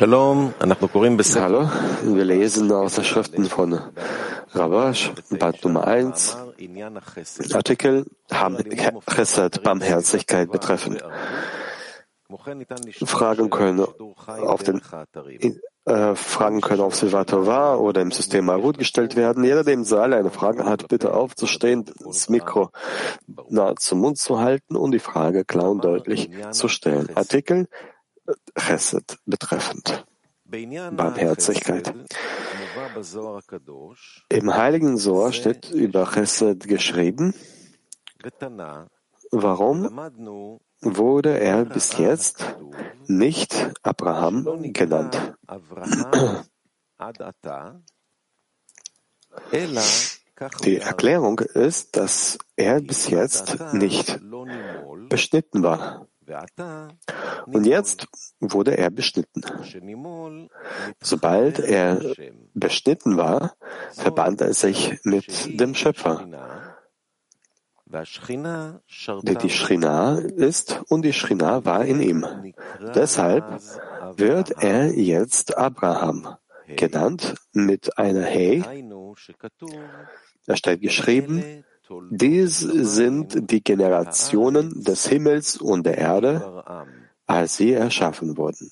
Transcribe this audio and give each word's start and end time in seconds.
Hallo, 0.00 0.50
wir 2.02 2.24
lesen 2.24 2.72
aus 2.72 2.96
den 2.96 3.04
Schriften 3.04 3.44
von 3.44 3.78
Rabash, 4.50 5.12
Band 5.30 5.64
Nummer 5.64 5.86
1, 5.86 6.36
Artikel 7.52 8.04
haben 8.32 8.58
Chesed, 9.08 9.62
Barmherzigkeit 9.62 10.50
betreffen. 10.50 10.98
Fragen 13.04 13.50
können 13.50 13.86
auf 14.26 14.64
den 14.64 14.80
äh, 15.84 16.14
Fragen 16.16 16.60
können 16.60 16.80
auf 16.80 16.96
Silvatova 16.96 17.76
oder 17.76 18.00
im 18.00 18.10
System 18.10 18.46
Marut 18.46 18.78
gestellt 18.78 19.14
werden. 19.14 19.44
Jeder, 19.44 19.62
der 19.62 19.74
im 19.74 19.84
Saal 19.84 20.12
eine 20.14 20.30
Frage 20.30 20.64
hat, 20.64 20.88
bitte 20.88 21.14
aufzustehen, 21.14 21.84
das 22.02 22.28
Mikro 22.28 22.70
nahe 23.48 23.74
zum 23.76 24.00
Mund 24.00 24.18
zu 24.18 24.40
halten 24.40 24.74
und 24.76 24.92
die 24.92 24.98
Frage 24.98 25.44
klar 25.44 25.70
und 25.70 25.84
deutlich 25.84 26.30
zu 26.50 26.68
stellen. 26.68 27.14
Artikel 27.14 27.68
Chesed 28.56 29.18
betreffend. 29.26 30.04
Barmherzigkeit. 30.44 31.92
Im 34.28 34.54
Heiligen 34.54 34.96
Sohr 34.96 35.32
steht 35.32 35.70
über 35.70 36.06
Chesed 36.12 36.68
geschrieben, 36.68 37.34
warum 39.30 40.00
wurde 40.80 41.38
er 41.38 41.64
bis 41.64 41.98
jetzt 41.98 42.44
nicht 43.06 43.72
Abraham 43.82 44.72
genannt. 44.72 45.34
Die 50.64 50.78
Erklärung 50.78 51.38
ist, 51.40 51.96
dass 51.96 52.38
er 52.56 52.80
bis 52.80 53.08
jetzt 53.08 53.72
nicht 53.72 54.18
beschnitten 55.08 55.62
war. 55.62 56.08
Und 57.46 57.66
jetzt 57.66 58.06
wurde 58.40 58.76
er 58.76 58.90
beschnitten. 58.90 59.42
Sobald 61.00 61.58
er 61.58 62.00
beschnitten 62.54 63.16
war, 63.16 63.54
verband 63.92 64.40
er 64.40 64.54
sich 64.54 64.98
mit 65.04 65.60
dem 65.60 65.74
Schöpfer, 65.74 66.26
der 67.86 69.34
die 69.34 69.50
Shrina 69.50 70.18
ist 70.18 70.82
und 70.88 71.02
die 71.02 71.12
Shrina 71.12 71.64
war 71.64 71.84
in 71.84 72.00
ihm. 72.00 72.26
Deshalb 72.94 73.60
wird 74.16 74.62
er 74.62 74.92
jetzt 74.92 75.56
Abraham 75.56 76.36
genannt 76.66 77.34
mit 77.52 77.98
einer 77.98 78.22
Hey. 78.22 78.64
Da 80.46 80.56
steht 80.56 80.80
geschrieben, 80.80 81.64
dies 82.10 82.60
sind 82.60 83.50
die 83.50 83.62
Generationen 83.62 84.82
des 84.82 85.06
Himmels 85.06 85.56
und 85.56 85.84
der 85.86 85.98
Erde, 85.98 86.64
als 87.26 87.56
sie 87.56 87.72
erschaffen 87.72 88.36
wurden. 88.36 88.70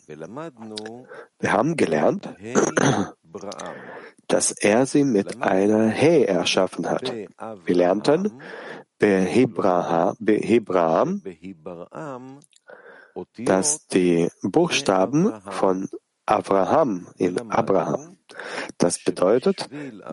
Wir 1.39 1.53
haben 1.53 1.77
gelernt, 1.77 2.29
dass 4.29 4.53
er 4.53 4.87
sie 4.87 5.05
mit 5.05 5.42
einer 5.42 5.89
He 5.89 6.25
erschaffen 6.25 6.89
hat. 6.91 7.12
Wir 7.12 7.75
lernten 7.75 8.41
Behebraham, 8.98 10.17
dass 13.39 13.86
die 13.89 14.29
Buchstaben 14.42 15.33
von 15.51 15.89
Abraham 16.25 17.09
in 17.17 17.51
Abraham. 17.51 18.17
Das 18.79 19.03
bedeutet, 19.03 19.69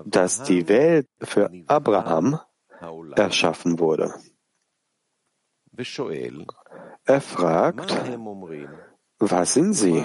dass 0.06 0.44
die 0.44 0.68
Welt 0.68 1.08
für 1.22 1.50
Abraham 1.68 2.40
erschaffen 3.16 3.80
wurde. 3.80 4.14
Er 7.06 7.22
fragt, 7.22 7.92
was 9.20 9.54
sind 9.54 9.74
sie? 9.74 10.04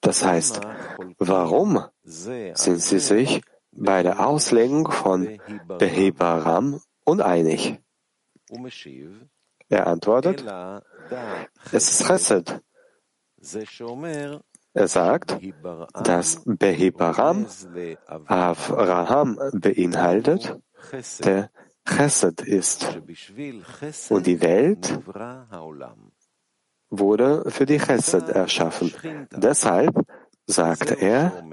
Das 0.00 0.24
heißt, 0.24 0.60
warum 1.18 1.84
sind 2.02 2.80
sie 2.82 2.98
sich 2.98 3.42
bei 3.70 4.02
der 4.02 4.26
Auslegung 4.26 4.90
von 4.90 5.38
Behebaram 5.78 6.80
uneinig? 7.04 7.80
Er 9.68 9.86
antwortet, 9.86 10.44
es 11.72 12.00
ist 12.00 12.06
Chesed. 12.06 12.60
Er 14.74 14.88
sagt, 14.88 15.38
dass 16.02 16.42
Behebaram 16.44 17.46
Avraham 18.26 19.38
beinhaltet, 19.52 20.58
der 21.24 21.50
Chesed 21.84 22.40
ist. 22.42 22.98
Und 24.10 24.26
die 24.26 24.40
Welt 24.40 24.98
wurde 26.90 27.50
für 27.50 27.66
die 27.66 27.78
Chesed 27.78 28.28
erschaffen. 28.28 28.92
Deshalb 29.32 29.94
sagte 30.46 30.94
er, 30.94 31.44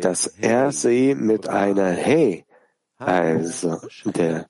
dass 0.00 0.26
er 0.26 0.72
sie 0.72 1.14
mit 1.14 1.48
einer 1.48 1.90
He, 1.90 2.44
also 2.98 3.80
der 4.04 4.46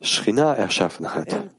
Shrina, 0.00 0.54
erschaffen 0.54 1.14
hat. 1.14 1.50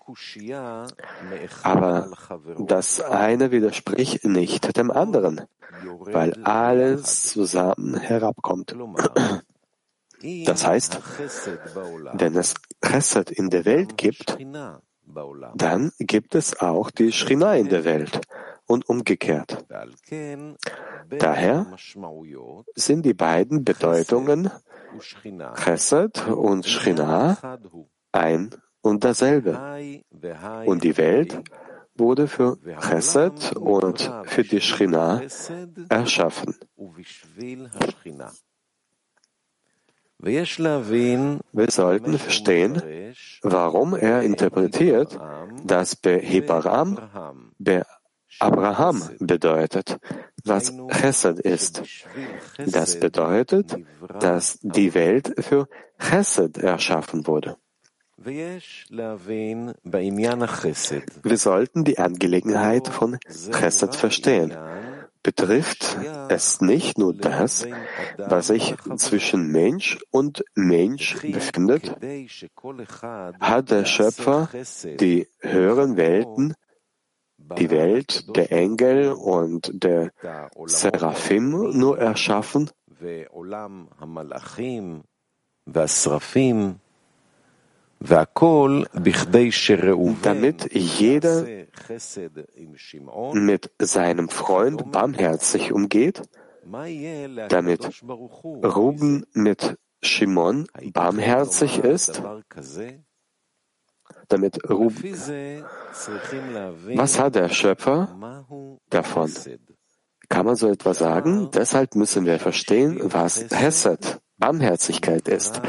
Aber 1.64 2.12
das 2.60 3.02
eine 3.02 3.52
widerspricht 3.52 4.26
nicht 4.26 4.78
dem 4.78 4.92
anderen, 4.92 5.42
weil 5.84 6.34
alles 6.44 7.24
zusammen 7.28 7.96
herabkommt. 7.98 8.76
Das 10.46 10.66
heißt, 10.66 11.00
wenn 12.14 12.36
es 12.36 12.54
Chesed 12.84 13.32
in 13.32 13.50
der 13.50 13.66
Welt 13.66 13.98
gibt, 13.98 14.38
dann 15.56 15.92
gibt 16.00 16.36
es 16.36 16.60
auch 16.60 16.92
die 16.92 17.12
Shrina 17.12 17.56
in 17.56 17.70
der 17.70 17.84
Welt 17.84 18.22
und 18.68 18.88
umgekehrt. 18.88 19.66
Daher 21.10 21.66
sind 22.76 23.06
die 23.06 23.14
beiden 23.14 23.64
Bedeutungen 23.64 24.52
Chesed 25.56 26.28
und 26.28 26.66
Shrina 26.66 27.58
ein 28.12 28.50
und 28.82 29.04
dasselbe. 29.04 29.58
Und 30.66 30.84
die 30.84 30.98
Welt 30.98 31.42
wurde 31.96 32.28
für 32.28 32.58
Chesed 32.80 33.56
und 33.56 34.12
für 34.26 34.44
die 34.44 34.62
Shrina 34.62 35.22
erschaffen. 35.90 36.56
Wir 40.22 40.46
sollten 41.70 42.20
verstehen, 42.20 42.82
warum 43.42 43.96
er 43.96 44.22
interpretiert, 44.22 45.18
dass 45.64 45.96
Behebaram 45.96 47.00
Be 47.58 47.86
Abraham 48.40 49.02
bedeutet, 49.20 49.98
was 50.44 50.74
Chesed 50.92 51.40
ist. 51.40 51.84
Das 52.58 53.00
bedeutet, 53.00 53.78
dass 54.20 54.60
die 54.62 54.94
Welt 54.94 55.34
für 55.40 55.68
Chesed 55.98 56.58
erschaffen 56.58 57.26
wurde. 57.26 57.56
Wir 61.24 61.38
sollten 61.38 61.84
die 61.86 61.98
Angelegenheit 61.98 62.88
von 62.90 63.18
Chesed 63.52 63.96
verstehen 63.96 64.54
betrifft 65.30 65.96
es 66.30 66.60
nicht 66.60 66.98
nur 66.98 67.14
das, 67.14 67.68
was 68.18 68.48
sich 68.48 68.76
zwischen 68.96 69.52
Mensch 69.52 70.00
und 70.10 70.44
Mensch 70.56 71.22
befindet, 71.22 71.96
hat 73.40 73.70
der 73.70 73.86
Schöpfer 73.86 74.50
die 74.84 75.28
höheren 75.40 75.98
Welten, 75.98 76.56
die 77.38 77.70
Welt 77.70 78.36
der 78.36 78.52
Engel 78.52 79.12
und 79.12 79.72
der 79.84 80.12
Seraphim 80.66 81.78
nur 81.78 82.00
erschaffen, 82.00 82.72
damit 90.22 90.74
jeder 90.74 91.46
mit 93.34 93.72
seinem 93.82 94.30
Freund 94.30 94.92
barmherzig 94.92 95.72
umgeht, 95.74 96.22
damit 97.50 98.04
Ruben 98.08 99.26
mit 99.34 99.78
Shimon 100.02 100.68
barmherzig 100.94 101.80
ist, 101.80 102.22
damit 104.30 104.70
Ruben. 104.70 105.64
Was 106.96 107.20
hat 107.20 107.36
der 107.36 107.50
Schöpfer 107.50 108.16
davon? 108.90 109.32
Kann 110.30 110.46
man 110.46 110.56
so 110.56 110.70
etwas 110.70 111.00
sagen? 111.00 111.50
Deshalb 111.52 111.96
müssen 111.96 112.26
wir 112.26 112.40
verstehen, 112.40 113.00
was 113.04 113.46
Hesed, 113.52 114.22
Barmherzigkeit 114.38 115.28
ist. 115.28 115.62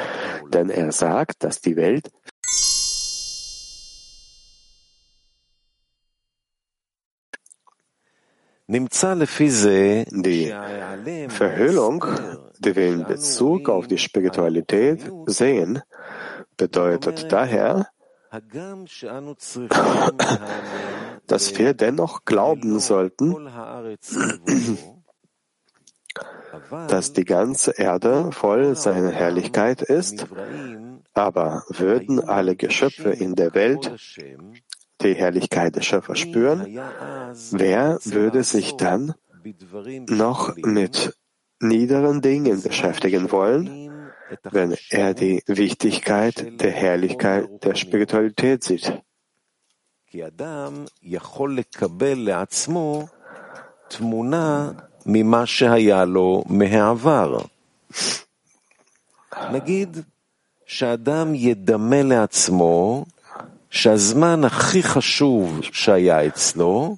Denn 0.52 0.70
er 0.70 0.92
sagt, 0.92 1.44
dass 1.44 1.60
die 1.60 1.76
Welt 1.76 2.10
Die 10.12 10.54
Verhüllung, 11.28 12.04
die 12.60 12.76
wir 12.76 12.86
in 12.86 13.04
Bezug 13.04 13.68
auf 13.68 13.88
die 13.88 13.98
Spiritualität 13.98 15.10
sehen, 15.26 15.82
bedeutet 16.56 17.32
daher, 17.32 17.88
dass 21.26 21.58
wir 21.58 21.74
dennoch 21.74 22.24
glauben 22.24 22.78
sollten, 22.78 23.48
dass 26.88 27.12
die 27.12 27.24
ganze 27.24 27.72
Erde 27.72 28.30
voll 28.32 28.76
seiner 28.76 29.10
Herrlichkeit 29.10 29.82
ist, 29.82 30.26
aber 31.14 31.64
würden 31.68 32.20
alle 32.20 32.56
Geschöpfe 32.56 33.10
in 33.10 33.34
der 33.34 33.54
Welt 33.54 33.92
die 35.02 35.14
Herrlichkeit 35.14 35.76
des 35.76 35.86
Schöpfers 35.86 36.18
spüren, 36.18 36.78
wer 37.50 37.98
würde 38.04 38.44
sich 38.44 38.76
dann 38.76 39.14
noch 40.08 40.56
mit 40.56 41.14
niederen 41.60 42.20
Dingen 42.20 42.62
beschäftigen 42.62 43.30
wollen, 43.30 44.10
wenn 44.50 44.76
er 44.90 45.14
die 45.14 45.42
Wichtigkeit 45.46 46.60
der 46.60 46.70
Herrlichkeit 46.70 47.64
der 47.64 47.74
Spiritualität 47.74 48.64
sieht? 48.64 49.02
ממה 55.09 55.45
שהיה 55.45 56.05
לו 56.05 56.43
מהעבר. 56.49 57.37
נגיד 59.51 59.97
שאדם 60.65 61.35
ידמה 61.35 62.03
לעצמו 62.03 63.05
שהזמן 63.69 64.43
הכי 64.43 64.83
חשוב 64.83 65.59
שהיה 65.63 66.27
אצלו, 66.27 66.95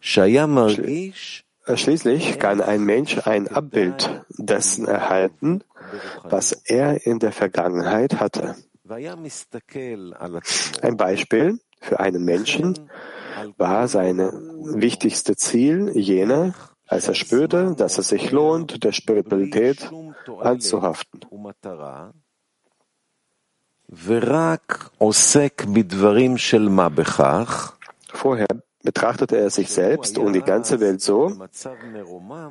שהיה 0.00 0.46
מרגיש 0.46 1.42
Schließlich 1.74 2.38
kann 2.38 2.60
ein 2.60 2.84
Mensch 2.84 3.26
ein 3.26 3.48
Abbild 3.48 4.22
dessen 4.38 4.86
erhalten, 4.86 5.64
was 6.22 6.52
er 6.52 7.04
in 7.04 7.18
der 7.18 7.32
Vergangenheit 7.32 8.20
hatte. 8.20 8.54
Ein 8.88 9.16
Beispiel 10.96 11.58
für 11.80 11.98
einen 11.98 12.24
Menschen 12.24 12.78
war 13.56 13.88
sein 13.88 14.18
wichtigste 14.80 15.34
Ziel 15.34 15.90
jener, 15.94 16.54
als 16.91 17.07
er 17.07 17.15
spürte, 17.15 17.73
dass 17.77 17.97
es 17.97 18.09
sich 18.09 18.31
lohnt, 18.31 18.83
der 18.83 18.91
Spiritualität 18.91 19.89
anzuhaften. 20.41 21.21
Vorher 28.09 28.47
betrachtete 28.83 29.37
er 29.37 29.49
sich 29.49 29.69
selbst 29.71 30.17
und 30.17 30.33
die 30.33 30.41
ganze 30.41 30.81
Welt 30.81 31.01
so, 31.01 31.31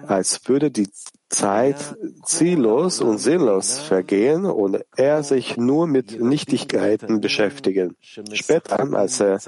als 0.06 0.48
würde 0.48 0.70
die 0.70 0.88
Zeit 1.30 1.96
ziellos 2.24 3.00
und 3.00 3.18
sinnlos 3.18 3.78
vergehen 3.78 4.44
und 4.44 4.80
er 4.96 5.22
sich 5.22 5.56
nur 5.56 5.86
mit 5.86 6.20
Nichtigkeiten 6.20 7.20
beschäftigen. 7.20 7.96
Später, 8.32 8.80
als 8.94 9.20
er 9.20 9.38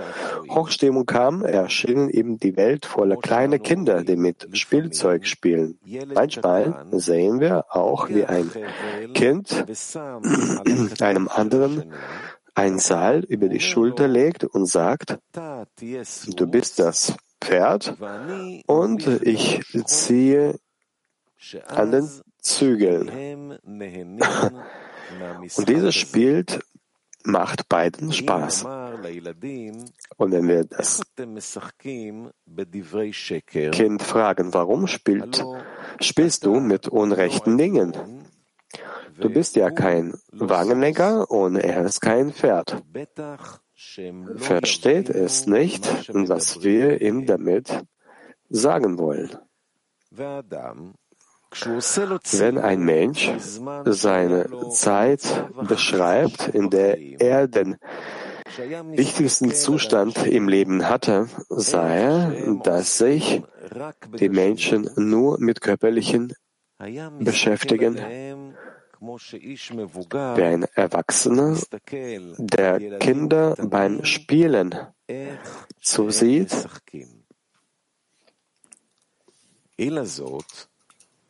Hochstimmung 0.48 1.06
kam, 1.06 1.44
erschienen 1.44 2.08
ihm 2.08 2.38
die 2.38 2.56
Welt 2.56 2.86
voller 2.86 3.16
kleiner 3.16 3.58
Kinder, 3.58 4.04
die 4.04 4.16
mit 4.16 4.48
Spielzeug 4.52 5.26
spielen. 5.26 5.78
Manchmal 6.14 6.86
sehen 6.92 7.40
wir 7.40 7.66
auch, 7.70 8.08
wie 8.08 8.24
ein 8.24 8.50
Kind 9.12 9.50
einem 11.00 11.28
anderen 11.28 11.92
ein 12.54 12.78
Seil 12.78 13.24
über 13.24 13.48
die 13.48 13.60
Schulter 13.60 14.06
legt 14.06 14.44
und 14.44 14.66
sagt, 14.66 15.18
du 15.32 16.46
bist 16.46 16.78
das 16.78 17.16
Pferd 17.40 17.96
und 18.66 19.06
ich 19.22 19.62
ziehe 19.86 20.58
an 21.66 21.90
den 21.90 22.08
Zügeln. 22.38 23.08
Und 25.56 25.68
dieses 25.68 25.94
Spiel 25.94 26.44
macht 27.24 27.68
beiden 27.68 28.12
Spaß. 28.12 28.64
Und 28.64 30.32
wenn 30.32 30.48
wir 30.48 30.64
das 30.64 31.02
Kind 33.72 34.02
fragen, 34.02 34.54
warum 34.54 34.86
spielt, 34.86 35.44
spielst 36.00 36.46
du 36.46 36.60
mit 36.60 36.88
unrechten 36.88 37.58
Dingen? 37.58 38.26
Du 39.18 39.28
bist 39.28 39.56
ja 39.56 39.70
kein 39.70 40.14
Wagenlenker 40.32 41.30
und 41.30 41.56
er 41.56 41.84
ist 41.84 42.00
kein 42.00 42.32
Pferd. 42.32 42.82
Versteht 44.36 45.10
es 45.10 45.46
nicht, 45.46 46.08
was 46.08 46.62
wir 46.62 47.00
ihm 47.02 47.26
damit 47.26 47.84
sagen 48.48 48.98
wollen. 48.98 49.36
Wenn 51.54 52.58
ein 52.58 52.80
Mensch 52.80 53.30
seine 53.84 54.68
Zeit 54.70 55.20
beschreibt, 55.68 56.48
in 56.48 56.70
der 56.70 56.98
er 57.20 57.46
den 57.46 57.76
wichtigsten 58.92 59.52
Zustand 59.52 60.26
im 60.26 60.48
Leben 60.48 60.88
hatte, 60.88 61.28
sah 61.50 61.88
er, 61.88 62.56
dass 62.62 62.98
sich 62.98 63.42
die 64.18 64.30
Menschen 64.30 64.90
nur 64.96 65.38
mit 65.40 65.60
körperlichen 65.60 66.32
beschäftigen, 67.18 67.96
wie 69.00 70.42
ein 70.42 70.64
Erwachsener, 70.74 71.58
der 72.38 72.98
Kinder 72.98 73.56
beim 73.58 74.04
Spielen 74.04 74.74
zusieht, 75.80 76.66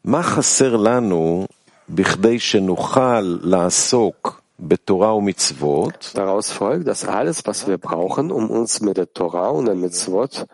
מה 0.07 0.23
חסר 0.23 0.75
לנו 0.75 1.47
בכדי 1.89 2.39
שנוכל 2.39 3.39
לעסוק 3.41 4.41
בתורה 4.59 5.15
ומצוות? 5.15 6.13
Daraus 6.15 6.49
folgt, 6.49 6.87
dass 6.87 7.05
alles, 7.05 7.45
was 7.45 7.67
wir 7.67 7.77
brauchen, 7.77 8.31
um 8.31 8.49
uns 8.49 8.81
mit 8.81 8.97
der 8.97 9.13
Torah 9.13 9.49
und 9.49 9.65
der 9.65 9.75
Mitzvot 9.75 10.45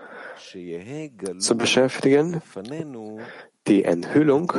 zu 1.38 1.58
beschäftigen, 1.58 2.42
die 3.68 3.84
Enthüllung 3.86 4.52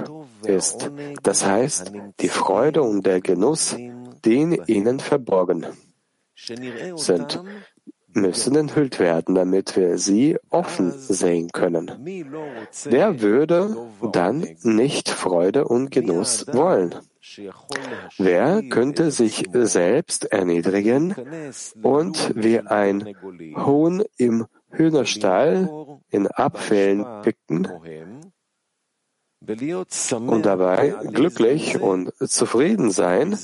ist, 0.45 0.91
das 1.23 1.45
heißt, 1.45 1.93
die 2.21 2.29
Freude 2.29 2.83
und 2.83 3.05
der 3.05 3.21
Genuss, 3.21 3.77
die 4.25 4.37
in 4.43 4.53
ihnen 4.67 5.01
verborgen 5.01 5.67
sind, 6.97 7.43
müssen 8.14 8.56
enthüllt 8.56 9.00
werden, 9.00 9.36
damit 9.36 9.76
wir 9.76 9.98
sie 9.98 10.38
offen 10.50 10.92
sehen 10.92 11.52
können. 11.52 11.92
Wer 12.86 13.22
würde 13.22 13.76
dann 14.12 14.48
nicht 14.64 15.10
Freude 15.10 15.66
und 15.66 15.92
Genuss 15.92 16.46
wollen? 16.52 16.96
Wer 18.18 18.64
könnte 18.64 19.12
sich 19.12 19.46
selbst 19.54 20.26
erniedrigen 20.26 21.16
und 21.84 22.32
wie 22.36 22.60
ein 22.60 23.16
Huhn 23.56 24.04
im 24.18 24.48
Hühnerstall 24.72 26.00
in 26.10 26.28
Abfällen 26.28 27.06
picken 27.22 27.68
und 30.12 30.46
dabei 30.46 30.96
glücklich 31.12 31.80
und 31.80 32.14
zufrieden 32.20 32.92
sein, 32.92 33.38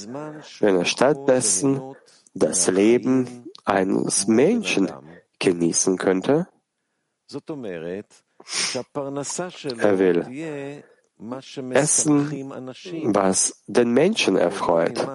wenn 0.59 0.75
er 0.75 0.85
stattdessen 0.85 1.81
das 2.33 2.67
Leben 2.67 3.44
eines 3.65 4.27
Menschen 4.27 4.91
genießen 5.39 5.97
könnte? 5.97 6.47
Er 9.79 9.99
will 9.99 10.83
essen, 11.71 12.51
was 13.15 13.63
den 13.67 13.91
Menschen 13.91 14.35
erfreut 14.35 15.07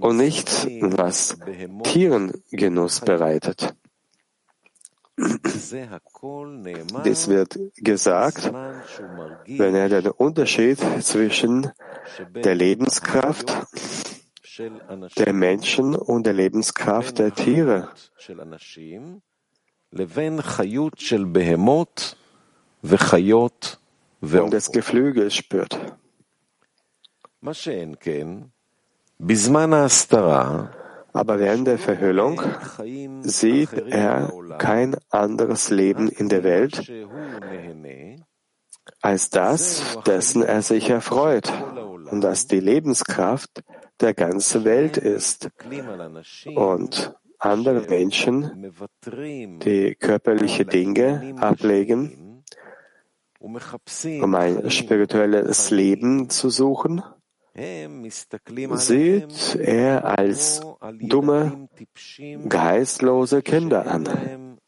und 0.00 0.16
nicht, 0.16 0.66
was 0.80 1.38
Tieren 1.84 2.32
Genuss 2.50 3.00
bereitet. 3.00 3.74
Dies 7.04 7.28
wird 7.28 7.58
gesagt, 7.76 8.52
wenn 9.46 9.74
er 9.74 9.88
den 9.88 10.10
Unterschied 10.10 10.78
zwischen 11.00 11.70
der 12.34 12.54
Lebenskraft 12.54 13.66
der 14.58 15.32
Menschen 15.32 15.94
und 15.94 16.26
der 16.26 16.32
Lebenskraft 16.32 17.18
der 17.18 17.34
Tiere. 17.34 17.88
Und 24.44 24.52
des 24.52 24.72
Geflügels 24.72 25.34
spürt. 25.34 25.78
Aber 31.14 31.38
während 31.38 31.66
der 31.66 31.78
Verhüllung 31.78 32.40
sieht 33.22 33.72
er 33.72 34.32
kein 34.58 34.96
anderes 35.10 35.70
Leben 35.70 36.08
in 36.08 36.28
der 36.28 36.42
Welt 36.44 36.90
als 39.00 39.30
das, 39.30 39.98
dessen 40.06 40.42
er 40.42 40.62
sich 40.62 40.90
erfreut. 40.90 41.52
und 42.10 42.20
das 42.20 42.46
die 42.46 42.60
Lebenskraft 42.60 43.62
der 44.02 44.14
ganzen 44.14 44.64
Welt 44.64 44.96
ist. 44.96 45.50
Und 46.54 47.14
andere 47.38 47.88
Menschen, 47.88 48.72
die 49.64 49.94
körperliche 49.94 50.64
Dinge 50.64 51.34
ablegen, 51.38 52.44
um 53.40 54.34
ein 54.34 54.70
spirituelles 54.70 55.70
Leben 55.70 56.30
zu 56.30 56.50
suchen, 56.50 57.02
sieht 58.74 59.54
er 59.56 60.04
als 60.18 60.60
dumme, 61.00 61.68
geistlose 62.48 63.42
Kinder 63.42 63.86
an. 63.86 64.58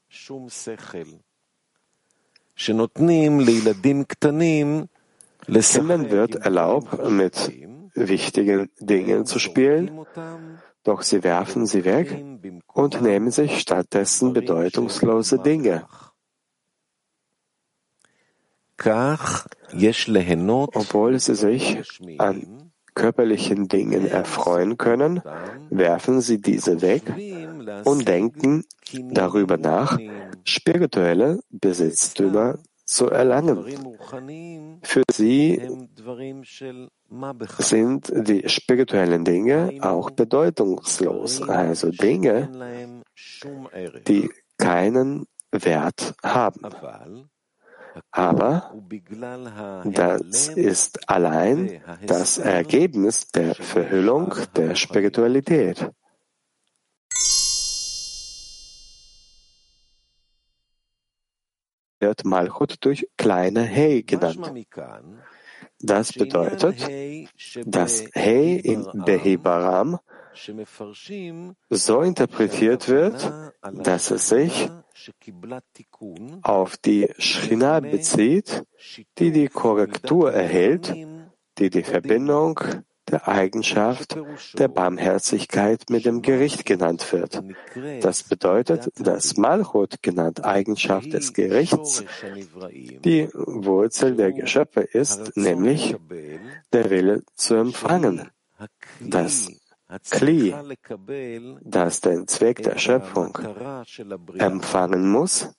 Kindern 5.46 6.10
wird 6.10 6.34
erlaubt, 6.36 7.10
mit 7.10 7.52
wichtigen 7.94 8.70
Dingen 8.78 9.26
zu 9.26 9.38
spielen, 9.38 10.04
doch 10.82 11.02
sie 11.02 11.22
werfen 11.24 11.66
sie 11.66 11.84
weg 11.84 12.24
und 12.72 13.00
nehmen 13.00 13.30
sich 13.30 13.60
stattdessen 13.60 14.32
bedeutungslose 14.32 15.38
Dinge. 15.38 15.86
Obwohl 20.74 21.18
sie 21.20 21.34
sich 21.34 21.82
an 22.18 22.72
körperlichen 22.94 23.68
Dingen 23.68 24.06
erfreuen 24.06 24.76
können, 24.78 25.20
werfen 25.70 26.20
sie 26.20 26.40
diese 26.40 26.82
weg 26.82 27.02
und 27.84 28.06
denken 28.08 28.64
darüber 29.10 29.56
nach, 29.56 29.98
spirituelle 30.44 31.40
Besitztümer 31.50 32.58
zu 32.84 33.08
erlangen. 33.10 33.64
Für 34.82 35.02
sie 35.10 35.60
sind 37.58 38.12
die 38.14 38.48
spirituellen 38.48 39.24
Dinge 39.24 39.72
auch 39.80 40.10
bedeutungslos, 40.10 41.42
also 41.42 41.90
Dinge, 41.90 43.02
die 44.06 44.30
keinen 44.58 45.26
Wert 45.50 46.14
haben. 46.22 46.62
Aber 48.10 48.74
das 49.84 50.48
ist 50.48 51.08
allein 51.08 51.80
das 52.06 52.38
Ergebnis 52.38 53.28
der 53.28 53.54
Verhüllung 53.54 54.34
der 54.56 54.74
Spiritualität. 54.74 55.90
wird 62.04 62.24
Malchut 62.26 62.84
durch 62.84 63.08
kleine 63.16 63.62
Hey 63.62 64.02
genannt. 64.02 64.52
Das 65.86 66.12
bedeutet, 66.12 66.80
dass 67.66 68.04
Hey 68.12 68.56
in 68.56 68.86
Behebaram 69.04 69.98
so 71.68 72.00
interpretiert 72.00 72.88
wird, 72.88 73.32
dass 73.62 74.10
es 74.10 74.28
sich 74.30 74.70
auf 76.42 76.76
die 76.78 77.10
Shrina 77.18 77.80
bezieht, 77.80 78.64
die 79.18 79.30
die 79.30 79.48
Korrektur 79.48 80.32
erhält, 80.32 80.94
die 81.58 81.68
die 81.68 81.82
Verbindung 81.82 82.60
der 83.10 83.28
Eigenschaft 83.28 84.16
der 84.54 84.68
Barmherzigkeit 84.68 85.90
mit 85.90 86.04
dem 86.04 86.22
Gericht 86.22 86.64
genannt 86.64 87.12
wird. 87.12 87.42
Das 88.00 88.22
bedeutet, 88.22 88.90
dass 88.96 89.36
Malchut 89.36 90.02
genannt 90.02 90.44
Eigenschaft 90.44 91.12
des 91.12 91.32
Gerichts 91.32 92.04
die 93.04 93.28
Wurzel 93.32 94.16
der 94.16 94.32
Geschöpfe 94.32 94.80
ist, 94.80 95.36
nämlich 95.36 95.96
der 96.72 96.90
Wille 96.90 97.22
zu 97.34 97.54
empfangen. 97.54 98.30
Das 99.00 99.50
Kli, 100.10 100.54
das 101.62 102.00
den 102.00 102.26
Zweck 102.26 102.62
der 102.62 102.78
Schöpfung 102.78 103.38
empfangen 104.38 105.10
muss, 105.10 105.50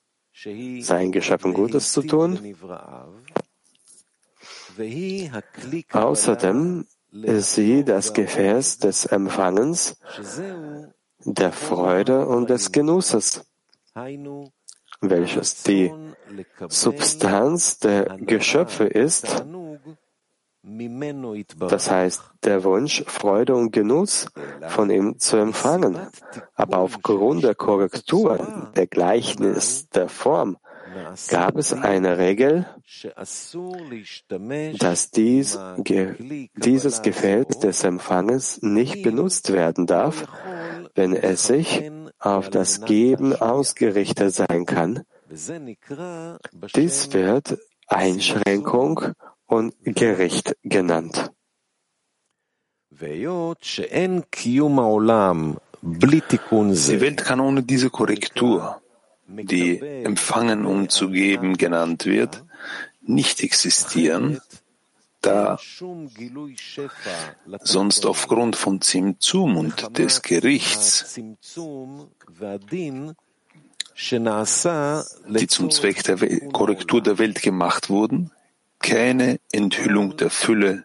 seinen 0.80 1.12
Geschöpfen 1.12 1.54
Gutes 1.54 1.92
zu 1.94 2.02
tun. 2.02 2.40
Außerdem 5.92 6.86
sie 7.24 7.84
das 7.84 8.14
Gefäß 8.14 8.80
des 8.80 9.06
Empfangens, 9.06 9.98
der 11.24 11.52
Freude 11.52 12.28
und 12.28 12.50
des 12.50 12.72
Genusses, 12.72 13.46
welches 15.02 15.64
die 15.64 15.92
Substanz 16.68 17.80
der 17.80 18.18
Geschöpfe 18.18 18.86
ist, 18.86 19.46
das 21.70 21.92
heißt, 21.92 22.24
der 22.44 22.64
Wunsch, 22.64 23.04
Freude 23.06 23.56
und 23.56 23.72
Genuss 23.72 24.28
von 24.68 24.90
ihm 24.90 25.20
zu 25.20 25.38
empfangen. 25.38 26.00
Aber 26.56 26.80
aufgrund 26.80 27.44
der 27.44 27.54
Korrektur, 27.54 28.72
der 28.76 28.88
Gleichnis 28.88 29.90
der 29.90 30.10
Form, 30.10 30.58
gab 31.30 31.58
es 31.58 31.74
eine 31.74 32.18
Regel, 32.18 32.66
dass 34.80 35.12
dies, 35.12 35.60
ge, 35.78 36.50
dieses 36.56 37.02
Gefäß 37.02 37.60
des 37.60 37.84
Empfanges 37.84 38.62
nicht 38.62 39.04
benutzt 39.04 39.52
werden 39.52 39.88
darf, 39.88 40.26
wenn 40.94 41.16
es 41.16 41.48
sich 41.48 41.92
auf 42.20 42.50
das 42.50 42.82
Geben 42.82 43.36
ausgerichtet 43.36 44.34
sein 44.34 44.66
kann. 44.66 45.04
Dies 46.76 47.14
wird 47.14 47.58
Einschränkung 47.88 49.02
und 49.46 49.74
Gericht 49.84 50.56
genannt. 50.64 51.32
Die 56.92 57.02
Welt 57.02 57.24
kann 57.24 57.40
ohne 57.40 57.64
diese 57.64 57.90
Korrektur 57.90 58.82
die 59.28 59.80
empfangen 59.80 60.66
und 60.66 60.92
zu 60.92 61.10
geben 61.10 61.58
genannt 61.58 62.06
wird, 62.06 62.44
nicht 63.02 63.42
existieren, 63.42 64.42
da 65.22 65.58
sonst 67.62 68.06
aufgrund 68.06 68.56
von 68.56 68.82
Zimtzum 68.82 69.58
und 69.58 69.98
des 69.98 70.22
Gerichts, 70.22 71.20
die 75.28 75.48
zum 75.48 75.72
Zweck 75.72 76.04
der 76.04 76.18
Korrektur 76.52 77.02
der 77.02 77.18
Welt 77.18 77.42
gemacht 77.42 77.90
wurden, 77.90 78.32
keine 78.80 79.40
Enthüllung 79.52 80.16
der 80.18 80.30
Fülle 80.30 80.84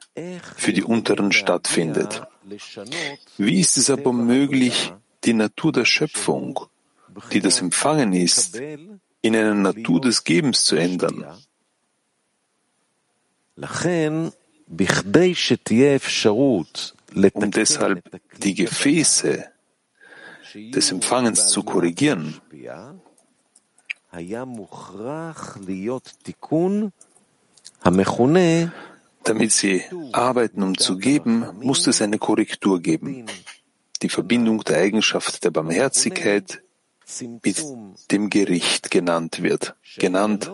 für 0.56 0.73
die 0.73 0.85
Unteren 0.85 1.32
stattfindet. 1.32 2.23
Wie 3.37 3.61
ist 3.61 3.76
es 3.76 3.90
aber 3.90 4.12
möglich, 4.12 4.92
die 5.25 5.35
Natur 5.35 5.73
der 5.73 5.85
Schöpfung 5.85 6.61
die 7.32 7.40
das 7.40 7.60
Empfangen 7.60 8.12
ist, 8.12 8.56
in 8.56 9.36
eine 9.36 9.54
Natur 9.54 10.00
des 10.00 10.24
Gebens 10.24 10.64
zu 10.64 10.76
ändern. 10.76 11.26
Um 17.34 17.50
deshalb 17.50 18.02
die 18.38 18.54
Gefäße 18.54 19.44
des 20.54 20.90
Empfangens 20.92 21.48
zu 21.48 21.62
korrigieren, 21.62 22.40
damit 29.24 29.52
sie 29.52 29.84
arbeiten, 30.12 30.62
um 30.62 30.76
zu 30.78 30.98
geben, 30.98 31.46
muss 31.60 31.86
es 31.86 32.02
eine 32.02 32.18
Korrektur 32.18 32.80
geben. 32.80 33.26
Die 34.02 34.08
Verbindung 34.08 34.64
der 34.64 34.78
Eigenschaft 34.78 35.44
der 35.44 35.50
Barmherzigkeit 35.50 36.62
mit 37.42 37.64
dem 38.10 38.30
Gericht 38.30 38.90
genannt 38.90 39.42
wird, 39.42 39.74
genannt 39.98 40.50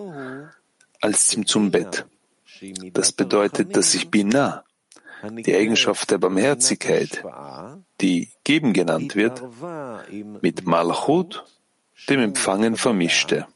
als 1.00 1.28
Zimzumbet. 1.28 2.06
Das 2.92 3.12
bedeutet, 3.12 3.76
dass 3.76 3.92
sich 3.92 4.10
Binah, 4.10 4.64
die 5.30 5.54
Eigenschaft 5.54 6.10
der 6.10 6.18
Barmherzigkeit, 6.18 7.22
die 8.00 8.30
Geben 8.44 8.72
genannt 8.72 9.14
wird, 9.16 9.42
mit 10.42 10.66
Malchut, 10.66 11.44
dem 12.08 12.20
Empfangen, 12.20 12.76
vermischte. 12.76 13.46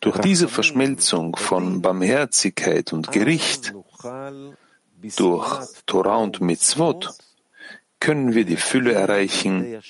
Durch 0.00 0.18
diese 0.18 0.48
Verschmelzung 0.48 1.36
von 1.36 1.80
Barmherzigkeit 1.82 2.92
und 2.92 3.12
Gericht, 3.12 3.74
durch 5.16 5.64
Torah 5.86 6.16
und 6.16 6.40
Mitzvot, 6.40 7.14
können 8.04 8.34
wir 8.34 8.44
die 8.44 8.58
Fülle 8.58 8.92
erreichen, 8.92 9.80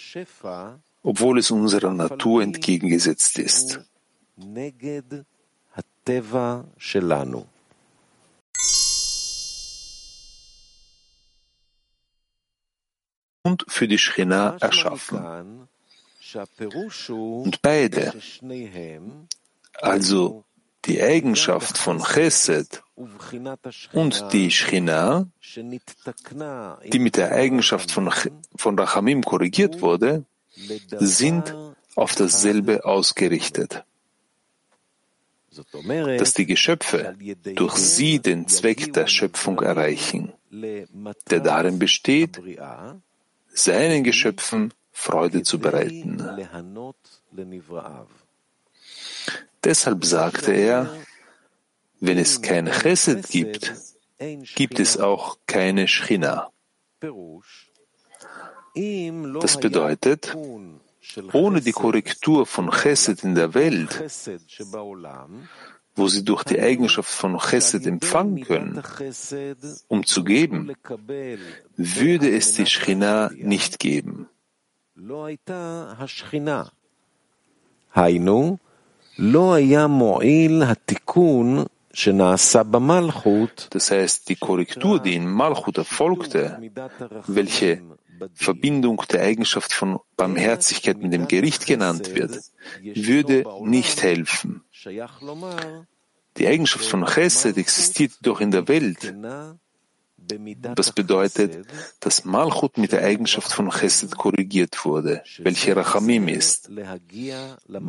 obwohl 1.03 1.41
es 1.41 1.51
unserer 1.51 1.93
Natur 1.93 2.43
entgegengesetzt 2.43 3.41
ist. 3.41 3.81
Und 13.43 13.65
für 13.67 13.89
die 13.89 13.99
Schchina 13.99 14.57
erschaffen. 14.61 15.69
Und 17.49 17.63
beide, 17.63 18.13
also 19.75 20.45
die 20.87 21.03
Eigenschaft 21.03 21.79
von 21.79 22.03
Chesed 22.03 22.83
und 23.93 24.33
die 24.33 24.51
Shchina, 24.51 25.27
die 26.93 26.99
mit 26.99 27.17
der 27.17 27.33
Eigenschaft 27.33 27.91
von, 27.91 28.13
von 28.55 28.79
Rachamim 28.79 29.23
korrigiert 29.23 29.81
wurde, 29.81 30.25
sind 30.99 31.55
auf 31.95 32.15
dasselbe 32.15 32.85
ausgerichtet. 32.85 33.85
Dass 36.19 36.35
die 36.35 36.47
Geschöpfe 36.47 37.17
durch 37.55 37.77
sie 37.77 38.19
den 38.19 38.49
Zweck 38.49 38.93
der 38.93 39.07
Schöpfung 39.07 39.61
erreichen, 39.61 40.33
der 40.51 41.41
darin 41.41 41.79
besteht, 41.79 42.41
seinen 43.53 44.03
Geschöpfen 44.03 44.75
Freude 44.91 45.43
zu 45.43 45.59
bereiten. 45.59 46.23
Deshalb 49.65 50.05
sagte 50.05 50.53
er, 50.53 50.91
wenn 52.01 52.19
es 52.19 52.43
kein 52.43 52.67
Chesed 52.67 53.29
gibt, 53.29 53.73
gibt 54.55 54.79
es 54.79 54.99
auch 54.99 55.39
keine 55.47 55.89
Schina. 55.89 56.51
Das 59.41 59.61
bedeutet, 59.61 60.37
ohne 61.33 61.61
die 61.61 61.73
Korrektur 61.73 62.47
von 62.47 62.71
Chesed 62.71 63.25
in 63.25 63.35
der 63.35 63.55
Welt, 63.55 64.03
wo 65.97 66.09
sie 66.09 66.25
durch 66.25 66.43
die 66.45 66.61
Eigenschaft 66.61 67.11
von 67.11 67.39
Chesed 67.39 67.87
empfangen 67.87 68.43
können, 68.45 68.83
um 69.89 70.05
zu 70.05 70.25
geben, 70.25 70.73
würde 71.77 72.37
es 72.37 72.55
die 72.55 72.67
Schina 72.67 73.31
nicht 73.37 73.79
geben. 73.79 74.29
Hainu 77.95 78.59
das 83.71 83.91
heißt, 83.91 84.29
die 84.29 84.37
Korrektur, 84.37 84.99
die 85.01 85.15
in 85.15 85.29
Malchut 85.29 85.79
erfolgte, 85.79 86.59
welche 87.29 87.83
Verbindung 88.35 89.03
der 89.11 89.23
Eigenschaft 89.23 89.73
von 89.73 90.01
Barmherzigkeit 90.17 90.99
mit 90.99 91.13
dem 91.13 91.29
Gericht 91.29 91.67
genannt 91.67 92.15
wird, 92.15 92.41
würde 92.83 93.45
nicht 93.63 94.03
helfen. 94.03 94.65
Die 96.37 96.49
Eigenschaft 96.49 96.85
von 96.85 97.05
Chesed 97.07 97.57
existiert 97.57 98.13
doch 98.23 98.41
in 98.41 98.51
der 98.51 98.67
Welt. 98.67 99.15
Das 100.75 100.93
bedeutet, 100.93 101.67
dass 102.01 102.25
Malchut 102.25 102.79
mit 102.79 102.93
der 102.93 103.05
Eigenschaft 103.05 103.53
von 103.53 103.71
Chesed 103.71 104.17
korrigiert 104.17 104.85
wurde, 104.85 105.23
welche 105.39 105.77
Rachamim 105.77 106.29
ist. 106.29 106.71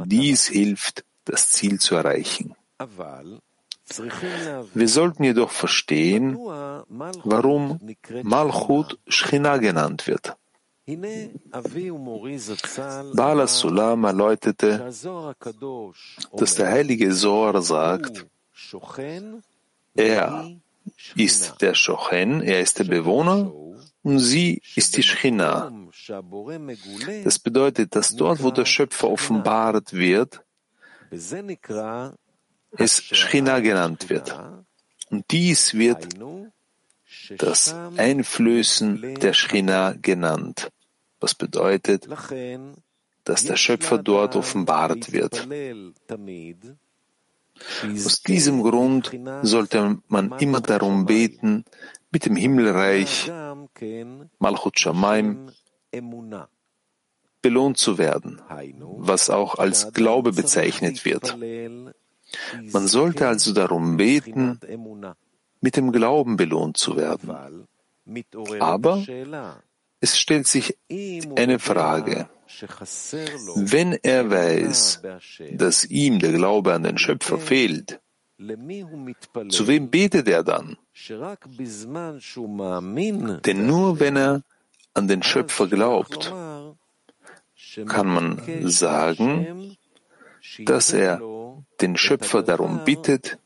Dies 0.05 0.47
hilft, 0.47 1.05
das 1.25 1.49
Ziel 1.49 1.79
zu 1.79 1.95
erreichen. 1.95 2.55
Wir 4.73 4.87
sollten 4.87 5.23
jedoch 5.23 5.51
verstehen, 5.51 6.35
warum 6.37 7.79
Malchut 8.23 8.97
Shchina 9.07 9.57
genannt 9.57 10.07
wird. 10.07 10.35
Bala 13.15 13.47
Sulam 13.47 14.03
erläuterte, 14.03 14.91
dass 16.33 16.55
der 16.55 16.67
heilige 16.69 17.11
Zohar 17.11 17.61
sagt, 17.61 18.25
er 19.95 20.51
ist 21.15 21.61
der 21.61 21.73
Shochen, 21.73 22.41
er 22.41 22.61
ist 22.61 22.77
der 22.79 22.83
Bewohner 22.83 23.51
und 24.03 24.19
sie 24.19 24.61
ist 24.75 24.95
die 24.97 25.03
Shchina. 25.03 25.71
Das 27.23 27.39
bedeutet, 27.39 27.95
dass 27.95 28.15
dort, 28.15 28.43
wo 28.43 28.51
der 28.51 28.65
Schöpfer 28.65 29.09
offenbart 29.09 29.93
wird, 29.93 30.44
es 32.77 33.03
Schchina 33.03 33.59
genannt 33.59 34.09
wird. 34.09 34.37
Und 35.09 35.31
dies 35.31 35.73
wird 35.73 36.07
das 37.37 37.73
Einflößen 37.73 39.15
der 39.15 39.33
Schchina 39.33 39.93
genannt, 39.93 40.71
was 41.19 41.35
bedeutet, 41.35 42.07
dass 43.23 43.43
der 43.43 43.55
Schöpfer 43.55 43.97
dort 43.97 44.35
offenbart 44.35 45.11
wird. 45.11 45.47
Aus 47.83 48.21
diesem 48.21 48.61
Grund 48.61 49.11
sollte 49.43 49.99
man 50.07 50.37
immer 50.39 50.61
darum 50.61 51.05
beten, 51.05 51.65
mit 52.11 52.25
dem 52.25 52.35
Himmelreich 52.35 53.31
Malchut 54.39 54.79
Shamaim 54.79 55.51
belohnt 57.45 57.77
zu 57.77 57.99
werden, 57.99 58.41
was 59.11 59.29
auch 59.29 59.53
als 59.63 59.93
Glaube 59.93 60.31
bezeichnet 60.41 61.05
wird. 61.05 61.37
Man 62.75 62.87
sollte 62.87 63.27
also 63.27 63.53
darum 63.53 63.97
beten, 63.97 64.59
mit 65.61 65.73
dem 65.77 65.91
Glauben 65.91 66.37
belohnt 66.37 66.77
zu 66.77 66.97
werden. 66.97 67.27
Aber 68.59 68.93
es 69.99 70.17
stellt 70.17 70.47
sich 70.47 70.75
eine 71.43 71.59
Frage. 71.59 72.29
Wenn 73.75 73.89
er 74.15 74.21
weiß, 74.31 75.01
dass 75.51 75.85
ihm 75.85 76.17
der 76.17 76.33
Glaube 76.39 76.73
an 76.73 76.83
den 76.83 76.97
Schöpfer 76.97 77.37
fehlt, 77.37 77.99
zu 79.49 79.67
wem 79.67 79.89
betet 79.89 80.27
er 80.27 80.43
dann? 80.43 80.77
Denn 83.47 83.67
nur 83.67 83.99
wenn 83.99 84.15
er 84.17 84.41
an 84.95 85.07
den 85.07 85.21
Schöpfer 85.23 85.67
glaubt, 85.67 86.33
kann 87.87 88.07
man 88.07 88.41
sagen, 88.69 89.77
dass 90.65 90.93
er 90.93 91.21
den 91.81 91.97
Schöpfer 91.97 92.43
darum 92.43 92.83
bittet, 92.85 93.37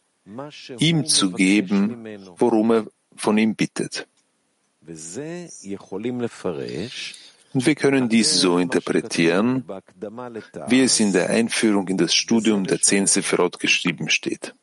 ihm 0.78 1.06
zu 1.06 1.32
geben, 1.32 2.06
worum 2.38 2.72
er 2.72 2.86
von 3.16 3.38
ihm 3.38 3.56
bittet. 3.56 4.08
Und 7.52 7.66
wir 7.66 7.76
können 7.76 8.10
dies 8.10 8.36
so 8.36 8.60
interpretieren, 8.60 9.64
wie 10.68 10.82
es 10.82 11.00
in 11.00 11.14
der 11.14 11.30
Einführung 11.30 11.88
in 11.88 11.98
das 11.98 12.14
Studium 12.14 12.66
der 12.66 12.80
zehn 12.80 13.08
Sephirot 13.08 13.60
geschrieben 13.60 14.10
steht. 14.10 14.54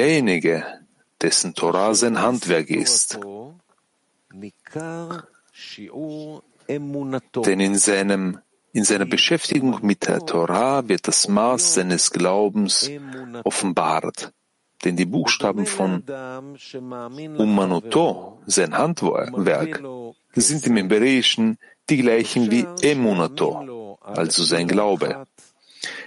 Derjenige, 0.00 0.64
dessen 1.20 1.54
Torah 1.54 1.94
sein 1.94 2.20
Handwerk 2.20 2.68
ist, 2.70 3.18
denn 6.68 7.60
in 7.60 7.76
seinem 7.76 8.38
in 8.72 8.82
seiner 8.82 9.04
Beschäftigung 9.04 9.78
mit 9.82 10.08
der 10.08 10.18
Torah 10.26 10.88
wird 10.88 11.06
das 11.06 11.28
Maß 11.28 11.74
seines 11.74 12.10
Glaubens 12.10 12.90
offenbart. 13.44 14.32
Denn 14.84 14.96
die 14.96 15.04
Buchstaben 15.06 15.64
von 15.64 16.02
Umanoto, 17.38 18.40
sein 18.46 18.76
Handwerk, 18.76 19.80
sind 20.34 20.66
im 20.66 20.76
Hebräischen 20.76 21.58
die 21.88 21.98
gleichen 21.98 22.50
wie 22.50 22.66
Emunato, 22.82 23.98
also 24.00 24.42
sein 24.42 24.66
Glaube. 24.66 25.24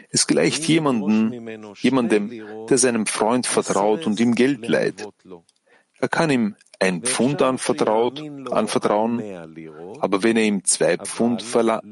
Es 0.09 0.27
gleicht 0.27 0.65
jemanden, 0.65 1.73
jemandem, 1.81 2.67
der 2.69 2.77
seinem 2.77 3.05
Freund 3.05 3.47
vertraut 3.47 4.05
und 4.05 4.19
ihm 4.19 4.35
Geld 4.35 4.67
leiht. 4.67 5.07
Er 5.99 6.09
kann 6.09 6.29
ihm 6.29 6.55
ein 6.79 7.01
Pfund 7.01 7.41
anvertraut, 7.41 8.21
anvertrauen, 8.51 9.21
aber 9.99 10.23
wenn 10.23 10.37
er 10.37 10.43
ihm 10.43 10.63
zwei 10.63 10.97
Pfund 10.97 11.41
verlangt, 11.41 11.83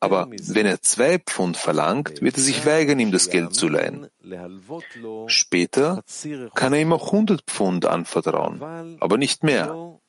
aber 0.00 0.28
wenn 0.30 0.66
er 0.66 0.80
zwei 0.82 1.18
Pfund 1.18 1.56
verlangt, 1.56 2.20
wird 2.22 2.36
er 2.36 2.42
sich 2.42 2.66
weigern, 2.66 2.98
ihm 2.98 3.12
das 3.12 3.30
Geld 3.30 3.54
zu 3.54 3.68
leihen. 3.68 4.08
Später 5.26 6.02
kann 6.54 6.72
er 6.72 6.80
ihm 6.80 6.92
auch 6.92 7.06
100 7.06 7.42
Pfund 7.46 7.86
anvertrauen, 7.86 8.98
aber 9.00 9.16
nicht 9.16 9.44
mehr. 9.44 10.00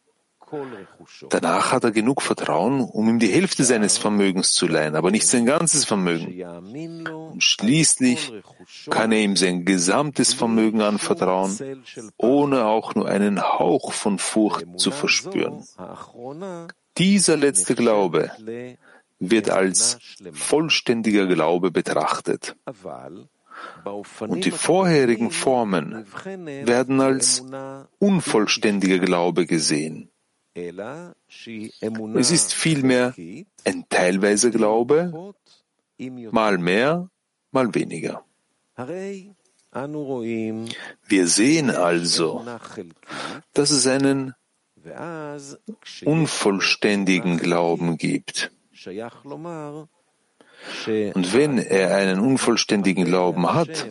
Danach 1.29 1.71
hat 1.71 1.83
er 1.83 1.91
genug 1.91 2.21
Vertrauen, 2.21 2.81
um 2.81 3.09
ihm 3.09 3.19
die 3.19 3.27
Hälfte 3.27 3.63
seines 3.63 3.97
Vermögens 3.97 4.53
zu 4.53 4.67
leihen, 4.67 4.95
aber 4.95 5.11
nicht 5.11 5.27
sein 5.27 5.45
ganzes 5.45 5.85
Vermögen. 5.85 6.43
Und 7.31 7.43
schließlich 7.43 8.31
kann 8.89 9.11
er 9.11 9.21
ihm 9.21 9.35
sein 9.35 9.65
gesamtes 9.65 10.33
Vermögen 10.33 10.81
anvertrauen, 10.81 11.83
ohne 12.17 12.65
auch 12.65 12.95
nur 12.95 13.07
einen 13.07 13.41
Hauch 13.41 13.91
von 13.93 14.19
Furcht 14.19 14.65
zu 14.77 14.91
verspüren. 14.91 15.63
Dieser 16.97 17.37
letzte 17.37 17.75
Glaube 17.75 18.31
wird 19.19 19.49
als 19.49 19.97
vollständiger 20.31 21.25
Glaube 21.25 21.71
betrachtet. 21.71 22.55
Und 24.19 24.45
die 24.45 24.51
vorherigen 24.51 25.31
Formen 25.31 26.05
werden 26.65 27.01
als 27.01 27.43
unvollständiger 27.99 28.99
Glaube 28.99 29.45
gesehen. 29.45 30.09
Es 30.55 32.31
ist 32.31 32.53
vielmehr 32.53 33.15
ein 33.65 33.85
teilweiser 33.89 34.51
Glaube, 34.51 35.33
mal 36.31 36.57
mehr, 36.57 37.09
mal 37.51 37.73
weniger. 37.73 38.23
Wir 41.07 41.27
sehen 41.27 41.69
also, 41.71 42.45
dass 43.53 43.71
es 43.71 43.87
einen 43.87 44.35
unvollständigen 46.05 47.37
Glauben 47.37 47.97
gibt. 47.97 48.51
Und 51.15 51.33
wenn 51.33 51.57
er 51.57 51.95
einen 51.95 52.19
unvollständigen 52.19 53.05
Glauben 53.05 53.51
hat, 53.53 53.89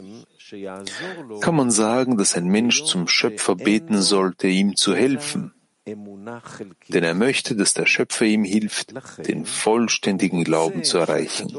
kann 1.40 1.56
man 1.56 1.70
sagen, 1.70 2.18
dass 2.18 2.36
ein 2.36 2.46
Mensch 2.46 2.84
zum 2.84 3.08
Schöpfer 3.08 3.56
beten 3.56 4.00
sollte, 4.00 4.46
ihm 4.48 4.76
zu 4.76 4.94
helfen. 4.94 5.54
Denn 5.84 7.04
er 7.04 7.14
möchte, 7.14 7.56
dass 7.56 7.74
der 7.74 7.86
Schöpfer 7.86 8.24
ihm 8.24 8.44
hilft, 8.44 8.94
den 9.26 9.46
vollständigen 9.46 10.44
Glauben 10.44 10.84
zu 10.84 10.98
erreichen. 10.98 11.54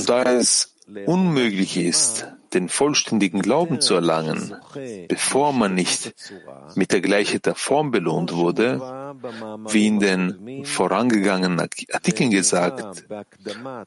Und 0.00 0.08
da 0.08 0.22
es 0.32 0.74
unmöglich 1.06 1.76
ist, 1.76 2.26
den 2.54 2.68
vollständigen 2.68 3.42
Glauben 3.42 3.80
zu 3.80 3.94
erlangen, 3.94 4.54
bevor 5.08 5.52
man 5.52 5.74
nicht 5.74 6.14
mit 6.74 6.92
der 6.92 7.00
Gleichheit 7.00 7.46
der 7.46 7.54
Form 7.54 7.90
belohnt 7.90 8.32
wurde, 8.32 8.80
wie 9.68 9.86
in 9.86 10.00
den 10.00 10.64
vorangegangenen 10.64 11.60
Artikeln 11.60 12.30
gesagt 12.30 13.04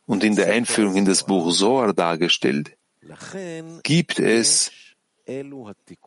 und 0.06 0.24
in 0.24 0.36
der 0.36 0.52
Einführung 0.52 0.96
in 0.96 1.06
das 1.06 1.24
Buch 1.24 1.52
Zohar 1.52 1.94
dargestellt, 1.94 2.78
gibt 3.84 4.20
es 4.20 4.72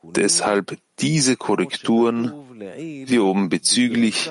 deshalb 0.02 0.78
diese 0.98 1.36
Korrekturen, 1.36 2.32
wie 3.06 3.18
oben 3.18 3.48
bezüglich 3.48 4.30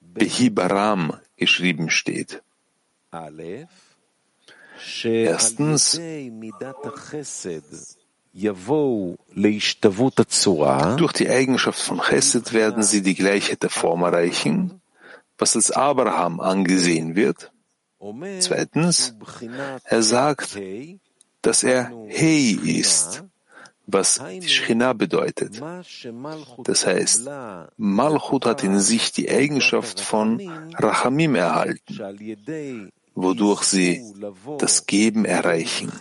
Behibaram 0.00 1.18
geschrieben 1.36 1.90
steht. 1.90 2.42
Erstens, 5.04 6.00
durch 10.96 11.12
die 11.12 11.28
Eigenschaft 11.28 11.80
von 11.80 12.00
Chesed 12.00 12.52
werden 12.52 12.82
sie 12.82 13.02
die 13.02 13.14
Gleichheit 13.14 13.62
der 13.62 13.70
Form 13.70 14.02
erreichen, 14.02 14.80
was 15.38 15.56
als 15.56 15.70
Abraham 15.70 16.40
angesehen 16.40 17.14
wird. 17.14 17.52
Zweitens, 18.40 19.14
er 19.84 20.02
sagt, 20.02 20.58
dass 21.42 21.62
er 21.62 21.90
Hei 22.08 22.58
ist, 22.64 23.24
was 23.86 24.20
die 24.30 24.48
Shechina 24.48 24.92
bedeutet. 24.92 25.60
Das 26.64 26.86
heißt, 26.86 27.28
Malchut 27.76 28.46
hat 28.46 28.64
in 28.64 28.80
sich 28.80 29.12
die 29.12 29.30
Eigenschaft 29.30 30.00
von 30.00 30.40
Rachamim 30.74 31.34
erhalten, 31.34 31.98
wodurch 33.14 33.62
sie 33.62 34.02
das 34.58 34.86
Geben 34.86 35.24
erreichen. 35.24 35.92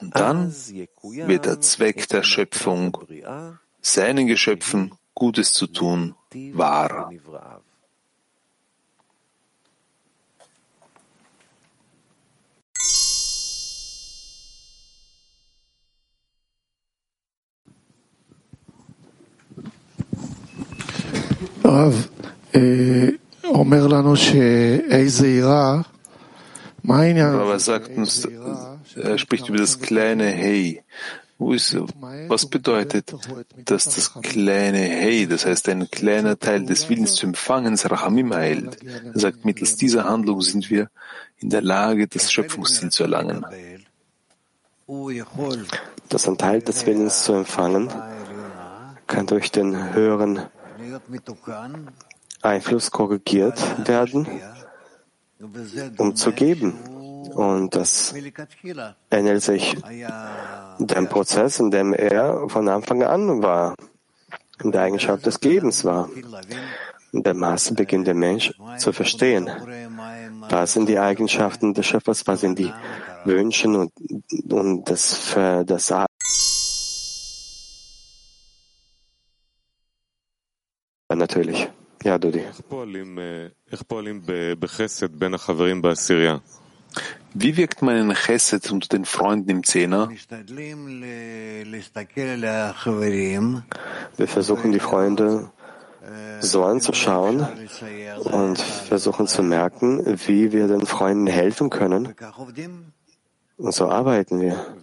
Und 0.00 0.16
dann 0.16 0.52
wird 0.52 1.46
der 1.46 1.60
Zweck 1.60 2.08
der 2.08 2.22
Schöpfung, 2.22 2.98
seinen 3.80 4.26
Geschöpfen 4.26 4.92
Gutes 5.14 5.52
zu 5.52 5.66
tun, 5.66 6.14
wahr. 6.52 7.12
Rav, 21.62 22.08
äh 22.52 23.20
aber 27.40 27.58
sagt 27.58 27.96
uns, 27.96 28.28
er 28.96 29.18
spricht 29.18 29.48
über 29.48 29.58
das 29.58 29.80
kleine 29.80 30.26
Hey. 30.26 30.82
Was 31.38 32.46
bedeutet, 32.46 33.14
dass 33.64 33.84
das 33.84 34.12
kleine 34.22 34.78
Hey, 34.78 35.26
das 35.26 35.46
heißt 35.46 35.70
ein 35.70 35.90
kleiner 35.90 36.38
Teil 36.38 36.66
des 36.66 36.90
Willens 36.90 37.14
zu 37.14 37.26
empfangen, 37.26 37.76
Rachamim 37.82 38.34
heilt? 38.34 38.76
Er 39.14 39.18
sagt, 39.18 39.46
mittels 39.46 39.76
dieser 39.76 40.04
Handlung 40.04 40.42
sind 40.42 40.68
wir 40.68 40.90
in 41.38 41.48
der 41.48 41.62
Lage, 41.62 42.08
das 42.08 42.30
Schöpfungsziel 42.30 42.90
zu 42.90 43.04
erlangen. 43.04 43.46
Dass 46.10 46.28
ein 46.28 46.36
Teil 46.36 46.60
des 46.60 46.84
Willens 46.84 47.24
zu 47.24 47.32
empfangen, 47.32 47.88
kann 49.06 49.26
durch 49.26 49.50
den 49.50 49.94
höheren 49.94 50.42
Einfluss 52.42 52.90
korrigiert 52.90 53.88
werden, 53.88 54.26
um 55.98 56.16
zu 56.16 56.32
geben. 56.32 56.74
Und 57.34 57.74
das 57.76 58.14
ähnelt 59.10 59.42
sich 59.42 59.76
dem 60.78 61.08
Prozess, 61.08 61.60
in 61.60 61.70
dem 61.70 61.92
er 61.92 62.48
von 62.48 62.68
Anfang 62.68 63.02
an 63.02 63.42
war, 63.42 63.74
in 64.62 64.72
der 64.72 64.82
Eigenschaft 64.82 65.26
des 65.26 65.40
Gebens 65.40 65.84
war. 65.84 66.08
In 67.12 67.22
der 67.22 67.34
Maße 67.34 67.74
beginnt 67.74 68.06
der 68.06 68.14
Mensch 68.14 68.52
zu 68.78 68.92
verstehen, 68.92 69.50
was 70.48 70.72
sind 70.74 70.88
die 70.88 70.98
Eigenschaften 70.98 71.74
des 71.74 71.86
Schöpfers, 71.86 72.26
was 72.26 72.40
sind 72.40 72.58
die 72.58 72.72
Wünsche 73.24 73.68
und, 73.68 73.92
und 74.50 74.84
das, 74.88 75.34
das 75.66 75.92
natürlich. 81.08 81.68
Ja, 82.02 82.18
Dudi. 82.18 82.44
Wie 87.34 87.56
wirkt 87.56 87.82
man 87.82 87.96
in 87.96 88.14
Chesed 88.14 88.72
unter 88.72 88.88
den 88.88 89.04
Freunden 89.04 89.50
im 89.50 89.62
Zehner? 89.64 90.08
Wir 94.16 94.28
versuchen 94.28 94.72
die 94.72 94.80
Freunde 94.80 95.50
so 96.40 96.64
anzuschauen 96.64 97.46
und 98.24 98.58
versuchen 98.58 99.26
zu 99.26 99.42
merken, 99.42 100.18
wie 100.26 100.52
wir 100.52 100.66
den 100.68 100.86
Freunden 100.86 101.26
helfen 101.26 101.68
können. 101.70 102.14
Und 103.58 103.74
so 103.74 103.88
arbeiten 103.88 104.40
wir. 104.40 104.74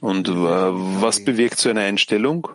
Und 0.00 0.28
was 0.28 1.24
bewirkt 1.24 1.58
so 1.58 1.70
eine 1.70 1.82
Einstellung? 1.82 2.48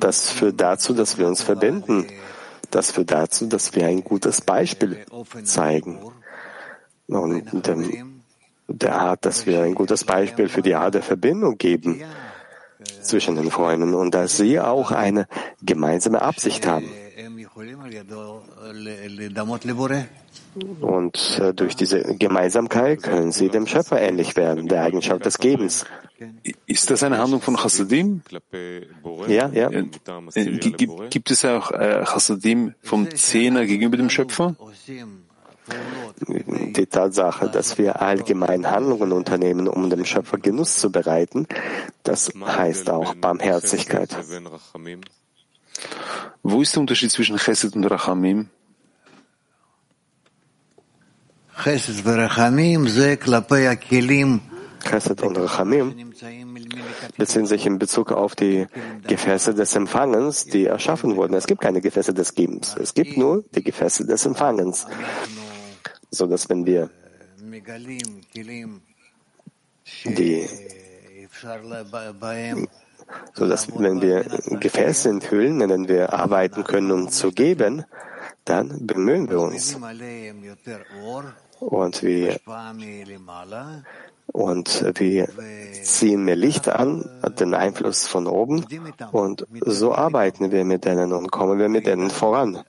Das 0.00 0.30
führt 0.30 0.60
dazu, 0.60 0.92
dass 0.92 1.18
wir 1.18 1.26
uns 1.26 1.42
verbinden. 1.42 2.06
Das 2.70 2.90
führt 2.90 3.10
dazu, 3.10 3.46
dass 3.46 3.74
wir 3.74 3.86
ein 3.86 4.04
gutes 4.04 4.40
Beispiel 4.40 5.04
zeigen. 5.44 5.98
Und 7.06 7.66
dem, 7.66 8.22
der 8.68 8.94
Art, 8.94 9.24
dass 9.24 9.46
wir 9.46 9.62
ein 9.62 9.74
gutes 9.74 10.04
Beispiel 10.04 10.48
für 10.48 10.62
die 10.62 10.74
Art 10.74 10.94
der 10.94 11.02
Verbindung 11.02 11.58
geben 11.58 12.02
zwischen 13.02 13.36
den 13.36 13.50
Freunden 13.50 13.94
und 13.94 14.14
dass 14.14 14.36
sie 14.36 14.60
auch 14.60 14.90
eine 14.90 15.26
gemeinsame 15.62 16.22
Absicht 16.22 16.66
haben. 16.66 16.88
Und 20.80 21.40
äh, 21.40 21.54
durch 21.54 21.76
diese 21.76 22.02
Gemeinsamkeit 22.16 23.02
können 23.02 23.32
sie 23.32 23.48
dem 23.48 23.66
Schöpfer 23.66 24.00
ähnlich 24.00 24.36
werden, 24.36 24.68
der 24.68 24.82
Eigenschaft 24.82 25.24
des 25.24 25.38
Gebens. 25.38 25.86
Ist 26.66 26.90
das 26.90 27.02
eine 27.02 27.18
Handlung 27.18 27.40
von 27.40 27.56
Chassadim? 27.56 28.22
Ja, 29.28 29.48
ja. 29.48 29.70
Äh, 29.70 30.58
gibt, 30.58 31.10
gibt 31.10 31.30
es 31.30 31.44
auch 31.44 31.70
äh, 31.70 32.04
Chassadim 32.04 32.74
vom 32.82 33.10
Zehner 33.14 33.66
gegenüber 33.66 33.96
dem 33.96 34.10
Schöpfer? 34.10 34.56
Die 36.28 36.86
Tatsache, 36.86 37.48
dass 37.48 37.78
wir 37.78 38.02
allgemein 38.02 38.70
Handlungen 38.70 39.12
unternehmen, 39.12 39.68
um 39.68 39.88
dem 39.90 40.04
Schöpfer 40.04 40.38
Genuss 40.38 40.78
zu 40.78 40.90
bereiten, 40.90 41.46
das 42.02 42.32
heißt 42.44 42.90
auch 42.90 43.14
Barmherzigkeit. 43.14 44.16
Wo 46.42 46.62
ist 46.62 46.74
der 46.74 46.80
Unterschied 46.80 47.10
zwischen 47.10 47.36
Chesed 47.36 47.76
und 47.76 47.84
Rachamim? 47.84 48.48
Chesed 51.62 52.04
und 52.04 52.14
Rachamim 52.14 52.88
beziehen 57.16 57.46
sich 57.46 57.66
in 57.66 57.78
Bezug 57.78 58.12
auf 58.12 58.34
die 58.34 58.66
Gefäße 59.06 59.54
des 59.54 59.74
Empfangens, 59.74 60.44
die 60.44 60.66
erschaffen 60.66 61.16
wurden. 61.16 61.34
Es 61.34 61.46
gibt 61.46 61.60
keine 61.60 61.80
Gefäße 61.80 62.12
des 62.14 62.34
Gebens. 62.34 62.76
Es 62.76 62.94
gibt 62.94 63.16
nur 63.16 63.44
die 63.54 63.62
Gefäße 63.62 64.06
des 64.06 64.26
Empfangens. 64.26 64.86
So 66.10 66.26
dass 66.26 66.48
wenn 66.48 66.66
wir 66.66 66.90
die 70.04 70.48
so 73.34 73.48
dass 73.48 73.68
wenn 73.78 74.00
wir 74.00 74.24
Gefäße 74.60 75.08
enthüllen, 75.08 75.60
in 75.60 75.68
denen 75.68 75.88
wir 75.88 76.12
arbeiten 76.12 76.64
können, 76.64 76.90
um 76.92 77.08
zu 77.10 77.32
geben, 77.32 77.84
dann 78.44 78.86
bemühen 78.86 79.28
wir 79.28 79.40
uns. 79.40 79.76
Und 81.60 82.02
wir, 82.02 82.40
und 84.32 84.84
wir 84.98 85.28
ziehen 85.82 86.24
mehr 86.24 86.36
Licht 86.36 86.68
an, 86.68 87.08
den 87.38 87.54
Einfluss 87.54 88.06
von 88.06 88.26
oben, 88.26 88.64
und 89.12 89.46
so 89.60 89.94
arbeiten 89.94 90.50
wir 90.50 90.64
mit 90.64 90.84
denen 90.84 91.12
und 91.12 91.30
kommen 91.30 91.58
wir 91.58 91.68
mit 91.68 91.86
denen 91.86 92.10
voran. 92.10 92.62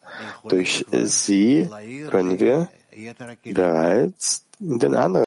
Durch 0.47 0.85
sie 0.91 1.69
können 2.09 2.39
wir 2.39 2.69
bereits 3.43 4.45
den 4.59 4.95
anderen 4.95 5.25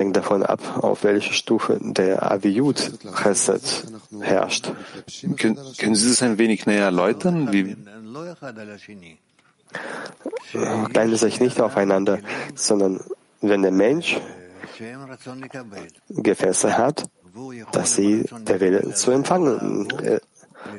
hängt 0.00 0.16
davon 0.16 0.42
ab, 0.42 0.60
auf 0.82 1.04
welche 1.04 1.32
Stufe 1.32 1.78
der 1.80 2.30
Aviyut 2.30 2.98
Chesed 3.22 3.84
herrscht. 4.20 4.70
Können, 5.36 5.58
können 5.78 5.94
Sie 5.94 6.08
das 6.08 6.22
ein 6.22 6.36
wenig 6.38 6.66
näher 6.66 6.84
erläutern? 6.84 7.52
Wie 7.52 7.76
Kleine 10.92 11.16
sich 11.16 11.40
nicht 11.40 11.60
aufeinander, 11.60 12.18
sondern 12.54 13.00
wenn 13.40 13.62
der 13.62 13.72
Mensch 13.72 14.20
Gefäße 16.08 16.76
hat, 16.76 17.04
dass 17.72 17.96
sie 17.96 18.24
der 18.46 18.60
Wille 18.60 18.94
zu 18.94 19.10
empfangen, 19.10 19.90
äh, 20.00 20.20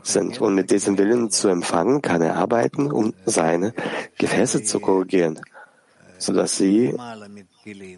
sind. 0.04 0.42
Und 0.42 0.56
mit 0.56 0.72
diesem 0.72 0.98
Willen 0.98 1.30
zu 1.30 1.48
empfangen, 1.48 2.02
kann 2.02 2.22
er 2.22 2.36
arbeiten, 2.36 2.92
um 2.92 3.14
seine 3.26 3.74
Gefäße 4.18 4.64
zu 4.64 4.80
korrigieren, 4.80 5.40
sodass 6.18 6.58
sie 6.58 6.96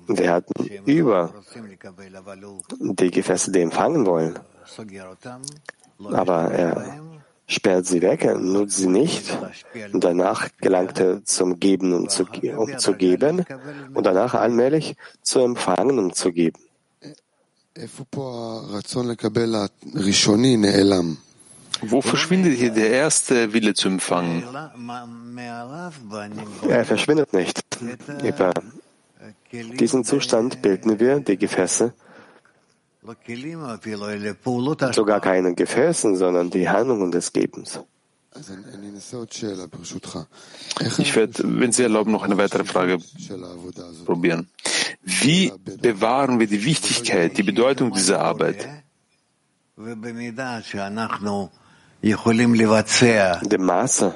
werden 0.08 0.54
über 0.86 1.34
die 2.80 3.12
Gefäße, 3.12 3.52
die 3.52 3.62
empfangen 3.62 4.06
wollen. 4.06 4.40
Aber 6.12 6.52
er 6.52 7.00
sperrt 7.48 7.86
sie 7.86 8.02
weg, 8.02 8.26
er 8.26 8.38
nutzt 8.38 8.78
sie 8.78 8.88
nicht. 8.88 9.38
Und 9.94 10.04
danach 10.04 10.50
gelangt 10.60 11.00
er 11.00 11.24
zum 11.24 11.60
Geben, 11.60 11.94
um 11.94 12.10
zu, 12.10 12.26
um 12.58 12.78
zu 12.78 12.94
geben. 12.94 13.46
Und 13.94 14.06
danach 14.06 14.34
allmählich 14.34 14.96
zu 15.22 15.40
empfangen, 15.40 15.98
um 15.98 16.14
zu 16.14 16.32
geben. 16.32 16.60
Wo 21.82 22.02
verschwindet 22.02 22.54
hier 22.58 22.72
der 22.72 22.90
erste 22.90 23.54
Wille 23.54 23.74
zu 23.76 23.88
empfangen? 23.88 24.44
Er 26.68 26.86
verschwindet 26.86 27.34
nicht. 27.34 27.62
Über 28.24 28.52
diesen 29.52 30.04
Zustand 30.04 30.62
bilden 30.62 31.00
wir 31.00 31.20
die 31.20 31.38
Gefäße, 31.38 31.94
sogar 34.94 35.22
keine 35.22 35.56
Gefäßen, 35.56 36.16
sondern 36.16 36.50
die 36.50 36.68
Handlungen 36.68 37.12
des 37.12 37.32
Gebens. 37.32 37.80
Ich 41.00 41.16
werde, 41.16 41.44
wenn 41.60 41.72
Sie 41.72 41.84
erlauben, 41.84 42.12
noch 42.12 42.24
eine 42.24 42.38
weitere 42.38 42.66
Frage 42.66 43.00
probieren. 44.06 44.50
Wie 45.02 45.52
bewahren 45.82 46.40
wir 46.40 46.48
die 46.48 46.64
Wichtigkeit, 46.64 47.38
die 47.38 47.44
Bedeutung 47.44 47.94
dieser 47.94 48.20
Arbeit? 48.20 48.68
Dem 53.44 53.66
Maße, 53.66 54.14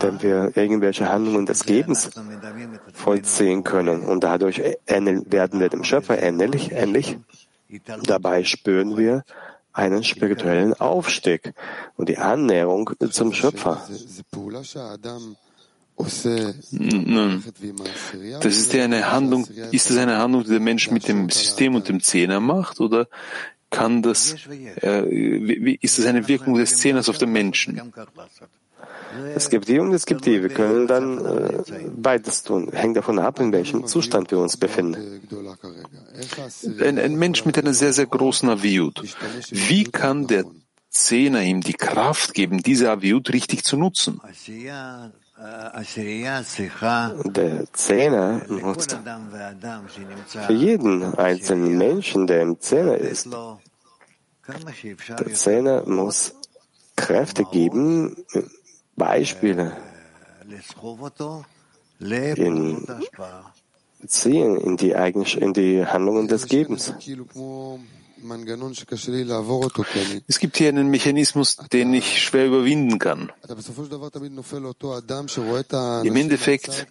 wenn 0.00 0.22
wir 0.22 0.56
irgendwelche 0.56 1.08
Handlungen 1.08 1.46
des 1.46 1.64
Gebens 1.64 2.10
vollziehen 2.92 3.64
können 3.64 4.02
und 4.02 4.24
dadurch 4.24 4.58
werden 4.86 5.60
wir 5.60 5.68
dem 5.68 5.84
Schöpfer 5.84 6.22
ähnlich, 6.22 6.72
ähnlich. 6.72 7.18
Dabei 8.04 8.44
spüren 8.44 8.96
wir 8.96 9.24
einen 9.72 10.04
spirituellen 10.04 10.74
Aufstieg 10.74 11.52
und 11.96 12.08
die 12.08 12.18
Annäherung 12.18 12.90
zum 13.10 13.32
Schöpfer. 13.32 13.86
Nun, 16.70 17.44
das 18.40 18.56
ist 18.56 18.72
ja 18.74 18.84
eine 18.84 19.10
Handlung, 19.10 19.46
ist 19.72 19.88
das 19.90 19.96
eine 19.96 20.18
Handlung, 20.18 20.44
die 20.44 20.50
der 20.50 20.60
Mensch 20.60 20.90
mit 20.90 21.08
dem 21.08 21.30
System 21.30 21.74
und 21.74 21.88
dem 21.88 22.00
Zehner 22.02 22.38
macht, 22.40 22.80
oder 22.80 23.08
kann 23.70 24.02
das, 24.02 24.34
äh, 24.82 25.02
wie, 25.08 25.78
ist 25.80 25.98
das 25.98 26.06
eine 26.06 26.28
Wirkung 26.28 26.54
des 26.54 26.78
Zehners 26.78 27.08
auf 27.08 27.18
den 27.18 27.32
Menschen? 27.32 27.92
Es 29.34 29.48
gibt 29.48 29.68
die 29.68 29.78
und 29.78 29.92
es 29.92 30.06
gibt 30.06 30.26
die. 30.26 30.42
Wir 30.42 30.50
können 30.50 30.86
dann 30.86 31.24
äh, 31.24 31.62
beides 31.96 32.42
tun. 32.42 32.70
Hängt 32.72 32.96
davon 32.96 33.18
ab, 33.18 33.40
in 33.40 33.52
welchem 33.52 33.86
Zustand 33.86 34.30
wir 34.30 34.38
uns 34.38 34.56
befinden. 34.56 35.22
Ein, 36.82 36.98
ein 36.98 37.16
Mensch 37.16 37.44
mit 37.44 37.58
einer 37.58 37.74
sehr, 37.74 37.92
sehr 37.92 38.06
großen 38.06 38.48
Aviut. 38.48 39.02
Wie 39.50 39.84
kann 39.84 40.26
der 40.26 40.44
Zehner 40.90 41.42
ihm 41.42 41.60
die 41.60 41.74
Kraft 41.74 42.34
geben, 42.34 42.62
diese 42.62 42.90
Aviut 42.90 43.32
richtig 43.32 43.64
zu 43.64 43.76
nutzen? 43.76 44.20
Der 47.24 47.72
Zehner 47.72 48.40
nutzt 48.48 48.98
für 50.46 50.52
jeden 50.52 51.14
einzelnen 51.14 51.76
Menschen, 51.76 52.26
der 52.26 52.40
im 52.42 52.60
Zehner 52.60 52.96
ist. 52.96 53.28
Der 55.18 55.34
Zehner 55.34 55.86
muss 55.86 56.34
Kräfte 56.96 57.44
geben, 57.44 58.16
Beispiele 58.96 59.76
in 62.36 62.86
ziehen 64.06 64.56
in 64.56 64.76
die, 64.76 64.94
Eigen 64.94 65.24
in 65.24 65.52
die 65.52 65.84
Handlungen 65.84 66.28
des 66.28 66.46
Gebens. 66.46 66.94
Es 70.26 70.38
gibt 70.38 70.56
hier 70.56 70.68
einen 70.68 70.88
Mechanismus, 70.88 71.56
den 71.72 71.94
ich 71.94 72.22
schwer 72.22 72.46
überwinden 72.46 72.98
kann. 72.98 73.32
Im 76.04 76.16
Endeffekt 76.16 76.68
äh, 76.68 76.86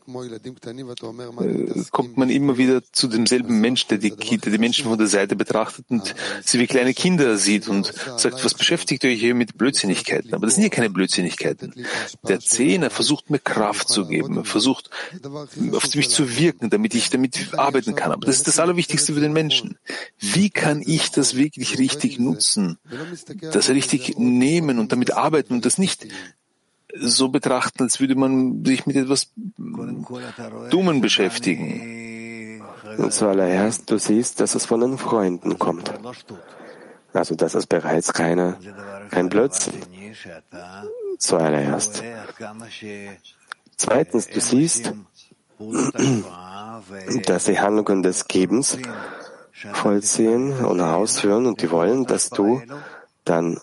kommt 1.91 2.17
man 2.17 2.29
immer 2.29 2.57
wieder 2.57 2.81
zu 2.91 3.07
demselben 3.07 3.59
Mensch, 3.59 3.87
der 3.87 3.97
die, 3.97 4.11
der 4.11 4.51
die 4.51 4.57
Menschen 4.57 4.85
von 4.85 4.97
der 4.97 5.07
Seite 5.07 5.35
betrachtet 5.35 5.85
und 5.89 6.15
sie 6.43 6.59
wie 6.59 6.67
kleine 6.67 6.93
Kinder 6.93 7.37
sieht 7.37 7.67
und 7.67 7.93
sagt, 8.17 8.43
was 8.43 8.53
beschäftigt 8.53 9.03
euch 9.05 9.19
hier 9.19 9.35
mit 9.35 9.57
Blödsinnigkeiten? 9.57 10.33
Aber 10.33 10.45
das 10.45 10.55
sind 10.55 10.63
ja 10.63 10.69
keine 10.69 10.89
Blödsinnigkeiten. 10.89 11.73
Der 12.27 12.39
Zehner 12.39 12.89
versucht 12.89 13.29
mir 13.29 13.39
Kraft 13.39 13.89
zu 13.89 14.05
geben, 14.05 14.37
er 14.37 14.45
versucht 14.45 14.89
auf 15.71 15.95
mich 15.95 16.09
zu 16.09 16.37
wirken, 16.37 16.69
damit 16.69 16.95
ich 16.95 17.09
damit 17.09 17.57
arbeiten 17.57 17.95
kann. 17.95 18.11
Aber 18.11 18.25
das 18.25 18.37
ist 18.37 18.47
das 18.47 18.59
Allerwichtigste 18.59 19.13
für 19.13 19.19
den 19.19 19.33
Menschen. 19.33 19.77
Wie 20.19 20.49
kann 20.49 20.81
ich 20.85 21.11
das 21.11 21.24
wirklich 21.33 21.79
richtig 21.79 22.19
nutzen, 22.19 22.77
das 23.51 23.69
richtig 23.69 24.17
nehmen 24.17 24.77
und 24.77 24.91
damit 24.91 25.11
arbeiten 25.11 25.53
und 25.53 25.65
das 25.65 25.79
nicht 25.79 26.05
so 26.97 27.29
betrachten, 27.29 27.83
als 27.83 27.99
würde 27.99 28.15
man 28.15 28.63
sich 28.63 28.85
mit 28.85 28.95
etwas 28.95 29.31
Dummen 29.57 31.01
beschäftigen. 31.01 32.61
Und 32.97 33.11
zuallererst, 33.11 33.89
du 33.89 33.97
siehst, 33.97 34.39
dass 34.39 34.55
es 34.55 34.65
von 34.65 34.81
den 34.81 34.97
Freunden 34.97 35.57
kommt. 35.59 35.91
Also 37.13 37.35
das 37.35 37.55
ist 37.55 37.67
bereits 37.67 38.13
keine, 38.13 38.57
kein 39.09 39.29
Blödsinn. 39.29 39.73
Zuallererst. 41.17 42.03
Zweitens, 43.77 44.27
du 44.27 44.39
siehst, 44.39 44.93
dass 47.25 47.45
die 47.45 47.59
Handlungen 47.59 48.03
des 48.03 48.27
Gebens 48.27 48.77
vollziehen 49.73 50.65
und 50.65 50.81
ausführen 50.81 51.45
und 51.45 51.61
die 51.61 51.71
wollen, 51.71 52.05
dass 52.05 52.29
du 52.29 52.61
dann 53.23 53.59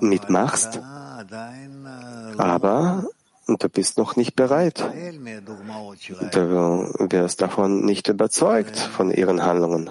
mitmachst, 0.00 0.80
aber 2.38 3.04
du 3.46 3.68
bist 3.68 3.98
noch 3.98 4.16
nicht 4.16 4.34
bereit. 4.34 4.78
Du 6.32 6.40
wirst 7.10 7.42
davon 7.42 7.84
nicht 7.84 8.08
überzeugt 8.08 8.78
von 8.78 9.10
ihren 9.10 9.42
Handlungen 9.42 9.90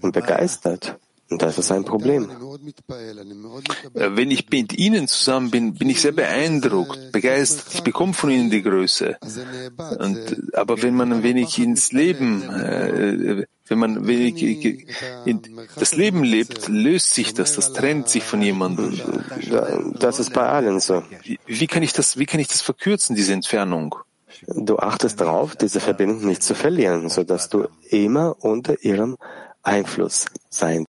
und 0.00 0.12
begeistert. 0.12 0.98
Und 1.34 1.42
das 1.42 1.58
ist 1.58 1.72
ein 1.72 1.84
Problem. 1.84 2.30
Äh, 2.30 4.10
wenn 4.14 4.30
ich 4.30 4.48
mit 4.50 4.72
Ihnen 4.72 5.08
zusammen 5.08 5.50
bin, 5.50 5.74
bin 5.74 5.90
ich 5.90 6.00
sehr 6.00 6.12
beeindruckt, 6.12 7.10
begeistert. 7.10 7.74
Ich 7.74 7.82
bekomme 7.82 8.12
von 8.12 8.30
Ihnen 8.30 8.50
die 8.50 8.62
Größe. 8.62 9.16
Und, 9.98 10.54
aber 10.54 10.80
wenn 10.80 10.94
man 10.94 11.12
ein 11.12 11.22
wenig 11.24 11.58
ins 11.58 11.90
Leben, 11.90 12.48
äh, 12.48 13.46
wenn 13.66 13.78
man 13.80 13.96
ein 13.96 14.06
wenig 14.06 14.44
in 15.24 15.42
das 15.74 15.96
Leben 15.96 16.22
lebt, 16.22 16.68
löst 16.68 17.14
sich 17.14 17.34
das, 17.34 17.56
das 17.56 17.72
trennt 17.72 18.08
sich 18.08 18.22
von 18.22 18.40
jemandem. 18.40 19.00
Das 19.98 20.20
ist 20.20 20.32
bei 20.32 20.46
allen 20.46 20.78
so. 20.78 21.02
Wie 21.46 21.66
kann 21.66 21.82
ich 21.82 21.92
das, 21.92 22.16
wie 22.16 22.26
kann 22.26 22.38
ich 22.38 22.46
das 22.46 22.60
verkürzen, 22.60 23.16
diese 23.16 23.32
Entfernung? 23.32 23.96
Du 24.46 24.78
achtest 24.78 25.20
darauf, 25.20 25.56
diese 25.56 25.80
Verbindung 25.80 26.26
nicht 26.26 26.44
zu 26.44 26.54
verlieren, 26.54 27.08
sodass 27.08 27.48
du 27.48 27.66
immer 27.90 28.36
unter 28.38 28.84
ihrem 28.84 29.16
Einfluss 29.64 30.26
sein 30.50 30.83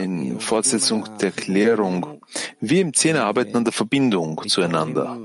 In 0.00 0.38
Fortsetzung 0.38 1.04
der 1.20 1.32
Klärung. 1.32 2.20
Wir 2.60 2.80
im 2.82 2.94
Zehner 2.94 3.24
arbeiten 3.24 3.56
an 3.56 3.64
der 3.64 3.72
Verbindung 3.72 4.40
zueinander. 4.46 5.18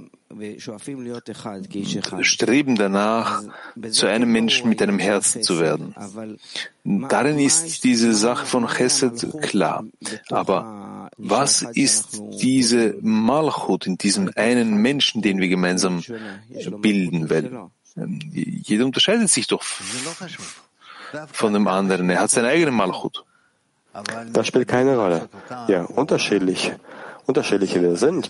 Streben 2.21 2.75
danach, 2.75 3.43
zu 3.91 4.07
einem 4.07 4.31
Menschen 4.31 4.69
mit 4.69 4.81
einem 4.81 4.99
Herzen 4.99 5.43
zu 5.43 5.59
werden. 5.59 5.95
Darin 6.83 7.39
ist 7.39 7.83
diese 7.83 8.13
Sache 8.13 8.45
von 8.45 8.67
Chesed 8.67 9.41
klar. 9.41 9.85
Aber 10.29 11.09
was 11.17 11.61
ist 11.61 12.21
diese 12.41 12.97
Malchut 13.01 13.87
in 13.87 13.97
diesem 13.97 14.31
einen 14.35 14.77
Menschen, 14.77 15.21
den 15.21 15.39
wir 15.39 15.49
gemeinsam 15.49 16.03
bilden 16.81 17.29
werden? 17.29 17.71
Jeder 18.33 18.85
unterscheidet 18.85 19.29
sich 19.29 19.47
doch 19.47 19.63
von 21.31 21.53
dem 21.53 21.67
anderen. 21.67 22.09
Er 22.09 22.21
hat 22.21 22.31
seine 22.31 22.49
eigene 22.49 22.71
Malchut. 22.71 23.23
Das 24.31 24.47
spielt 24.47 24.67
keine 24.67 24.97
Rolle. 24.97 25.29
Ja, 25.67 25.83
unterschiedlich. 25.83 26.73
Unterschiedliche 27.25 27.81
wir 27.81 27.97
sind. 27.97 28.29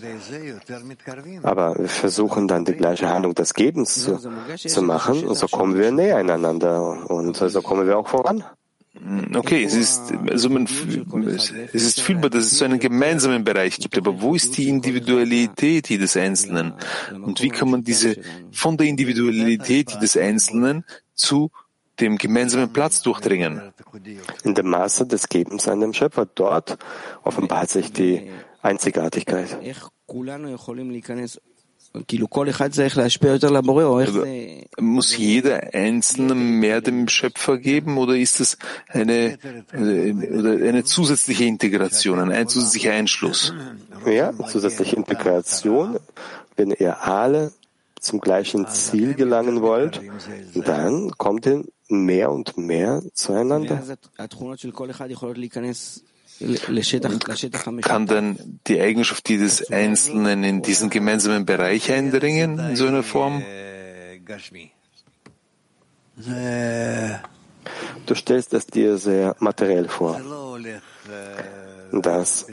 Aber 1.44 1.78
wir 1.78 1.88
versuchen 1.88 2.48
dann 2.48 2.64
die 2.64 2.72
gleiche 2.72 3.08
Handlung 3.08 3.34
des 3.34 3.54
Gebens 3.54 4.02
zu, 4.02 4.18
zu 4.56 4.82
machen 4.82 5.26
und 5.26 5.36
so 5.36 5.46
kommen 5.46 5.78
wir 5.78 5.92
näher 5.92 6.16
einander 6.16 7.08
und 7.08 7.36
so 7.36 7.62
kommen 7.62 7.86
wir 7.86 7.96
auch 7.96 8.08
voran. 8.08 8.42
Okay, 9.34 9.62
es 9.62 9.74
ist, 9.74 10.12
also 10.28 10.50
man, 10.50 10.64
es 10.64 11.52
ist 11.72 12.00
fühlbar, 12.00 12.30
dass 12.30 12.44
es 12.44 12.58
so 12.58 12.64
einen 12.64 12.80
gemeinsamen 12.80 13.44
Bereich 13.44 13.78
gibt, 13.78 13.96
aber 13.96 14.20
wo 14.20 14.34
ist 14.34 14.56
die 14.56 14.68
Individualität 14.68 15.88
des 15.88 16.16
Einzelnen? 16.16 16.72
Und 17.22 17.40
wie 17.40 17.50
kann 17.50 17.70
man 17.70 17.84
diese 17.84 18.16
von 18.50 18.76
der 18.76 18.88
Individualität 18.88 20.02
des 20.02 20.16
Einzelnen 20.16 20.84
zu 21.14 21.52
dem 22.00 22.18
gemeinsamen 22.18 22.72
Platz 22.72 23.02
durchdringen? 23.02 23.72
In 24.44 24.54
dem 24.54 24.68
Maße 24.68 25.06
des 25.06 25.28
Gebens 25.28 25.68
an 25.68 25.80
dem 25.80 25.92
Schöpfer. 25.92 26.26
Dort 26.26 26.78
offenbart 27.22 27.70
sich 27.70 27.92
die 27.92 28.30
Einzigartigkeit. 28.62 29.58
Muss 34.78 35.16
jeder 35.16 35.74
Einzelne 35.74 36.34
mehr 36.34 36.80
dem 36.80 37.08
Schöpfer 37.08 37.58
geben 37.58 37.96
oder 37.98 38.16
ist 38.16 38.40
es 38.40 38.58
eine, 38.88 39.38
eine 39.72 40.84
zusätzliche 40.84 41.44
Integration, 41.44 42.18
ein 42.30 42.48
zusätzlicher 42.48 42.92
Einschluss? 42.92 43.54
Ja, 44.06 44.32
zusätzliche 44.46 44.96
Integration, 44.96 45.98
wenn 46.56 46.70
ihr 46.70 47.02
alle 47.02 47.52
zum 48.00 48.20
gleichen 48.20 48.66
Ziel 48.68 49.14
gelangen 49.14 49.62
wollt, 49.62 50.00
dann 50.54 51.10
kommt 51.16 51.46
ihr 51.46 51.64
mehr 51.88 52.30
und 52.30 52.56
mehr 52.56 53.02
zueinander. 53.14 53.82
Kann 57.82 58.06
dann 58.06 58.60
die 58.66 58.80
Eigenschaft 58.80 59.28
jedes 59.28 59.70
Einzelnen 59.70 60.44
in 60.44 60.62
diesen 60.62 60.90
gemeinsamen 60.90 61.44
Bereich 61.44 61.90
eindringen, 61.90 62.58
in 62.58 62.76
so 62.76 62.86
einer 62.86 63.02
Form? 63.02 63.42
Du 68.06 68.14
stellst 68.14 68.54
es 68.54 68.66
dir 68.66 68.98
sehr 68.98 69.36
materiell 69.40 69.88
vor. 69.88 70.20
Das 71.92 72.46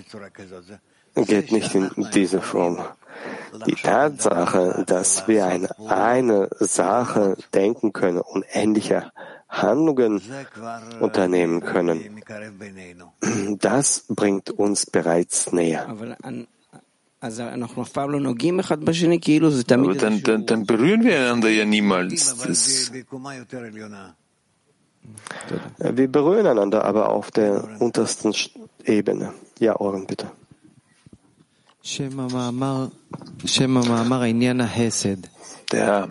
geht 1.16 1.52
nicht 1.52 1.76
in 1.76 1.92
diese 2.14 2.42
Form. 2.42 2.80
Die 3.68 3.76
Tatsache, 3.76 4.84
dass 4.86 5.28
wir 5.28 5.46
an 5.46 5.68
eine 5.88 6.50
Sache 6.60 7.38
denken 7.54 7.94
können 7.94 8.20
und 8.20 8.46
ähnliche 8.52 9.12
Handlungen 9.50 10.22
unternehmen 11.00 11.62
können, 11.62 12.22
das 13.60 14.06
bringt 14.10 14.52
uns 14.52 14.86
bereits 14.86 15.52
näher. 15.52 15.88
Aber 15.88 16.16
dann, 16.18 16.48
dann, 20.22 20.46
dann 20.46 20.66
berühren 20.66 21.04
wir 21.04 21.20
einander 21.20 21.50
ja 21.50 21.66
niemals. 21.66 22.36
Das 22.46 22.92
wir 25.80 26.12
berühren 26.12 26.48
einander 26.48 26.84
aber 26.84 27.10
auf 27.10 27.32
der 27.32 27.64
untersten 27.80 28.34
Ebene. 28.84 29.34
Ja, 29.60 29.80
Ohren, 29.80 30.06
bitte. 30.08 30.32
Der 35.72 36.10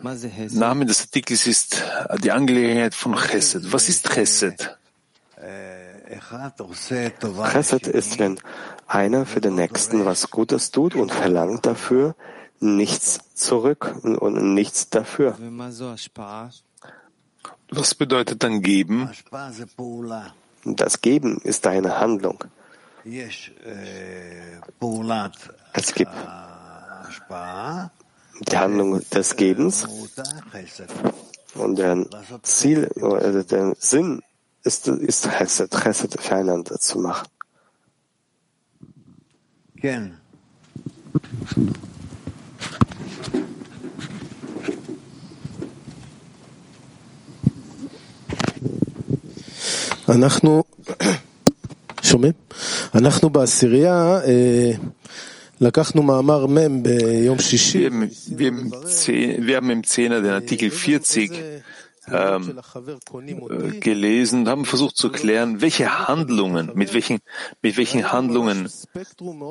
Name 0.52 0.87
des 0.87 1.00
Artikels 1.02 1.48
ist 1.48 1.82
die 2.22 2.30
Angelegenheit 2.30 2.94
von 2.94 3.16
Chesed. 3.16 3.72
Was 3.72 3.88
ist 3.88 4.08
Chesed? 4.08 4.78
Chesed 7.50 7.88
ist, 7.88 8.20
wenn 8.20 8.38
einer 8.87 9.26
für 9.26 9.40
den 9.40 9.56
Nächsten 9.56 10.04
was 10.04 10.30
Gutes 10.30 10.70
tut 10.70 10.94
und 10.94 11.10
verlangt 11.10 11.66
dafür 11.66 12.14
nichts 12.60 13.18
zurück 13.34 13.96
und 14.04 14.54
nichts 14.54 14.90
dafür. 14.90 15.37
Was 17.70 17.94
bedeutet 17.96 18.44
dann 18.44 18.62
geben? 18.62 19.10
Das 20.64 21.00
Geben 21.00 21.40
ist 21.42 21.66
eine 21.66 21.98
Handlung 21.98 22.44
Es 25.73 25.93
gibt 25.93 26.12
die 28.41 28.58
Handlung 28.58 29.01
des 29.10 29.36
Gebens 29.36 29.86
und 31.55 31.77
der 31.77 32.05
Ziel 32.43 32.88
oder 33.01 33.43
der 33.43 33.75
Sinn 33.79 34.21
ist, 34.63 34.88
ist 34.88 35.29
Chesed, 35.29 35.71
Chesed 35.71 36.21
füreinander 36.21 36.79
zu 36.79 36.99
machen. 36.99 37.27
אנחנו 50.10 50.63
שומעים? 52.01 52.34
אנחנו 52.95 53.29
בעשירייה 53.29 54.19
wir, 58.29 59.57
haben 59.57 59.70
im 59.70 59.85
Zehner 59.85 60.20
den 60.20 60.33
Artikel 60.33 60.70
40 60.70 61.31
ähm, 62.11 62.61
gelesen 63.81 64.40
und 64.40 64.48
haben 64.48 64.64
versucht 64.64 64.96
zu 64.96 65.11
klären, 65.11 65.61
welche 65.61 66.07
Handlungen, 66.07 66.70
mit 66.74 66.92
welchen, 66.92 67.20
mit 67.62 67.77
welchen 67.77 68.12
Handlungen 68.12 68.68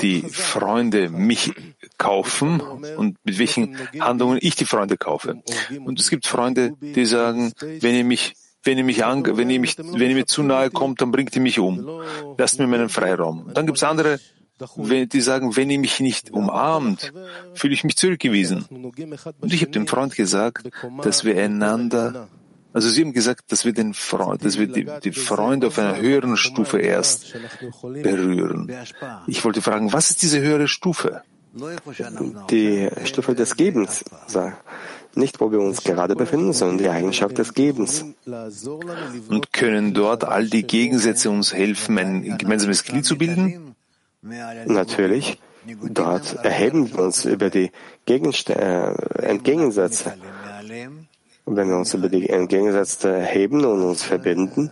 die 0.01 0.21
Freunde 0.21 1.09
mich 1.09 1.51
kaufen 1.97 2.61
und 2.61 3.17
mit 3.23 3.39
welchen 3.39 3.77
Handlungen 3.99 4.37
ich 4.41 4.55
die 4.55 4.65
Freunde 4.65 4.97
kaufe. 4.97 5.41
Und 5.83 5.99
es 5.99 6.09
gibt 6.09 6.27
Freunde, 6.27 6.73
die 6.79 7.05
sagen, 7.05 7.53
wenn 7.59 7.95
ihr 7.95 8.05
mich 8.05 8.35
wenn 8.65 8.77
ihr 8.77 8.85
mich 8.85 9.03
an, 9.03 9.25
wenn 9.25 9.49
ihr 9.49 9.59
mich, 9.59 9.77
wenn 9.77 10.09
ihr 10.09 10.15
mir 10.15 10.25
zu 10.25 10.41
nahe 10.41 10.69
kommt, 10.69 11.01
dann 11.01 11.11
bringt 11.11 11.35
ihr 11.35 11.41
mich 11.41 11.59
um. 11.59 12.01
Lasst 12.37 12.59
mir 12.59 12.67
meinen 12.67 12.87
Freiraum. 12.87 13.51
Dann 13.53 13.65
gibt 13.65 13.77
es 13.77 13.83
andere, 13.83 14.19
andere, 14.59 15.07
die 15.07 15.21
sagen, 15.21 15.55
wenn 15.55 15.69
ihr 15.69 15.79
mich 15.79 15.99
nicht 15.99 16.31
umarmt, 16.31 17.13
fühle 17.53 17.73
ich 17.73 17.83
mich 17.83 17.97
zurückgewiesen. 17.97 18.65
Und 18.69 19.53
ich 19.53 19.61
habe 19.61 19.71
dem 19.71 19.87
Freund 19.87 20.15
gesagt, 20.15 20.69
dass 21.01 21.23
wir 21.23 21.41
einander, 21.41 22.27
also 22.71 22.89
sie 22.89 23.01
haben 23.01 23.13
gesagt, 23.13 23.51
dass 23.51 23.65
wir 23.65 23.73
den 23.73 23.93
Freund, 23.93 24.45
dass 24.45 24.57
wir 24.57 24.67
die, 24.67 24.87
die 25.03 25.11
Freunde 25.11 25.67
auf 25.67 25.79
einer 25.79 25.97
höheren 25.97 26.37
Stufe 26.37 26.79
erst 26.79 27.33
berühren. 27.81 28.71
Ich 29.27 29.43
wollte 29.43 29.61
fragen, 29.61 29.93
was 29.93 30.11
ist 30.11 30.21
diese 30.21 30.39
höhere 30.39 30.67
Stufe? 30.67 31.23
Die 32.49 32.89
Stufe 33.05 33.35
des 33.35 33.55
Gebens, 33.55 34.03
sagt. 34.27 34.57
Nicht, 35.15 35.39
wo 35.39 35.51
wir 35.51 35.59
uns 35.59 35.83
gerade 35.83 36.15
befinden, 36.15 36.53
sondern 36.53 36.79
die 36.79 36.89
Eigenschaft 36.89 37.37
des 37.37 37.53
Gebens. 37.53 38.03
Und 39.29 39.53
können 39.53 39.93
dort 39.93 40.23
all 40.23 40.47
die 40.47 40.63
Gegensätze 40.63 41.29
uns 41.29 41.53
helfen, 41.53 41.99
ein 41.99 42.37
gemeinsames 42.39 42.83
Glied 42.83 43.05
zu 43.05 43.15
bilden? 43.15 43.72
Natürlich. 44.23 45.37
Dort 45.65 46.35
erheben 46.43 46.91
wir 46.91 46.99
uns 46.99 47.25
über 47.25 47.49
die 47.49 47.71
Gegenste 48.05 48.55
äh, 48.55 49.25
Entgegensätze. 49.25 50.13
Wenn 51.45 51.69
wir 51.69 51.77
uns 51.77 51.93
über 51.93 52.09
die 52.09 52.29
Entgegensätze 52.29 53.09
erheben 53.09 53.63
und 53.65 53.81
uns 53.83 54.03
verbinden, 54.03 54.71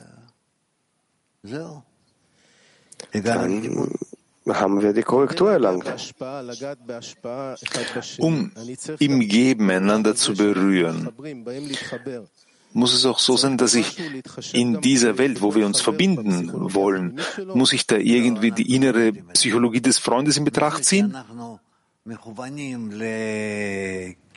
dann 3.13 3.91
haben 4.49 4.81
wir 4.81 4.93
die 4.93 5.03
Korrektur 5.03 5.51
erlangt. 5.51 5.85
Um 8.17 8.51
im 8.99 9.19
Geben 9.19 9.69
einander 9.69 10.15
zu 10.15 10.33
berühren, 10.33 11.09
muss 12.73 12.93
es 12.93 13.05
auch 13.05 13.19
so 13.19 13.37
sein, 13.37 13.57
dass 13.57 13.75
ich 13.75 13.97
in 14.53 14.81
dieser 14.81 15.17
Welt, 15.17 15.41
wo 15.41 15.55
wir 15.55 15.65
uns 15.65 15.81
verbinden 15.81 16.73
wollen, 16.73 17.19
muss 17.53 17.73
ich 17.73 17.87
da 17.87 17.97
irgendwie 17.97 18.51
die 18.51 18.75
innere 18.75 19.11
Psychologie 19.11 19.81
des 19.81 19.97
Freundes 19.97 20.37
in 20.37 20.45
Betracht 20.45 20.85
ziehen? 20.85 21.15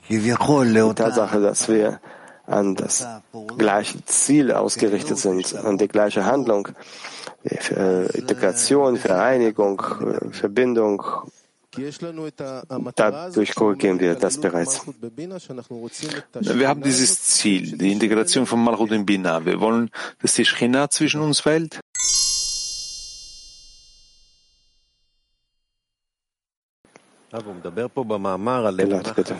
Die 0.09 0.35
Tatsache, 0.95 1.41
dass 1.41 1.69
wir 1.69 2.01
an 2.47 2.75
das 2.75 3.07
gleiche 3.57 4.05
Ziel 4.05 4.53
ausgerichtet 4.53 5.19
sind, 5.19 5.55
an 5.55 5.79
die 5.79 5.89
gleiche 5.89 6.27
Handlung, 6.27 6.69
äh, 7.45 8.07
Integration, 8.17 8.97
Vereinigung, 8.97 9.81
äh, 9.81 10.33
Verbindung, 10.33 11.03
Dadurch 12.97 13.55
korrigieren 13.55 14.01
wir 14.01 14.15
das 14.15 14.41
bereits. 14.41 14.83
Wir 16.41 16.69
haben 16.69 16.83
dieses 16.83 17.23
Ziel, 17.23 17.77
die 17.77 17.93
Integration 17.93 18.47
von 18.47 18.63
Malchut 18.63 18.93
in 18.93 19.05
Bina. 19.05 19.45
Wir 19.45 19.61
wollen, 19.61 19.91
dass 20.21 20.35
die 20.35 20.45
Schchina 20.45 20.89
zwischen 20.91 21.21
uns 21.21 21.41
fällt. 21.41 21.81
bitte. 29.15 29.37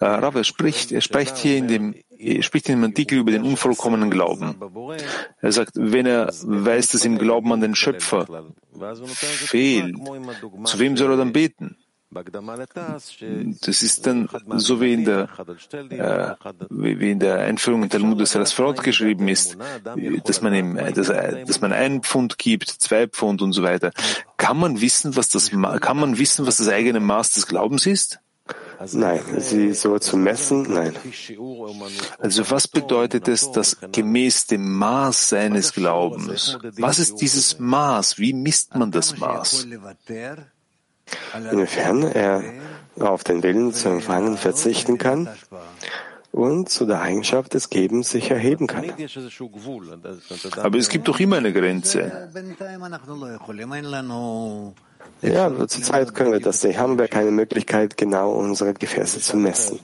Äh, 0.00 0.04
Rav, 0.04 0.36
er 0.36 0.44
spricht, 0.44 0.92
er 0.92 1.00
spricht 1.00 1.36
hier 1.36 1.56
in 1.56 1.66
dem, 1.66 1.92
er 1.92 2.07
spricht 2.40 2.68
in 2.68 2.80
dem 2.80 2.84
Artikel 2.84 3.18
über 3.18 3.30
den 3.30 3.42
unvollkommenen 3.42 4.10
Glauben. 4.10 4.56
Er 5.40 5.52
sagt, 5.52 5.72
wenn 5.74 6.06
er 6.06 6.32
weiß, 6.42 6.92
dass 6.92 7.04
im 7.04 7.18
Glauben 7.18 7.52
an 7.52 7.60
den 7.60 7.74
Schöpfer 7.74 8.26
fehlt, 9.22 9.96
zu 10.64 10.78
wem 10.78 10.96
soll 10.96 11.12
er 11.12 11.16
dann 11.16 11.32
beten? 11.32 11.76
Das 12.10 13.82
ist 13.82 14.06
dann 14.06 14.28
so 14.56 14.80
wie 14.80 14.94
in 14.94 15.04
der, 15.04 15.28
äh, 15.90 16.34
wie 16.70 17.10
in 17.10 17.18
der 17.18 17.40
Einführung 17.40 17.82
in 17.82 17.90
Talmud 17.90 18.18
des 18.18 18.34
Rasfrod 18.34 18.82
geschrieben 18.82 19.28
ist, 19.28 19.58
dass 20.24 20.40
man 20.40 20.54
ihm, 20.54 20.76
dass, 20.94 21.08
dass 21.08 21.60
man 21.60 21.72
ein 21.74 22.02
Pfund 22.02 22.38
gibt, 22.38 22.70
zwei 22.70 23.08
Pfund 23.08 23.42
und 23.42 23.52
so 23.52 23.62
weiter. 23.62 23.92
Kann 24.38 24.58
man 24.58 24.80
wissen, 24.80 25.16
was 25.16 25.28
das, 25.28 25.50
kann 25.50 26.00
man 26.00 26.16
wissen, 26.16 26.46
was 26.46 26.56
das 26.56 26.68
eigene 26.68 27.00
Maß 27.00 27.34
des 27.34 27.46
Glaubens 27.46 27.84
ist? 27.84 28.20
Nein, 28.92 29.20
sie 29.38 29.74
so 29.74 29.98
zu 29.98 30.16
messen, 30.16 30.72
nein. 30.72 30.94
Also 32.18 32.50
was 32.50 32.68
bedeutet 32.68 33.26
es, 33.26 33.50
dass 33.50 33.76
gemäß 33.92 34.46
dem 34.46 34.72
Maß 34.72 35.30
seines 35.30 35.72
Glaubens? 35.72 36.58
Was 36.78 36.98
ist 36.98 37.16
dieses 37.16 37.58
Maß? 37.58 38.18
Wie 38.18 38.32
misst 38.32 38.76
man 38.76 38.90
das 38.90 39.18
Maß? 39.18 39.66
inwiefern 41.50 42.02
er 42.02 42.42
auf 43.00 43.24
den 43.24 43.42
Willen 43.42 43.72
zu 43.72 43.88
empfangen 43.88 44.36
verzichten 44.36 44.98
kann 44.98 45.28
und 46.32 46.68
zu 46.68 46.86
der 46.86 47.00
Eigenschaft 47.00 47.54
des 47.54 47.70
Gebens 47.70 48.10
sich 48.10 48.30
erheben 48.30 48.66
kann. 48.66 48.92
Aber 50.56 50.78
es 50.78 50.88
gibt 50.88 51.08
doch 51.08 51.20
immer 51.20 51.36
eine 51.36 51.52
Grenze. 51.52 52.30
Ja, 55.20 55.50
zurzeit 55.66 56.14
können 56.14 56.32
wir 56.32 56.40
das 56.40 56.62
nicht. 56.62 56.78
Haben 56.78 56.98
wir 56.98 57.08
keine 57.08 57.32
Möglichkeit, 57.32 57.96
genau 57.96 58.32
unsere 58.32 58.72
Gefäße 58.72 59.20
zu 59.20 59.36
messen. 59.36 59.80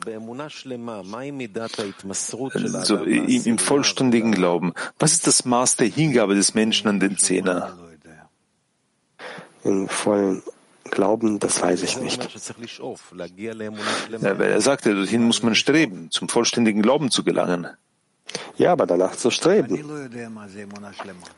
Also 2.74 2.96
im 3.04 3.58
vollständigen 3.58 4.32
Glauben. 4.32 4.74
Was 4.98 5.12
ist 5.12 5.26
das 5.26 5.44
Maß 5.44 5.76
der 5.76 5.88
Hingabe 5.88 6.34
des 6.36 6.54
Menschen 6.54 6.88
an 6.88 7.00
den 7.00 7.18
Zehner? 7.18 7.76
Im 9.64 9.88
vollen 9.88 10.42
Glauben, 10.90 11.40
das 11.40 11.60
weiß 11.60 11.82
ich 11.82 11.98
nicht. 12.00 12.22
Ja, 14.20 14.38
weil 14.38 14.50
er 14.50 14.60
sagte, 14.60 14.94
dorthin 14.94 15.24
muss 15.24 15.42
man 15.42 15.54
streben, 15.54 16.10
zum 16.10 16.28
vollständigen 16.28 16.82
Glauben 16.82 17.10
zu 17.10 17.24
gelangen. 17.24 17.66
Ja, 18.56 18.72
aber 18.72 18.86
danach 18.86 19.16
zu 19.16 19.30
streben. 19.30 19.82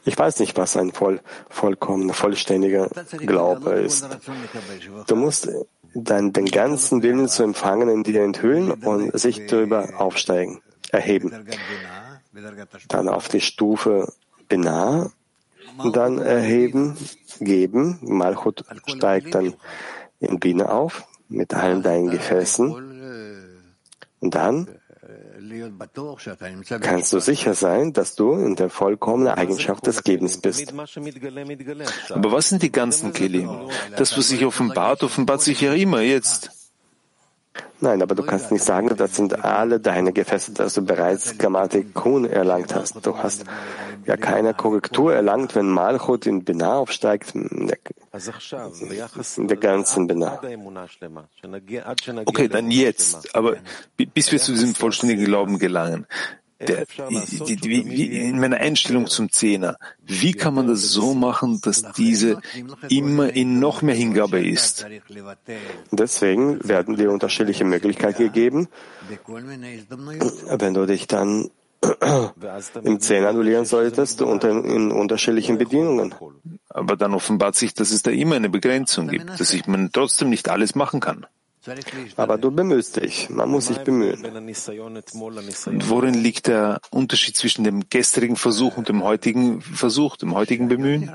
Ich 0.05 0.18
weiß 0.18 0.40
nicht, 0.40 0.57
was 0.57 0.76
ein 0.76 0.92
voll, 0.92 1.20
vollkommener, 1.49 2.14
vollständiger 2.14 2.88
Glaube 3.18 3.70
ist. 3.72 4.07
Du 5.07 5.16
musst 5.16 5.49
dann 5.94 6.32
den 6.32 6.47
ganzen 6.47 7.03
Willen 7.03 7.28
zu 7.28 7.42
empfangen 7.42 7.88
in 7.88 8.03
dir 8.03 8.22
enthüllen 8.22 8.70
und 8.70 9.18
sich 9.18 9.47
darüber 9.47 9.88
aufsteigen, 9.99 10.61
erheben. 10.90 11.32
Dann 12.88 13.09
auf 13.09 13.28
die 13.28 13.40
Stufe 13.40 14.12
Binah 14.49 15.11
dann 15.92 16.18
erheben, 16.18 16.97
geben. 17.40 17.99
Malchut 18.03 18.64
steigt 18.86 19.34
dann 19.34 19.55
in 20.20 20.38
Biene 20.38 20.70
auf 20.70 21.05
mit 21.28 21.55
allen 21.55 21.82
deinen 21.82 22.11
Gefäßen. 22.11 22.70
Und 24.20 24.34
dann 24.34 24.68
kannst 26.80 27.12
du 27.12 27.20
sicher 27.20 27.54
sein, 27.54 27.92
dass 27.92 28.14
du 28.14 28.32
in 28.32 28.57
der 28.57 28.70
vollkommenen 28.70 29.34
Eigenschaft 29.34 29.86
des 29.86 30.02
Gebens 30.02 30.38
bist. 30.38 30.72
Aber 32.11 32.32
was 32.32 32.48
sind 32.48 32.62
die 32.62 32.72
ganzen 32.72 33.12
Kelim? 33.12 33.50
Das, 33.96 34.16
was 34.16 34.28
sich 34.28 34.44
offenbart, 34.44 35.02
offenbart 35.02 35.42
sich 35.42 35.61
ja 35.61 35.74
immer 35.74 36.00
jetzt. 36.00 36.55
Nein, 37.80 38.02
aber 38.02 38.14
du 38.14 38.22
kannst 38.22 38.50
nicht 38.52 38.64
sagen, 38.64 38.88
das 38.96 39.16
sind 39.16 39.44
alle 39.44 39.80
deine 39.80 40.12
Gefäße, 40.12 40.52
dass 40.52 40.74
du 40.74 40.82
bereits 40.82 41.36
Grammatik 41.36 41.92
Kun 41.92 42.24
erlangt 42.24 42.74
hast. 42.74 43.04
Du 43.04 43.18
hast 43.18 43.44
ja 44.07 44.16
keine 44.16 44.54
Korrektur 44.54 45.14
erlangt, 45.14 45.54
wenn 45.54 45.68
Malchut 45.68 46.26
in 46.26 46.44
Binah 46.44 46.76
aufsteigt, 46.76 47.34
in 47.34 47.66
der, 47.66 47.78
in 49.36 49.48
der 49.48 49.57
ganzen 49.57 50.07
Binah. 50.07 50.40
Okay, 52.24 52.48
dann 52.48 52.70
jetzt, 52.70 53.34
aber 53.34 53.57
bis 53.96 54.32
wir 54.32 54.38
zu 54.38 54.52
diesem 54.52 54.74
vollständigen 54.74 55.24
Glauben 55.26 55.59
gelangen 55.59 56.07
der, 56.61 56.86
die, 57.11 57.57
die, 57.57 57.86
wie, 57.86 58.18
in 58.18 58.40
meiner 58.40 58.57
Einstellung 58.57 59.07
zum 59.07 59.30
Zehner, 59.30 59.76
wie 60.02 60.32
kann 60.32 60.54
man 60.54 60.66
das 60.66 60.82
so 60.90 61.14
machen, 61.14 61.61
dass 61.61 61.92
diese 61.92 62.40
immer 62.88 63.30
in 63.32 63.59
noch 63.61 63.82
mehr 63.82 63.94
Hingabe 63.94 64.44
ist? 64.44 64.86
Deswegen 65.90 66.66
werden 66.66 66.96
dir 66.96 67.11
unterschiedliche 67.11 67.64
Möglichkeiten 67.64 68.22
gegeben. 68.22 68.68
Wenn 69.26 70.74
du 70.74 70.86
dich 70.86 71.07
dann 71.07 71.50
im 72.82 73.00
Zehner 73.00 73.28
annullieren 73.28 73.64
solltest 73.64 74.22
und 74.22 74.44
in 74.44 74.90
unterschiedlichen 74.90 75.59
Bedingungen. 75.59 76.14
Aber 76.68 76.96
dann 76.96 77.14
offenbart 77.14 77.54
sich, 77.54 77.74
dass 77.74 77.90
es 77.90 78.02
da 78.02 78.11
immer 78.11 78.36
eine 78.36 78.48
Begrenzung 78.48 79.09
gibt, 79.09 79.38
dass 79.38 79.52
ich 79.52 79.66
man 79.66 79.90
trotzdem 79.92 80.30
nicht 80.30 80.48
alles 80.48 80.74
machen 80.74 81.00
kann. 81.00 81.26
Aber 82.16 82.38
du 82.38 82.50
bemühst 82.50 82.96
dich. 82.96 83.30
Man 83.30 83.48
muss 83.50 83.66
sich 83.66 83.78
bemühen. 83.78 84.24
Und 85.66 85.88
worin 85.90 86.14
liegt 86.14 86.46
der 86.46 86.80
Unterschied 86.90 87.36
zwischen 87.36 87.64
dem 87.64 87.88
gestrigen 87.88 88.36
Versuch 88.36 88.76
und 88.76 88.88
dem 88.88 89.02
heutigen 89.02 89.60
Versuch, 89.60 90.16
dem 90.16 90.34
heutigen 90.34 90.68
Bemühen? 90.68 91.10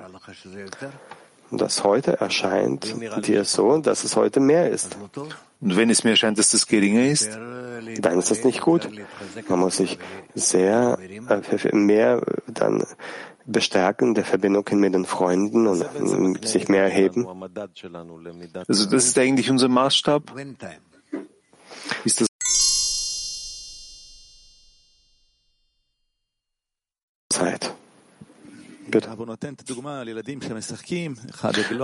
Das 1.52 1.84
heute 1.84 2.20
erscheint 2.20 2.95
dir 3.26 3.43
so, 3.43 3.78
dass 3.80 4.06
es 4.06 4.16
heute 4.16 4.39
mehr 4.39 4.70
ist. 4.70 4.95
Und 5.60 5.76
wenn 5.76 5.89
es 5.89 6.04
mir 6.04 6.12
erscheint, 6.12 6.39
dass 6.39 6.52
das 6.52 6.66
geringer 6.66 7.06
ist? 7.06 7.30
Dann 7.99 8.20
ist 8.20 8.32
das 8.32 8.43
nicht 8.43 8.62
gut. 8.62 8.89
Man 9.49 9.60
muss 9.60 9.78
sich 9.78 9.99
sehr 10.34 10.97
äh, 10.99 11.76
mehr 11.76 12.22
dann 12.47 12.84
Bestärken 13.52 14.14
der 14.14 14.26
Verbindung 14.26 14.66
mit 14.72 14.93
den 14.93 15.06
Freunden 15.06 15.68
und 15.68 16.47
sich 16.47 16.68
mehr 16.68 16.84
erheben. 16.84 17.28
Also 18.68 18.89
das 18.89 19.06
ist 19.06 19.18
eigentlich 19.18 19.49
unser 19.49 19.68
Maßstab. 19.68 20.34
Ist 22.04 22.22
das 22.22 22.28
Zeit. 27.30 27.74
Bitte. 28.92 29.10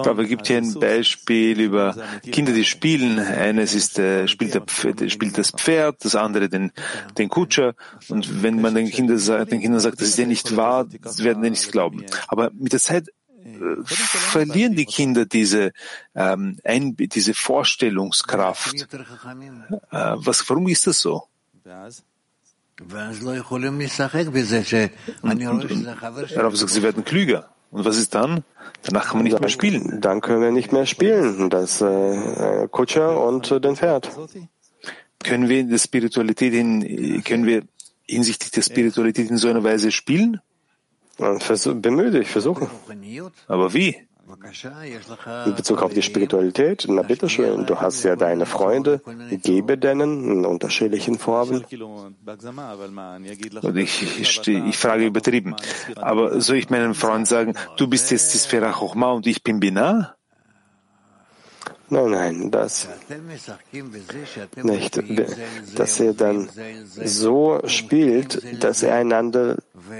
Aber 0.09 0.25
gibt 0.25 0.47
hier 0.47 0.57
ein 0.57 0.73
Beispiel 0.73 1.59
über 1.59 1.95
Kinder, 2.21 2.53
die 2.53 2.65
spielen. 2.65 3.19
Eines 3.19 3.73
ist, 3.73 3.97
äh, 3.97 4.27
spielt, 4.27 4.53
Pferd, 4.69 5.11
spielt 5.11 5.37
das 5.37 5.51
Pferd, 5.51 6.03
das 6.03 6.15
andere 6.15 6.49
den, 6.49 6.71
den 7.17 7.29
Kutscher. 7.29 7.75
Und 8.09 8.43
wenn 8.43 8.61
man 8.61 8.75
den, 8.75 8.89
Kinder 8.89 9.17
sagt, 9.17 9.51
den 9.51 9.61
Kindern 9.61 9.79
sagt, 9.79 10.01
das 10.01 10.09
ist 10.09 10.17
ja 10.17 10.25
nicht 10.25 10.55
wahr, 10.55 10.87
werden 10.89 11.43
die 11.43 11.49
nicht 11.49 11.71
glauben. 11.71 12.05
Aber 12.27 12.51
mit 12.53 12.73
der 12.73 12.79
Zeit 12.79 13.07
äh, 13.43 13.83
verlieren 13.85 14.75
die 14.75 14.85
Kinder 14.85 15.25
diese, 15.25 15.71
ähm, 16.15 16.59
ein, 16.63 16.95
diese 16.97 17.33
Vorstellungskraft. 17.33 18.75
Äh, 19.91 20.15
was, 20.17 20.49
warum 20.49 20.67
ist 20.67 20.87
das 20.87 20.99
so? 20.99 21.23
Und, 26.35 26.61
und, 26.61 26.69
sie 26.69 26.83
werden 26.83 27.03
klüger. 27.03 27.49
Und 27.71 27.85
was 27.85 27.97
ist 27.97 28.13
dann? 28.15 28.43
Danach 28.83 29.07
kann 29.07 29.17
man 29.17 29.23
nicht 29.23 29.39
mehr 29.39 29.49
spielen. 29.49 29.99
Dann 29.99 30.21
können 30.21 30.41
wir 30.41 30.51
nicht 30.51 30.71
mehr 30.71 30.85
spielen. 30.85 31.49
Das 31.49 31.81
äh, 31.81 32.67
Kutscher 32.69 33.21
und 33.25 33.51
äh, 33.51 33.59
den 33.59 33.75
Pferd. 33.75 34.09
Können 35.23 35.49
wir 35.49 35.59
in 35.59 35.69
der 35.69 35.79
Spiritualität 35.79 36.53
in, 36.53 37.23
können 37.23 37.45
wir 37.45 37.63
hinsichtlich 38.07 38.51
der 38.51 38.61
Spiritualität 38.61 39.29
in 39.29 39.37
so 39.37 39.49
einer 39.49 39.63
Weise 39.63 39.91
spielen? 39.91 40.39
Versuch, 41.39 41.73
bemühe 41.75 42.11
dich, 42.11 42.29
versuche. 42.29 42.69
Aber 43.47 43.73
wie? 43.73 44.07
In 45.45 45.55
Bezug 45.55 45.81
auf 45.81 45.93
die 45.93 46.01
Spiritualität, 46.01 46.85
na 46.87 47.01
bitteschön, 47.01 47.65
du 47.65 47.81
hast 47.81 48.03
ja 48.03 48.15
deine 48.15 48.45
Freunde, 48.45 49.01
gebe 49.31 49.77
denen 49.77 50.31
in 50.31 50.45
unterschiedlichen 50.45 51.17
Formen. 51.17 51.65
Ich, 53.75 54.19
ich, 54.21 54.47
ich, 54.47 54.77
frage 54.77 55.05
übertrieben. 55.05 55.55
Aber 55.95 56.39
soll 56.39 56.57
ich 56.57 56.69
meinem 56.69 56.93
Freund 56.93 57.27
sagen, 57.27 57.55
du 57.77 57.87
bist 57.87 58.11
jetzt 58.11 58.33
die 58.33 58.37
Sphäre 58.37 58.71
Chochma 58.71 59.11
und 59.11 59.25
ich 59.27 59.43
bin 59.43 59.59
Binah? 59.59 60.15
Nein, 61.89 62.11
nein, 62.11 62.51
das 62.51 62.87
nicht. 64.63 65.01
Dass 65.75 65.99
er 65.99 66.13
dann 66.13 66.49
so 67.05 67.61
spielt, 67.65 68.63
dass 68.63 68.83
er 68.83 68.95
einander 68.95 69.57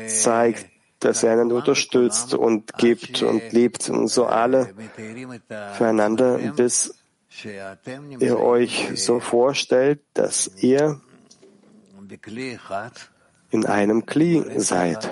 zeigt, 0.08 0.66
dass 1.00 1.24
er 1.24 1.34
einander 1.34 1.56
unterstützt 1.56 2.34
und 2.34 2.74
gibt 2.78 3.22
und 3.22 3.52
liebt 3.52 3.90
und 3.90 4.08
so 4.08 4.26
alle 4.26 4.74
füreinander, 5.78 6.38
bis 6.56 6.96
ihr 8.20 8.40
euch 8.40 8.92
so 8.96 9.20
vorstellt, 9.20 10.02
dass 10.14 10.52
ihr 10.62 11.00
in 13.52 13.66
einem 13.66 14.06
Kli 14.06 14.60
seid, 14.60 15.10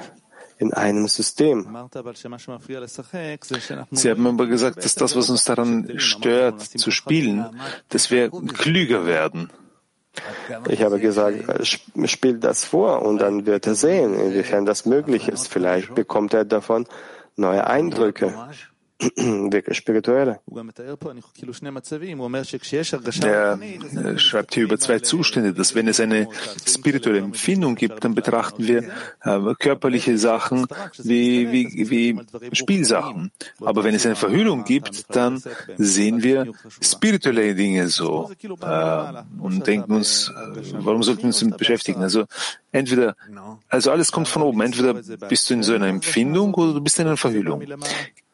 in 0.58 0.74
einem 0.74 1.08
System. 1.08 1.68
Sie 3.92 4.10
haben 4.10 4.28
aber 4.28 4.48
gesagt, 4.48 4.84
dass 4.84 4.96
das, 4.96 5.16
was 5.16 5.30
uns 5.30 5.44
daran 5.44 6.00
stört, 6.00 6.62
zu 6.62 6.92
spielen, 6.92 7.46
dass 7.90 8.10
wir 8.10 8.32
klüger 8.32 9.06
werden. 9.06 9.50
Ich 10.68 10.84
habe 10.84 10.99
gesagt, 10.99 11.38
spielt 12.05 12.43
das 12.43 12.66
vor 12.66 13.01
und 13.01 13.20
dann 13.20 13.45
wird 13.45 13.68
er 13.68 13.76
sehen, 13.76 14.13
inwiefern 14.13 14.66
das 14.66 14.86
möglich 14.86 15.28
ist. 15.28 15.47
Vielleicht 15.47 15.93
bekommt 15.95 16.34
er 16.34 16.45
davon 16.45 16.86
neue 17.36 17.68
Eindrücke. 17.68 18.34
wirklich 19.51 19.78
spirituelle. 19.78 20.39
Er 23.24 23.60
äh, 23.62 24.18
schreibt 24.18 24.53
hier 24.53 24.64
über 24.64 24.78
zwei 24.80 24.99
Zustände, 24.99 25.53
dass 25.53 25.76
wenn 25.76 25.88
es 25.88 25.99
eine 25.99 26.28
spirituelle 26.66 27.20
Empfindung 27.20 27.76
gibt, 27.76 28.03
dann 28.03 28.16
betrachten 28.16 28.68
wir 28.68 28.84
äh, 29.24 29.53
körperliche 29.60 30.18
Sachen 30.18 30.66
wie, 30.97 31.51
wie, 31.51 31.89
wie 31.89 32.20
Spielsachen. 32.53 33.32
Aber 33.62 33.84
wenn 33.84 33.95
es 33.95 34.06
eine 34.06 34.16
Verhüllung 34.16 34.64
gibt, 34.64 35.16
dann 35.16 35.41
sehen 35.78 36.24
wir 36.24 36.51
spirituelle 36.82 37.56
Dinge 37.56 37.88
so 37.88 38.32
äh, 38.62 39.24
und 39.39 39.68
denken 39.68 39.93
uns, 39.93 40.30
äh, 40.30 40.62
warum 40.80 41.03
sollten 41.03 41.24
wir 41.24 41.28
uns 41.28 41.39
damit 41.39 41.58
beschäftigen? 41.58 42.01
Also 42.01 42.26
entweder, 42.72 43.16
also 43.70 43.91
alles 43.91 44.12
kommt 44.12 44.28
von 44.28 44.41
oben. 44.41 44.62
Entweder 44.62 44.93
bist 45.28 45.49
du 45.49 45.53
in 45.53 45.64
so 45.64 45.74
einer 45.74 45.88
Empfindung 45.88 46.53
oder 46.53 46.74
du 46.74 46.82
bist 46.82 46.99
in 46.99 47.08
einer 47.08 47.18
Verhüllung. 47.18 47.64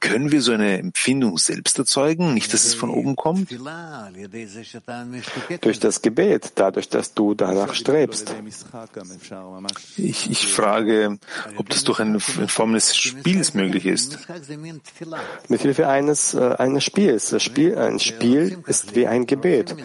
Können 0.01 0.31
wir 0.31 0.41
so 0.41 0.51
eine 0.51 0.79
Empfindung 0.79 1.37
selbst 1.37 1.77
erzeugen, 1.77 2.33
nicht, 2.33 2.51
dass 2.53 2.65
es 2.65 2.73
von 2.73 2.89
oben 2.89 3.15
kommt? 3.15 3.49
Durch 5.61 5.79
das 5.79 6.01
Gebet, 6.01 6.53
dadurch, 6.55 6.89
dass 6.89 7.13
du 7.13 7.35
danach 7.35 7.75
strebst. 7.75 8.33
Ich, 9.97 10.31
ich 10.31 10.47
frage, 10.47 11.19
ob 11.55 11.69
das 11.69 11.83
durch 11.83 11.99
eine 11.99 12.19
Form 12.19 12.73
des 12.73 12.97
Spiels 12.97 13.53
möglich 13.53 13.85
ist. 13.85 14.17
Mit 15.47 15.61
Hilfe 15.61 15.87
eines, 15.87 16.33
äh, 16.33 16.55
eines 16.57 16.83
Spiels. 16.83 17.29
Das 17.29 17.43
Spiel, 17.43 17.77
ein 17.77 17.99
Spiel 17.99 18.57
ist 18.65 18.95
wie 18.95 19.05
ein 19.05 19.27
Gebet, 19.27 19.75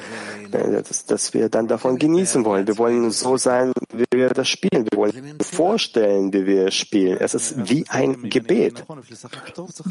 äh, 0.53 0.82
das, 0.82 1.07
das 1.07 1.34
wir 1.34 1.49
dann 1.49 1.68
davon 1.68 1.99
genießen 1.99 2.44
wollen. 2.44 2.66
Wir 2.66 2.78
wollen 2.78 3.11
so 3.11 3.36
sein, 3.36 3.72
wie 3.92 4.05
wir 4.12 4.28
das 4.30 4.49
spielen. 4.49 4.86
Wir 4.90 4.99
wollen 4.99 5.38
vorstellen, 5.40 6.32
wie 6.32 6.47
wir 6.47 6.70
spielen. 6.70 7.18
Es 7.18 7.34
ist 7.34 7.68
wie 7.68 7.84
ein 7.88 8.28
Gebet. 8.30 8.84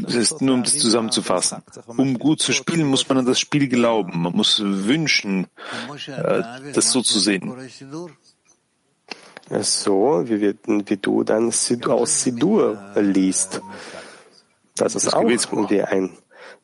Das 0.01 0.15
ist 0.15 0.41
nur, 0.41 0.55
um 0.55 0.63
das 0.63 0.77
zusammenzufassen. 0.77 1.61
Um 1.87 2.17
gut 2.19 2.41
zu 2.41 2.51
spielen, 2.53 2.87
muss 2.87 3.07
man 3.07 3.19
an 3.19 3.25
das 3.25 3.39
Spiel 3.39 3.67
glauben. 3.67 4.21
Man 4.21 4.33
muss 4.33 4.61
wünschen, 4.63 5.47
äh, 6.07 6.43
das 6.73 6.91
so 6.91 7.01
zu 7.01 7.19
sehen. 7.19 7.53
So, 9.61 10.23
wie, 10.25 10.41
wir, 10.41 10.55
wie 10.65 10.97
du 10.97 11.23
dann 11.23 11.47
aus 11.87 12.23
Sidur 12.23 12.93
liest. 12.95 13.61
Das 14.75 14.95
ist 14.95 15.13
auch 15.13 15.23
wie 15.23 15.83
ein, 15.83 16.17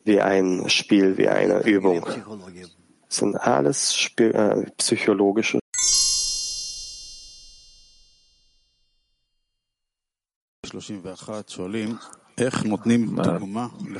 wie 0.04 0.20
ein 0.20 0.70
Spiel, 0.70 1.18
wie 1.18 1.30
eine 1.30 1.62
Übung. 1.64 2.06
Das 3.12 3.18
sind 3.18 3.36
alles 3.36 4.10
äh, 4.20 4.72
psychologische 4.78 5.60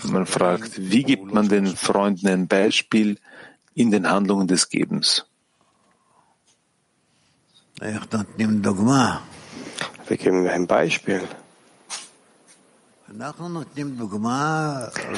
Man 0.06 0.26
fragt, 0.26 0.72
wie 0.78 1.04
gibt 1.04 1.34
man 1.34 1.50
den 1.50 1.68
Freunden 1.68 2.28
ein 2.30 2.48
Beispiel 2.48 3.20
in 3.74 3.92
den 3.92 4.10
Handlungen 4.10 4.48
des 4.48 4.70
Gebens? 4.70 5.26
Wie 10.08 10.16
geben 10.16 10.46
wir 10.46 10.54
ein 10.54 10.68
Beispiel? 10.68 11.28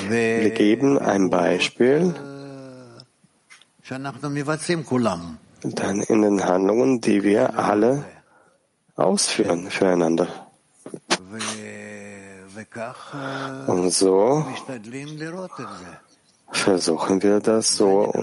Wir 0.10 0.50
geben 0.50 0.98
ein 0.98 1.30
Beispiel 1.30 2.33
dann 5.64 6.02
in 6.02 6.22
den 6.22 6.44
Handlungen, 6.44 7.02
die 7.02 7.24
wir 7.24 7.58
alle 7.58 8.06
ausführen 8.96 9.70
füreinander. 9.70 10.28
Und 13.68 13.90
so 13.92 14.46
versuchen 16.52 17.24
wir 17.24 17.40
das 17.40 17.76
so 17.76 18.14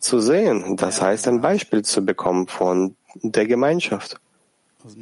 zu 0.00 0.20
sehen. 0.20 0.76
Das 0.76 1.00
heißt, 1.00 1.28
ein 1.28 1.40
Beispiel 1.40 1.82
zu 1.82 2.04
bekommen 2.04 2.46
von 2.48 2.96
der 3.22 3.46
Gemeinschaft. 3.46 4.20
Also 4.84 5.00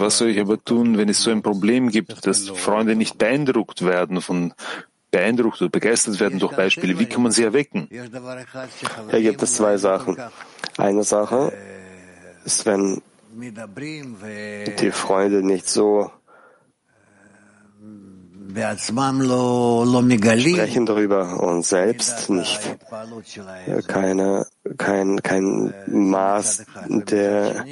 was 0.00 0.18
soll 0.18 0.28
ich 0.28 0.40
aber 0.40 0.64
tun, 0.64 0.96
wenn 0.96 1.08
es 1.08 1.22
so 1.22 1.30
ein 1.30 1.42
Problem 1.42 1.90
gibt, 1.90 2.26
dass 2.26 2.48
Freunde 2.48 2.96
nicht 2.96 3.18
beeindruckt 3.18 3.82
werden 3.84 4.20
von 4.20 4.54
beeindruckt 5.14 5.62
oder 5.62 5.70
begeistert 5.70 6.18
werden 6.18 6.40
durch 6.40 6.56
Beispiele? 6.56 6.98
Wie 6.98 7.06
kann 7.06 7.22
man 7.22 7.30
sie 7.30 7.44
erwecken? 7.44 7.88
Hier 7.88 9.22
gibt 9.22 9.42
es 9.42 9.54
zwei 9.54 9.76
Sachen. 9.76 10.16
Eine 10.76 11.04
Sache 11.04 11.52
ist, 12.44 12.66
wenn 12.66 13.00
die 14.80 14.90
Freunde 14.90 15.46
nicht 15.46 15.68
so 15.68 16.10
sprechen 20.54 20.86
darüber 20.86 21.40
und 21.40 21.64
selbst 21.64 22.30
nicht 22.30 22.60
keine, 23.86 24.46
kein, 24.76 25.22
kein 25.22 25.74
Maß 25.86 26.66
der 26.88 27.64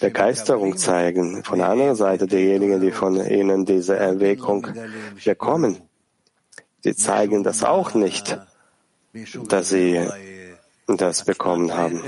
Begeisterung 0.00 0.76
zeigen. 0.76 1.42
Von 1.44 1.58
der 1.58 1.68
anderen 1.68 1.96
Seite, 1.96 2.26
diejenigen, 2.26 2.80
die 2.80 2.92
von 2.92 3.16
ihnen 3.16 3.64
diese 3.66 3.96
Erwägung 3.96 4.66
bekommen, 5.24 5.76
die 6.84 6.96
zeigen 6.96 7.44
das 7.44 7.62
auch 7.64 7.94
nicht, 7.94 8.38
dass 9.48 9.68
sie 9.68 10.08
das 10.86 11.24
bekommen 11.24 11.74
haben. 11.74 12.02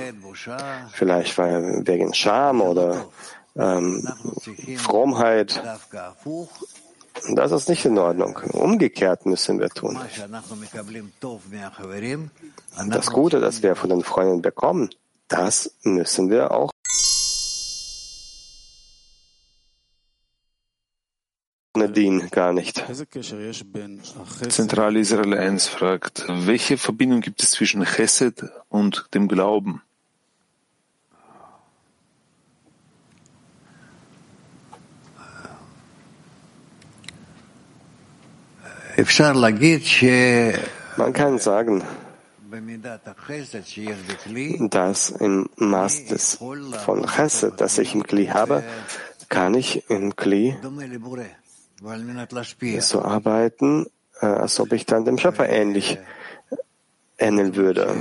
Vielleicht 0.93 1.39
weil 1.39 1.87
wegen 1.87 2.15
Scham 2.15 2.61
oder 2.61 3.07
ähm, 3.57 4.07
Frommheit. 4.77 5.63
Das 7.35 7.53
ist 7.53 7.69
nicht 7.69 7.85
in 7.85 7.97
Ordnung. 7.99 8.37
Umgekehrt 8.53 9.25
müssen 9.25 9.61
wir 9.61 9.71
tun. 9.71 9.99
Das 12.89 13.11
Gute, 13.11 13.41
das 13.41 13.63
wir 13.63 13.77
von 13.77 13.91
den 13.91 14.03
Freunden 14.03 14.43
bekommen, 14.43 14.91
das 15.29 15.71
müssen 15.85 16.31
wir 16.31 16.51
auch 16.51 16.74
Nadine 21.87 22.29
gar 22.31 22.53
nicht. 22.53 22.83
Zentral 24.49 24.97
Israel 24.97 25.35
1 25.35 25.69
fragt, 25.69 26.25
welche 26.29 26.79
Verbindung 26.79 27.21
gibt 27.21 27.43
es 27.43 27.51
zwischen 27.51 27.85
Chesed 27.85 28.45
und 28.69 29.07
dem 29.13 29.29
Glauben? 29.29 29.83
Man 40.97 41.13
kann 41.13 41.39
sagen, 41.39 41.83
dass 44.71 45.11
im 45.11 45.49
Maß 45.57 46.05
des, 46.07 46.39
von 46.85 47.07
Chesed, 47.07 47.61
das 47.61 47.79
ich 47.79 47.95
im 47.95 48.05
Kli 48.05 48.27
habe, 48.27 48.63
kann 49.29 49.55
ich 49.55 49.91
im 49.91 50.15
Kli 50.17 50.57
so 52.81 53.03
arbeiten, 53.03 53.87
äh, 54.21 54.27
als 54.27 54.61
ob 54.61 54.73
ich 54.73 54.87
dann 54.87 55.05
dem 55.05 55.19
Schöpfer 55.19 55.49
ähnlich 55.49 55.99
ähneln 57.19 57.57
würde, 57.57 57.95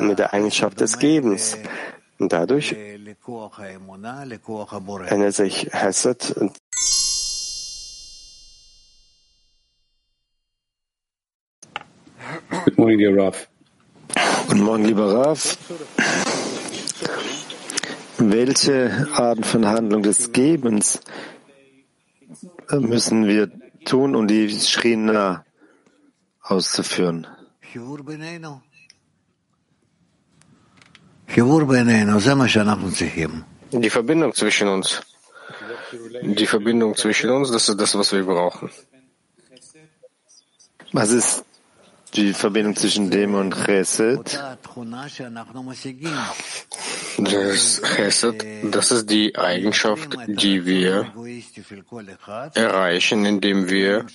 mit 0.00 0.18
der 0.18 0.32
Eigenschaft 0.32 0.80
des 0.80 0.98
Gebens. 0.98 1.56
Und 2.18 2.32
dadurch 2.32 2.74
ändert 5.08 5.34
sich 5.34 5.68
Hesed 5.72 6.34
Good 12.64 12.78
morning, 12.78 12.98
dear 12.98 13.16
Raf. 13.16 13.48
Guten 14.48 14.62
Morgen, 14.62 14.84
lieber 14.84 15.12
Raf. 15.14 15.56
Welche 18.18 19.08
Arten 19.12 19.44
von 19.44 19.66
Handlung 19.66 20.02
des 20.02 20.32
Gebens 20.32 21.00
müssen 22.70 23.26
wir 23.26 23.50
tun, 23.84 24.14
um 24.14 24.26
die 24.26 24.50
Schrina 24.50 25.44
auszuführen? 26.42 27.26
Die 33.72 33.90
Verbindung 33.90 34.34
zwischen 34.34 34.68
uns. 34.68 35.02
Die 36.22 36.46
Verbindung 36.46 36.96
zwischen 36.96 37.30
uns, 37.30 37.50
das 37.50 37.68
ist 37.68 37.80
das, 37.80 37.96
was 37.96 38.12
wir 38.12 38.24
brauchen. 38.24 38.70
Was 40.92 41.10
ist 41.10 41.44
die 42.14 42.32
Verbindung 42.32 42.76
zwischen 42.76 43.10
dem 43.10 43.34
und 43.34 43.54
Chesed? 43.64 44.40
Das 47.18 47.82
Chesed, 47.82 48.46
das 48.70 48.90
ist 48.90 49.10
die 49.10 49.36
Eigenschaft, 49.36 50.16
die 50.26 50.64
wir 50.64 51.12
erreichen, 52.54 53.24
indem 53.24 53.68
wir 53.68 54.06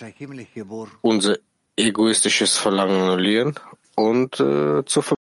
unser 1.01 1.37
egoistisches 1.75 2.57
Verlangen 2.57 3.01
annullieren 3.01 3.55
und 3.95 4.39
äh, 4.39 4.85
zur 4.85 5.03
Ver 5.03 5.15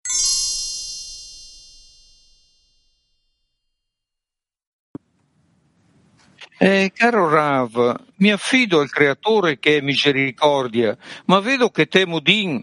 Eh, 6.62 6.92
caro 6.94 7.30
Rav, 7.30 8.02
mi 8.18 8.32
affido 8.32 8.82
al 8.82 8.90
creatore 8.90 9.60
che 9.60 9.78
è 9.78 9.82
misericordia, 9.82 10.98
ma 11.28 11.40
vedo 11.40 11.70
che 11.70 11.88
temo 11.88 12.20
Din. 12.20 12.62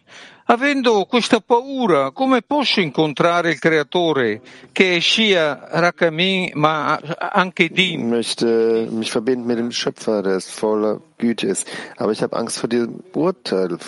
Avendo 0.49 1.07
questa 1.07 1.41
paura, 1.41 2.11
come 2.11 2.43
posso 2.43 2.81
incontrare 2.83 3.53
il 3.53 3.59
creatore 3.59 4.43
che 4.71 4.97
è 4.97 5.01
Shia 5.01 5.69
Rakami, 5.71 6.53
ma 6.57 7.01
anche 7.33 7.71
Din? 7.71 8.11
Möchte 8.11 8.87
mich 8.91 9.11
verbinden 9.11 9.47
mit 9.47 9.57
dem 9.57 9.71
Schöpfer, 9.73 10.21
der 10.21 10.41
voller 10.41 11.01
Güte 11.17 11.47
ist. 11.47 11.67
Aber 11.97 12.13
ich 12.13 12.23
habe 12.23 12.37
Angst 12.37 12.59
vor 12.59 12.69
diesem 12.69 13.03
Urteil. 13.15 13.79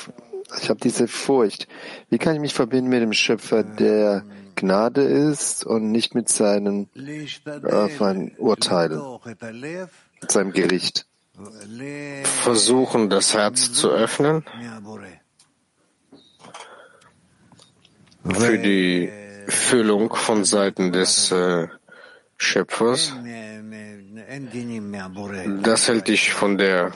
Ich 0.59 0.71
habe 0.71 0.81
diese 0.81 1.07
Furcht. 1.07 1.69
Wie 2.09 2.17
kann 2.17 2.35
ich 2.35 2.41
mich 2.41 2.55
verbinden 2.55 2.89
mit 2.89 3.03
dem 3.03 3.13
Schöpfer, 3.13 3.63
der 3.63 4.25
Gnade 4.59 5.03
ist 5.03 5.65
und 5.65 5.93
nicht 5.93 6.15
mit 6.15 6.29
seinen 6.29 6.89
äh, 6.97 8.35
Urteilen, 8.39 9.01
mit 10.21 10.33
seinem 10.33 10.53
Gericht. 10.53 11.07
Versuchen, 12.25 13.11
das 13.11 13.35
Herz 13.35 13.73
zu 13.73 13.91
öffnen 13.91 14.45
für 18.25 18.59
die 18.59 19.11
Füllung 19.47 20.15
von 20.15 20.45
Seiten 20.45 20.93
des 20.93 21.31
äh, 21.31 21.69
Schöpfers. 22.37 23.15
Das 25.63 25.89
hält 25.89 26.09
dich 26.09 26.33
von 26.33 26.59
der 26.59 26.93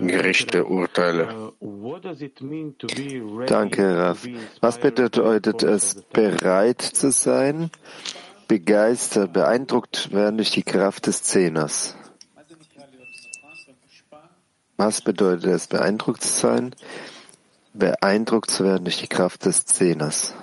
gerechte 0.00 0.64
Urteile. 0.64 1.52
Danke, 3.46 3.98
Raf. 3.98 4.26
Was 4.60 4.78
bedeutet 4.78 5.62
es, 5.62 6.02
bereit 6.12 6.82
zu 6.82 7.10
sein, 7.10 7.70
begeistert, 8.48 9.32
beeindruckt 9.32 10.12
werden 10.12 10.36
durch 10.36 10.50
die 10.50 10.62
Kraft 10.62 11.06
des 11.06 11.22
Zehners? 11.22 11.96
Was 14.76 15.00
bedeutet 15.00 15.46
es, 15.46 15.66
beeindruckt 15.66 16.22
zu 16.22 16.38
sein, 16.38 16.74
beeindruckt 17.74 18.50
zu 18.50 18.64
werden 18.64 18.84
durch 18.84 18.98
die 18.98 19.08
Kraft 19.08 19.44
des 19.44 19.64
Zehners? 19.66 20.34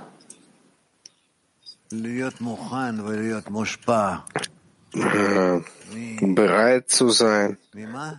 Äh, 4.95 5.61
bereit 6.21 6.89
zu 6.89 7.09
sein 7.09 7.57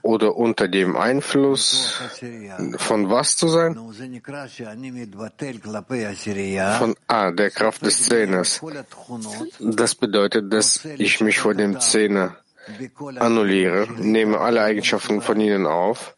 oder 0.03 0.37
unter 0.37 0.69
dem 0.69 0.97
Einfluss 0.97 2.01
von 2.77 3.11
was 3.11 3.37
zu 3.37 3.49
sein? 3.49 3.75
Von 6.79 6.95
A, 7.07 7.31
der 7.31 7.51
Kraft 7.51 7.85
des 7.85 8.05
Zehners. 8.05 8.61
Das 9.61 9.95
bedeutet, 9.95 10.53
dass 10.53 10.85
ich 10.85 11.21
mich 11.21 11.39
vor 11.39 11.55
dem 11.55 11.81
Zehner 11.81 12.37
annulliere, 13.19 13.89
nehme 13.99 14.41
alle 14.41 14.63
Eigenschaften 14.63 15.23
von 15.23 15.41
ihnen 15.41 15.67
auf, 15.67 16.17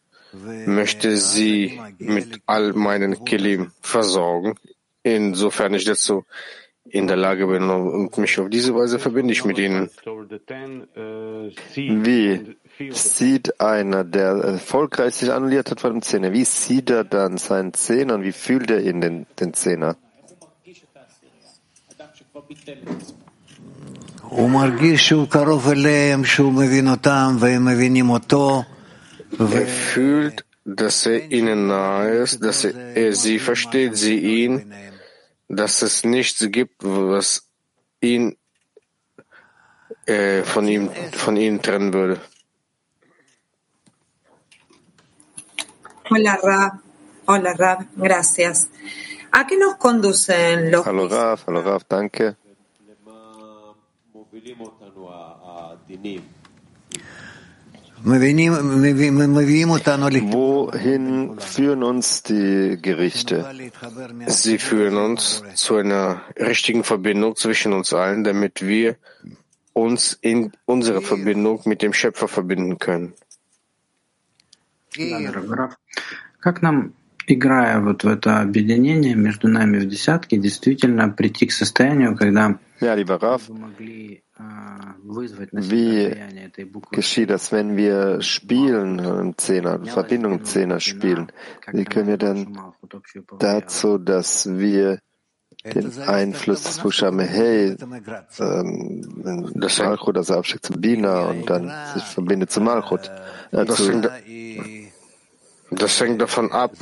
möchte 0.65 1.17
sie 1.17 1.79
mit 1.99 2.41
all 2.45 2.73
meinen 2.73 3.23
Kelim 3.23 3.71
versorgen, 3.81 4.55
insofern 5.03 5.73
ich 5.73 5.85
dazu 5.85 6.25
in 6.91 7.07
der 7.07 7.17
Lage 7.17 7.47
bin 7.47 7.69
und 7.69 8.17
mich 8.17 8.39
auf 8.39 8.49
diese 8.49 8.73
Weise 8.75 8.99
verbinde 8.99 9.33
ich 9.33 9.45
mit 9.45 9.57
ihnen. 9.57 9.89
Wie 11.75 12.57
sieht 12.91 13.59
einer, 13.61 14.03
der 14.03 14.29
erfolgreich 14.29 15.15
sich 15.15 15.31
annulliert 15.31 15.71
hat 15.71 15.81
vor 15.81 15.91
dem 15.91 16.01
Zehner, 16.01 16.31
wie 16.33 16.45
sieht 16.45 16.89
er 16.89 17.03
dann 17.03 17.37
seinen 17.37 17.73
Zehner 17.73 18.15
und 18.15 18.23
wie 18.23 18.31
fühlt 18.31 18.71
er 18.71 18.81
ihn, 18.81 19.01
den, 19.01 19.25
den 19.39 19.53
Zehner? 19.53 19.95
Er 29.37 29.67
fühlt, 29.67 30.45
dass 30.65 31.05
er 31.05 31.31
ihnen 31.31 31.67
nahe 31.67 32.09
ist, 32.11 32.43
dass 32.43 32.63
er, 32.63 32.73
er 32.95 33.13
sie 33.13 33.39
versteht, 33.39 33.97
sie 33.97 34.17
ihn, 34.17 34.71
dass 35.49 35.81
es 35.81 36.03
nichts 36.03 36.45
gibt, 36.51 36.83
was 36.83 37.49
ihn 37.99 38.37
äh, 40.05 40.43
von 40.43 40.67
ihm 40.67 40.89
von 41.11 41.35
ihnen 41.35 41.61
trennen 41.61 41.93
würde. 41.93 42.21
Hola 46.09 46.35
Rav, 46.41 46.73
hola 47.27 47.53
Rav, 47.53 47.85
gracias. 47.97 48.69
¿A 49.31 49.45
qué 49.45 49.57
nos 49.57 49.75
conducen 49.75 50.71
los 50.71 50.85
Hallo 50.85 51.07
Rav, 51.07 51.43
hallo 51.45 51.61
Rav, 51.61 51.83
danke. 51.87 52.35
Wohin 60.32 61.40
führen 61.40 61.82
uns 61.82 62.22
die 62.22 62.78
Gerichte? 62.80 63.50
Sie 64.26 64.58
führen 64.58 64.96
uns 64.98 65.42
zu 65.54 65.76
einer 65.76 66.20
richtigen 66.38 66.84
Verbindung 66.84 67.34
zwischen 67.36 67.72
uns 67.72 67.94
allen, 67.94 68.22
damit 68.24 68.60
wir 68.60 68.96
uns 69.72 70.18
in 70.20 70.52
unserer 70.66 71.00
Verbindung 71.00 71.62
mit 71.64 71.80
dem 71.80 71.94
Schöpfer 71.94 72.28
verbinden 72.28 72.78
können. 72.78 73.14
Как 76.40 76.62
нам, 76.62 76.92
Играя 77.29 77.79
вот 77.79 78.03
в 78.03 78.07
это 78.07 78.41
объединение 78.41 79.15
между 79.15 79.47
нами 79.47 79.79
в 79.79 79.87
десятке, 79.87 80.37
действительно 80.37 81.09
прийти 81.09 81.45
к 81.45 81.51
состоянию, 81.51 82.15
когда 82.15 82.59
ja, 82.81 82.93
lieber 82.95 83.21
Rav, 83.21 83.49
wie 85.51 86.15
geschieht 86.91 87.29
das, 87.29 87.51
wenn 87.51 87.75
wir 87.75 88.21
spielen 88.21 88.99
im 88.99 89.37
Zehner, 89.37 89.83
Verbindung 89.85 90.39
im 90.39 90.45
Zehner 90.45 90.79
spielen? 90.79 91.29
Wie 91.73 91.83
können 91.83 92.07
wir 92.07 92.17
dann 92.17 92.57
dazu, 93.37 93.97
dass 93.97 94.47
wir 94.49 94.99
den 95.65 95.99
Einfluss 95.99 96.63
des 96.63 96.79
Buchstaben 96.79 97.19
Hey, 97.19 97.75
ähm, 98.39 99.51
das 99.55 99.79
Malchut, 99.79 100.15
also 100.15 100.35
abschickt 100.35 100.65
zu 100.65 100.73
Bina 100.73 101.23
und 101.29 101.49
dann 101.49 101.69
sich 101.93 102.03
verbindet 102.03 102.49
zu 102.49 102.61
Malchut. 102.61 103.11
Äh, 103.51 103.65
hängt, 103.65 104.09
das 105.71 105.99
hängt 106.01 106.21
davon 106.21 106.51
ab, 106.51 106.73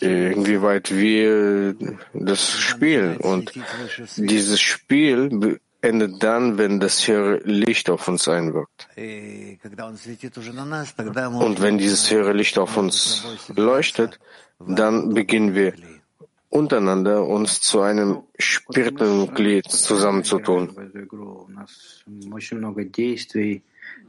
inwieweit 0.00 0.94
wir 0.94 1.74
das 2.12 2.50
spielen. 2.50 3.16
Und 3.16 3.52
dieses 4.16 4.60
Spiel 4.60 5.58
endet 5.80 6.22
dann, 6.22 6.58
wenn 6.58 6.80
das 6.80 7.06
höhere 7.06 7.38
Licht 7.44 7.90
auf 7.90 8.08
uns 8.08 8.26
einwirkt. 8.28 8.88
Und 8.96 9.58
wenn 11.60 11.78
dieses 11.78 12.10
höhere 12.10 12.32
Licht 12.32 12.58
auf 12.58 12.76
uns 12.76 13.24
leuchtet, 13.54 14.18
dann 14.58 15.14
beginnen 15.14 15.54
wir 15.54 15.74
untereinander 16.48 17.26
uns 17.26 17.60
zu 17.60 17.80
einem 17.80 18.22
spirituellen 18.38 19.34
Glied 19.34 19.70
zusammenzutun 19.70 20.74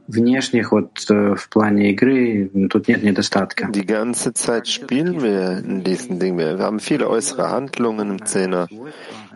Внешних 0.07 0.71
вот 0.71 1.07
в 1.09 1.49
плане 1.49 1.91
игры 1.91 2.49
тут 2.69 2.87
нет 2.87 3.03
недостатка. 3.03 3.69
Die 3.71 3.85
ganze 3.85 4.33
Zeit 4.33 4.67
spielen 4.67 5.21
wir 5.21 5.59
in 5.59 5.83
diesen 5.83 6.19
Dingen. 6.19 6.37
Wir 6.37 6.57
haben 6.59 6.79
viele 6.79 7.07
äußere 7.07 7.49
Handlungen 7.49 8.09
im 8.09 8.25
Zehner. 8.25 8.67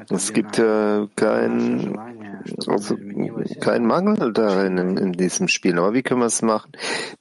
Es 0.09 0.33
gibt 0.33 0.57
ja 0.57 1.07
kein, 1.15 1.97
also 2.67 2.97
kein 3.61 3.85
Mangel 3.85 4.33
darin 4.33 4.77
in, 4.77 4.97
in, 4.97 5.13
diesem 5.13 5.47
Spiel. 5.47 5.77
Aber 5.79 5.93
wie 5.93 6.03
können 6.03 6.19
wir 6.19 6.27
es 6.27 6.41
machen, 6.41 6.71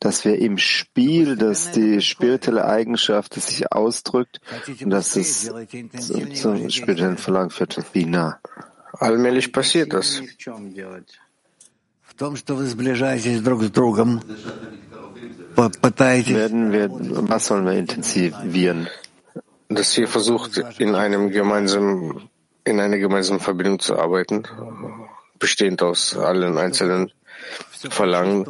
dass 0.00 0.24
wir 0.24 0.38
im 0.38 0.58
Spiel, 0.58 1.36
dass 1.36 1.70
die 1.70 2.00
spirituelle 2.00 2.64
Eigenschaft 2.66 3.36
die 3.36 3.40
sich 3.40 3.72
ausdrückt 3.72 4.40
und 4.82 4.90
dass 4.90 5.16
es 5.16 5.52
zum, 6.00 6.34
zum 6.34 6.70
spirituellen 6.70 7.18
Verlangen 7.18 7.50
führt, 7.50 7.78
wie 7.92 8.04
nah? 8.04 8.40
Allmählich 8.92 9.52
passiert 9.52 9.92
das. 9.92 10.22
Werden 16.35 16.71
wir, 16.71 16.89
was 16.91 17.47
sollen 17.47 17.65
wir 17.65 17.73
intensivieren? 17.73 18.87
Dass 19.69 19.97
ihr 19.97 20.07
versucht, 20.07 20.57
in 20.79 20.95
einem 20.95 21.29
gemeinsamen 21.29 22.29
in 22.69 22.79
einer 22.79 22.97
gemeinsamen 22.97 23.39
Verbindung 23.39 23.79
zu 23.79 23.97
arbeiten, 23.97 24.43
bestehend 25.39 25.81
aus 25.81 26.15
allen 26.15 26.57
einzelnen 26.57 27.11
Verlangen, 27.89 28.45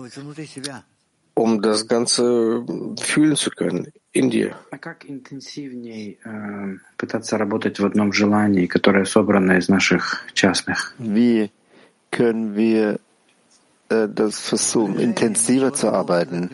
um 1.33 1.61
das 1.61 1.87
Ganze 1.87 2.65
fühlen 2.99 3.35
zu 3.35 3.51
können 3.51 3.87
in 4.11 4.29
dir. 4.29 4.55
Wie 10.97 11.51
können 12.11 12.55
wir 12.55 12.99
das 13.89 14.39
versuchen, 14.39 14.99
intensiver 14.99 15.73
zu 15.73 15.91
arbeiten 15.91 16.51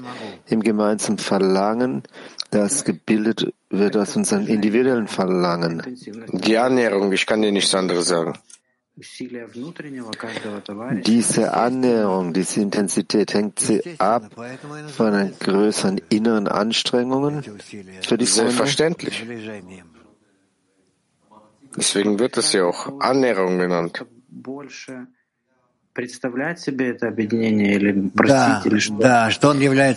im 0.47 0.61
gemeinsamen 0.61 1.17
Verlangen, 1.17 2.03
das 2.51 2.85
gebildet 2.85 3.53
wird 3.69 3.97
aus 3.97 4.15
unserem 4.15 4.47
individuellen 4.47 5.07
Verlangen. 5.07 5.83
Die 6.31 6.57
Annäherung, 6.57 7.11
ich 7.11 7.25
kann 7.25 7.41
dir 7.41 7.51
nichts 7.51 7.75
anderes 7.75 8.07
sagen. 8.07 8.33
Diese 11.05 11.53
Annäherung, 11.53 12.33
diese 12.33 12.61
Intensität, 12.61 13.33
hängt 13.33 13.59
sie 13.59 13.99
ab 13.99 14.31
von 14.87 15.11
den 15.11 15.37
größeren 15.37 15.99
inneren 16.07 16.47
Anstrengungen 16.47 17.43
für 18.01 18.17
die? 18.17 18.25
Selbstverständlich. 18.25 19.25
Deswegen 21.75 22.19
wird 22.19 22.37
es 22.37 22.53
ja 22.53 22.63
auch 22.63 23.01
Annäherung 23.01 23.59
genannt. 23.59 24.05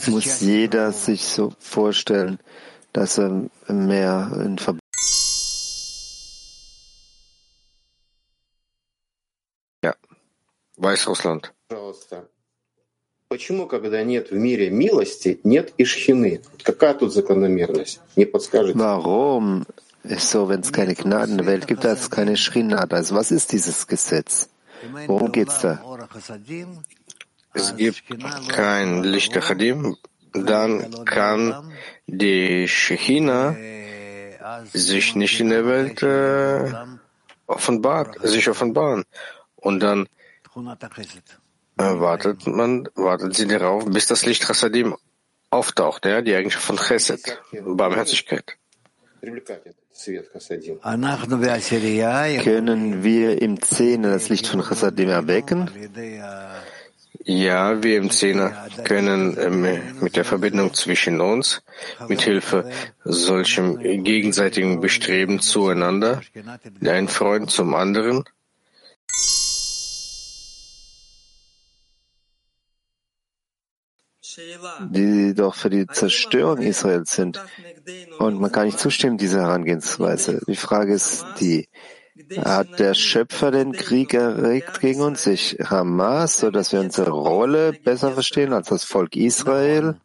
Muss 0.09 0.41
jeder 0.41 0.93
sich 0.93 1.25
so 1.25 1.53
vorstellen, 1.59 2.39
dass 2.93 3.19
er 3.19 3.51
mehr 3.69 4.31
in 4.45 4.59
Verbindung 4.59 4.81
Ja, 9.83 9.95
Weißrussland. 10.77 11.53
Почему, 13.29 13.67
когда 13.67 14.03
нет 14.05 14.31
в 14.31 14.37
мире 14.37 14.71
милости, 14.71 15.39
нет 15.45 15.75
и 15.77 15.85
шхины? 15.85 16.41
Какая 16.63 16.95
тут 16.95 17.13
закономерность? 17.13 18.01
Не 18.17 18.25
подскажете? 18.25 18.79
Warum 18.79 19.67
so, 20.05 20.49
wenn 20.49 20.61
es 20.61 20.73
keine 20.73 20.95
Gnade 20.95 21.33
in 21.33 21.39
der 21.39 21.47
Welt 21.47 21.67
gibt, 21.67 21.85
dass 21.85 22.03
es 22.03 22.11
keine 22.11 22.37
Schrinat? 22.37 22.95
Also 22.95 23.15
was 23.15 23.31
ist 23.31 23.53
dieses 23.53 23.87
Gesetz? 23.87 24.49
Worum 25.07 25.33
geht's 25.33 25.61
da? 25.61 25.81
Es 27.55 27.77
gibt 27.77 28.05
kein 28.49 29.03
Licht 29.03 29.35
der 29.35 29.43
Chadim, 29.43 29.97
dann 30.33 31.05
kann 31.05 31.73
die 32.07 32.69
Shechina 32.69 33.57
sich 34.65 35.15
nicht 35.15 35.41
in 35.41 35.51
der 35.51 35.67
Welt 35.67 36.03
äh, 36.03 36.73
offenbart, 37.47 38.17
sich 38.23 38.49
offenbaren. 38.49 39.05
Und 39.57 39.81
dann 39.81 40.07
äh, 41.77 41.83
wartet 41.83 42.47
man, 42.47 42.89
wartet 42.95 43.35
sie 43.35 43.47
darauf, 43.47 43.85
bis 43.87 44.07
das 44.07 44.25
Licht 44.27 44.47
Chassadim 44.47 44.97
auftaucht, 45.51 46.05
ja, 46.05 46.21
die 46.23 46.35
Eigenschaft 46.35 46.65
von 46.65 46.77
Chesed, 46.77 47.41
Barmherzigkeit. 47.53 48.57
Können 52.45 53.05
wir 53.05 53.43
im 53.43 53.63
Zehner 53.63 54.13
das 54.13 54.29
Licht 54.29 54.47
von 54.47 54.63
Chassadim 54.63 55.09
erwecken? 55.09 55.71
Ja, 57.25 57.83
wir 57.83 57.99
im 57.99 58.11
Zehner 58.11 58.69
können 58.85 59.37
ähm, 59.39 59.81
mit 60.01 60.17
der 60.17 60.25
Verbindung 60.25 60.73
zwischen 60.73 61.21
uns, 61.21 61.63
mit 62.09 62.23
Hilfe 62.23 62.71
solchem 63.05 63.79
gegenseitigen 64.05 64.81
Bestreben 64.81 65.41
zueinander, 65.41 66.23
ein 66.83 67.09
Freund 67.09 67.51
zum 67.51 67.75
anderen, 67.75 68.25
die 74.91 75.35
doch 75.35 75.55
für 75.55 75.71
die 75.71 75.87
Zerstörung 75.87 76.59
Israels 76.59 77.13
sind. 77.15 77.43
Und 78.19 78.41
man 78.41 78.53
kann 78.53 78.67
nicht 78.67 78.79
zustimmen, 78.79 79.19
dieser 79.19 79.43
Herangehensweise. 79.43 80.41
Die 80.47 80.57
Frage 80.57 80.95
ist 80.95 81.25
die, 81.41 81.69
hat 82.37 82.79
der 82.79 82.95
Schöpfer 82.95 83.51
den 83.51 83.73
Krieg 83.73 84.15
erregt 84.15 84.81
gegen 84.81 85.01
uns, 85.01 85.23
sich 85.23 85.57
Hamas, 85.65 86.39
so 86.39 86.51
dass 86.51 86.73
wir 86.73 86.81
unsere 86.81 87.11
Rolle 87.11 87.73
besser 87.73 88.13
verstehen 88.13 88.53
als 88.53 88.69
das 88.69 88.85
Volk 88.85 89.17
Israel 89.17 89.97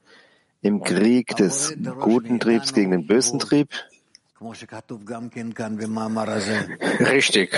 im 0.61 0.83
Krieg 0.83 1.35
des 1.35 1.75
guten 1.99 2.39
Triebs 2.39 2.73
gegen 2.73 2.91
den 2.91 3.07
bösen 3.07 3.39
Trieb? 3.39 3.69
Richtig. 6.99 7.51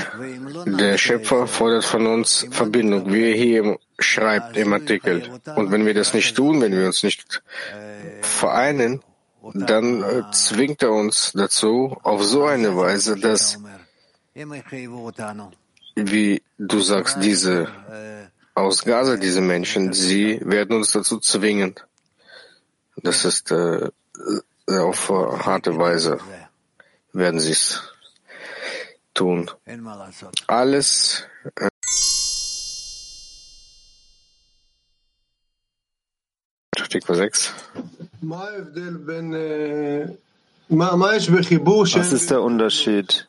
Der 0.66 0.98
Schöpfer 0.98 1.48
fordert 1.48 1.86
von 1.86 2.08
uns 2.08 2.48
Verbindung, 2.52 3.12
wie 3.12 3.32
er 3.32 3.36
hier 3.36 3.78
schreibt 4.00 4.58
im 4.58 4.74
Artikel. 4.74 5.24
Und 5.56 5.72
wenn 5.72 5.86
wir 5.86 5.94
das 5.94 6.14
nicht 6.14 6.36
tun, 6.36 6.62
wenn 6.62 6.72
wir 6.72 6.86
uns 6.86 7.04
nicht 7.04 7.44
vereinen, 8.22 9.02
dann 9.54 10.02
äh, 10.02 10.24
zwingt 10.32 10.82
er 10.82 10.92
uns 10.92 11.32
dazu 11.34 11.98
auf 12.02 12.24
so 12.24 12.46
eine 12.46 12.76
Weise, 12.76 13.16
dass, 13.16 13.60
wie 15.96 16.42
du 16.58 16.80
sagst, 16.80 17.18
diese 17.22 17.68
aus 18.56 18.84
Gaza, 18.84 19.18
diese 19.18 19.42
Menschen, 19.42 19.94
sie 19.94 20.40
werden 20.44 20.78
uns 20.78 20.92
dazu 20.92 21.20
zwingen. 21.20 21.76
Das 22.96 23.26
ist 23.26 23.52
äh, 23.52 23.90
auf 24.68 25.10
harte 25.10 25.78
Weise 25.78 26.20
werden 27.16 27.40
sie 27.40 27.52
es 27.52 27.82
tun. 29.14 29.50
Alles 30.48 31.26
äh, 31.56 31.70
Artikel 36.80 37.16
6. 37.16 37.54
Was 42.02 42.12
ist 42.12 42.32
der 42.32 42.42
Unterschied? 42.42 43.26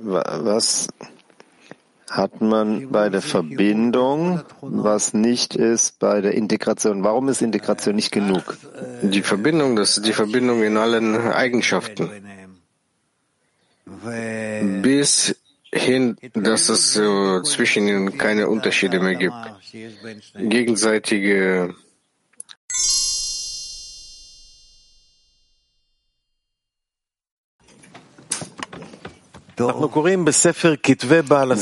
Was 0.00 0.88
hat 2.12 2.42
man 2.42 2.90
bei 2.90 3.08
der 3.08 3.22
Verbindung, 3.22 4.42
was 4.60 5.14
nicht 5.14 5.56
ist 5.56 5.98
bei 5.98 6.20
der 6.20 6.34
Integration? 6.34 7.02
Warum 7.04 7.28
ist 7.30 7.40
Integration 7.40 7.96
nicht 7.96 8.12
genug? 8.12 8.58
Die 9.02 9.22
Verbindung, 9.22 9.76
das 9.76 9.96
ist 9.96 10.06
die 10.06 10.12
Verbindung 10.12 10.62
in 10.62 10.76
allen 10.76 11.16
Eigenschaften. 11.16 12.10
Bis 14.82 15.34
hin, 15.72 16.16
dass 16.34 16.68
es 16.68 16.96
äh, 16.96 17.42
zwischen 17.44 17.88
ihnen 17.88 18.18
keine 18.18 18.48
Unterschiede 18.48 19.00
mehr 19.00 19.14
gibt. 19.14 19.34
Gegenseitige 20.34 21.74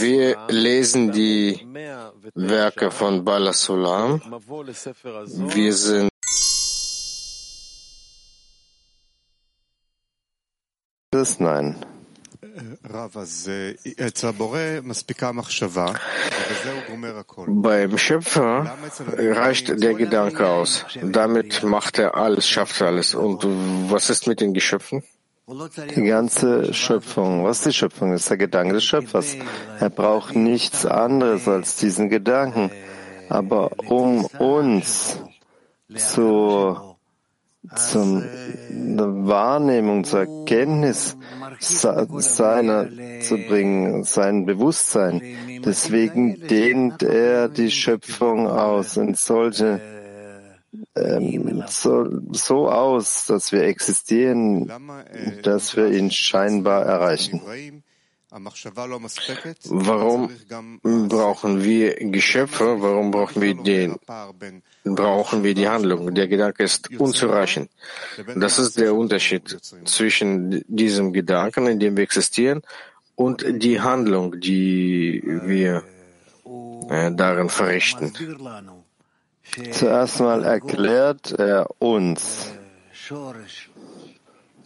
Wir 0.00 0.36
lesen 0.48 1.12
die 1.12 1.66
Werke 2.34 2.90
von 2.90 3.24
Bala 3.24 3.52
Sulam. 3.52 4.20
Wir 5.54 5.72
sind 5.72 6.08
das? 11.10 11.40
Nein. 11.40 11.76
Beim 17.46 17.98
Schöpfer 17.98 18.78
reicht 19.18 19.82
der 19.82 19.94
Gedanke 19.94 20.48
aus. 20.48 20.86
Damit 21.02 21.62
macht 21.62 21.98
er 21.98 22.14
alles, 22.16 22.48
schafft 22.48 22.80
er 22.80 22.86
alles. 22.88 23.14
Und 23.14 23.44
was 23.90 24.10
ist 24.10 24.26
mit 24.26 24.40
den 24.40 24.54
Geschöpfen? 24.54 25.02
Die 25.96 26.04
ganze 26.04 26.72
Schöpfung. 26.72 27.44
Was 27.44 27.62
die 27.62 27.72
Schöpfung? 27.72 28.12
Ist 28.12 28.30
der 28.30 28.36
Gedanke 28.36 28.74
des 28.74 28.84
Schöpfers. 28.84 29.36
Er 29.80 29.90
braucht 29.90 30.36
nichts 30.36 30.86
anderes 30.86 31.48
als 31.48 31.76
diesen 31.76 32.08
Gedanken. 32.08 32.70
Aber 33.28 33.72
um 33.88 34.26
uns 34.26 35.20
zu, 35.96 36.76
zum 37.74 38.24
Wahrnehmung, 39.26 40.04
zur 40.04 40.20
Erkenntnis 40.20 41.16
seiner 41.58 42.88
zu 43.20 43.36
bringen, 43.36 44.04
sein 44.04 44.46
Bewusstsein. 44.46 45.20
Deswegen 45.64 46.46
dehnt 46.46 47.02
er 47.02 47.48
die 47.48 47.72
Schöpfung 47.72 48.46
aus 48.46 48.96
in 48.96 49.14
solche 49.14 49.99
ähm, 50.96 51.64
so, 51.68 52.08
so 52.32 52.68
aus, 52.68 53.26
dass 53.26 53.52
wir 53.52 53.62
existieren, 53.62 54.70
dass 55.42 55.76
wir 55.76 55.90
ihn 55.92 56.10
scheinbar 56.10 56.84
erreichen. 56.84 57.40
Warum 58.32 60.30
brauchen 61.08 61.64
wir 61.64 61.94
Geschöpfe? 61.96 62.80
Warum 62.80 63.10
brauchen 63.10 63.42
wir 63.42 63.54
den? 63.54 63.96
Brauchen 64.84 65.42
wir 65.42 65.54
die 65.54 65.68
Handlung? 65.68 66.14
Der 66.14 66.28
Gedanke 66.28 66.62
ist 66.62 66.90
unzureichend. 66.96 67.70
Das 68.36 68.60
ist 68.60 68.78
der 68.78 68.94
Unterschied 68.94 69.58
zwischen 69.84 70.64
diesem 70.68 71.12
Gedanken, 71.12 71.66
in 71.66 71.80
dem 71.80 71.96
wir 71.96 72.04
existieren, 72.04 72.62
und 73.16 73.44
die 73.48 73.80
Handlung, 73.80 74.38
die 74.40 75.22
wir 75.24 75.82
äh, 76.88 77.10
darin 77.12 77.48
verrichten. 77.48 78.12
Zuerst 79.72 80.20
mal 80.20 80.44
erklärt 80.44 81.32
er 81.32 81.66
uns, 81.78 82.52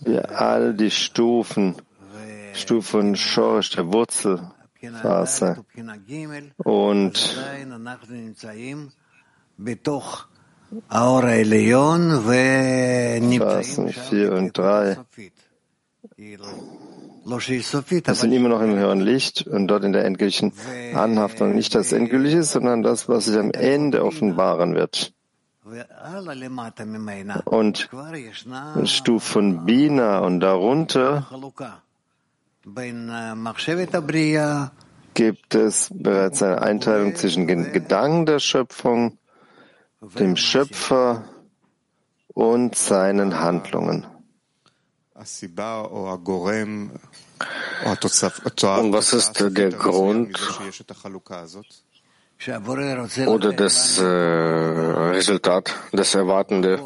wir 0.00 0.40
all 0.40 0.74
die 0.74 0.90
Stufen, 0.90 1.76
Stufen 2.52 3.16
Schorsch, 3.16 3.70
der 3.70 3.90
Wurzelphase 3.92 5.64
und 6.58 7.18
Phasen 13.38 13.88
4 13.88 14.32
und 14.32 14.58
3. 14.58 14.98
Wir 17.26 18.14
sind 18.14 18.32
immer 18.32 18.48
noch 18.50 18.60
im 18.60 18.74
höheren 18.74 19.00
Licht 19.00 19.46
und 19.46 19.68
dort 19.68 19.84
in 19.84 19.92
der 19.92 20.04
endgültigen 20.04 20.52
Anhaftung. 20.94 21.54
Nicht 21.54 21.74
das 21.74 21.92
Endgültige, 21.92 22.42
sondern 22.42 22.82
das, 22.82 23.08
was 23.08 23.26
sich 23.26 23.38
am 23.38 23.50
Ende 23.50 24.04
offenbaren 24.04 24.74
wird. 24.74 25.14
Und 27.44 27.88
Stufe 28.84 29.32
von 29.32 29.64
Bina 29.64 30.18
und 30.18 30.40
darunter 30.40 31.26
gibt 35.14 35.54
es 35.54 35.90
bereits 35.94 36.42
eine 36.42 36.60
Einteilung 36.60 37.14
zwischen 37.14 37.46
den 37.46 37.72
Gedanken 37.72 38.26
der 38.26 38.38
Schöpfung, 38.40 39.16
dem 40.18 40.36
Schöpfer 40.36 41.24
und 42.34 42.74
seinen 42.74 43.40
Handlungen. 43.40 44.06
Und 48.78 48.92
was 48.92 49.12
ist 49.12 49.40
der 49.40 49.70
Grund 49.70 50.38
oder 53.26 53.52
das 53.52 53.98
äh, 53.98 54.04
Resultat, 54.04 55.74
das 55.92 56.14
Erwartende? 56.14 56.80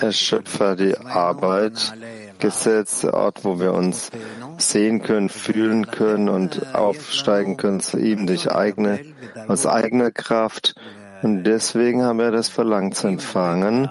Herr 0.00 0.12
Schöpfer, 0.12 0.76
die 0.76 0.96
Arbeit, 0.96 1.94
Gesetz, 2.38 3.00
der 3.00 3.14
Ort, 3.14 3.44
wo 3.44 3.58
wir 3.58 3.72
uns 3.72 4.10
sehen 4.58 5.02
können, 5.02 5.28
fühlen 5.28 5.86
können 5.86 6.28
und 6.28 6.74
aufsteigen 6.74 7.56
können 7.56 7.80
zu 7.80 7.98
ihm 7.98 8.26
durch 8.26 8.52
eigene, 8.52 9.00
aus 9.48 9.66
eigener 9.66 10.10
Kraft. 10.10 10.74
Und 11.22 11.44
deswegen 11.44 12.02
haben 12.02 12.18
wir 12.18 12.30
das 12.30 12.48
Verlangen 12.48 12.92
zu 12.92 13.08
empfangen 13.08 13.90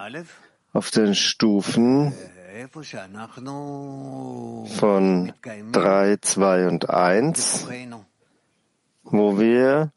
auf 0.78 0.92
den 0.92 1.16
Stufen 1.16 2.14
von 4.78 5.34
drei, 5.72 6.18
zwei 6.22 6.68
und 6.68 6.88
eins, 6.92 7.68
wo 9.02 9.40
wir 9.40 9.92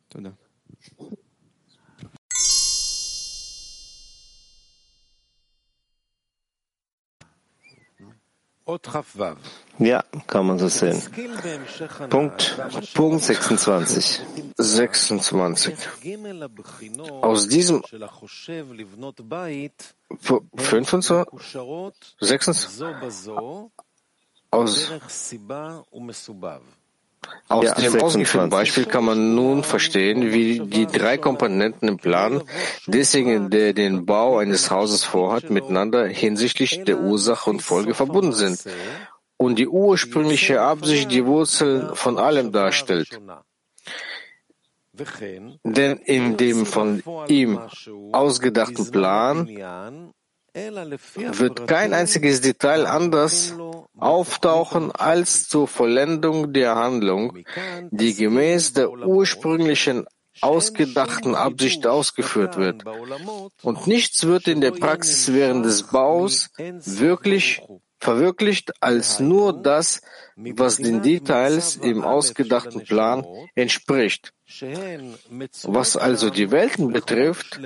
Ja, 9.79 10.05
kann 10.27 10.47
man 10.47 10.59
so 10.59 10.69
sehen. 10.69 11.01
Punkt, 12.11 12.57
Punkt 12.95 13.25
26. 13.25 14.21
26. 14.59 15.75
Aus 17.23 17.49
diesem 17.49 17.83
25, 20.57 21.27
26, 22.21 22.83
aus 24.51 24.91
aus 27.49 27.65
ja, 27.65 27.75
dem 27.75 28.01
ausgeführten 28.01 28.51
Beispiel 28.51 28.87
kann 28.87 29.05
man 29.05 29.35
nun 29.35 29.65
verstehen, 29.65 30.33
wie 30.33 30.61
die 30.61 30.87
drei 30.87 31.19
Komponenten 31.19 31.89
im 31.89 31.97
Plan 31.99 32.43
desjenigen, 32.87 33.51
der 33.51 33.73
den 33.73 34.07
Bau 34.07 34.39
eines 34.39 34.71
Hauses 34.71 35.05
vorhat, 35.05 35.51
miteinander 35.51 36.07
hinsichtlich 36.07 36.85
der 36.85 37.01
Ursache 37.01 37.51
und 37.51 37.61
Folge 37.61 37.95
verbunden 37.95 38.33
sind 38.33 38.65
und 39.37 39.59
die 39.59 39.69
ursprüngliche 39.69 40.61
Absicht 40.61 41.11
die 41.11 41.27
Wurzel 41.27 41.91
von 41.95 42.19
allem 42.19 42.53
darstellt. 42.53 43.21
Denn 45.65 45.97
in 45.97 46.37
dem 46.37 46.67
von 46.67 47.03
ihm 47.29 47.59
ausgedachten 48.13 48.91
Plan 48.91 50.13
wird 50.55 51.67
kein 51.67 51.95
einziges 51.95 52.41
Detail 52.41 52.87
anders 52.87 53.55
auftauchen 53.97 54.91
als 54.93 55.49
zur 55.49 55.69
Vollendung 55.69 56.53
der 56.53 56.77
Handlung, 56.77 57.39
die 57.91 58.15
gemäß 58.15 58.73
der 58.73 58.91
ursprünglichen 58.91 60.07
ausgedachten 60.41 61.35
Absicht 61.35 61.87
ausgeführt 61.87 62.57
wird. 62.57 62.85
Und 63.63 63.87
nichts 63.87 64.27
wird 64.27 64.49
in 64.49 64.61
der 64.61 64.73
Praxis 64.73 65.33
während 65.33 65.67
des 65.67 65.85
Baus 65.85 66.51
wirklich 66.57 67.63
verwirklicht 68.01 68.73
als 68.83 69.21
nur 69.21 69.53
das, 69.53 70.01
was 70.37 70.79
den 70.79 71.03
Details 71.03 71.77
im 71.77 72.03
ausgedachten 72.03 72.83
Plan 72.85 73.27
entspricht. 73.55 74.33
Was 75.65 75.97
also 75.97 76.31
die 76.31 76.51
Welten 76.51 76.93
betrifft, 76.93 77.61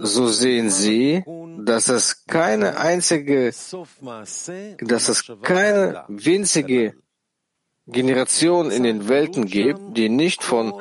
so 0.00 0.26
sehen 0.28 0.70
Sie, 0.70 1.24
dass 1.58 1.88
es 1.88 2.24
keine 2.26 2.76
einzige, 2.76 3.52
dass 4.80 5.08
es 5.08 5.32
keine 5.42 6.04
winzige 6.08 6.94
Generation 7.86 8.70
in 8.70 8.84
den 8.84 9.08
Welten 9.08 9.46
gibt, 9.46 9.96
die 9.96 10.08
nicht 10.08 10.42
von 10.42 10.74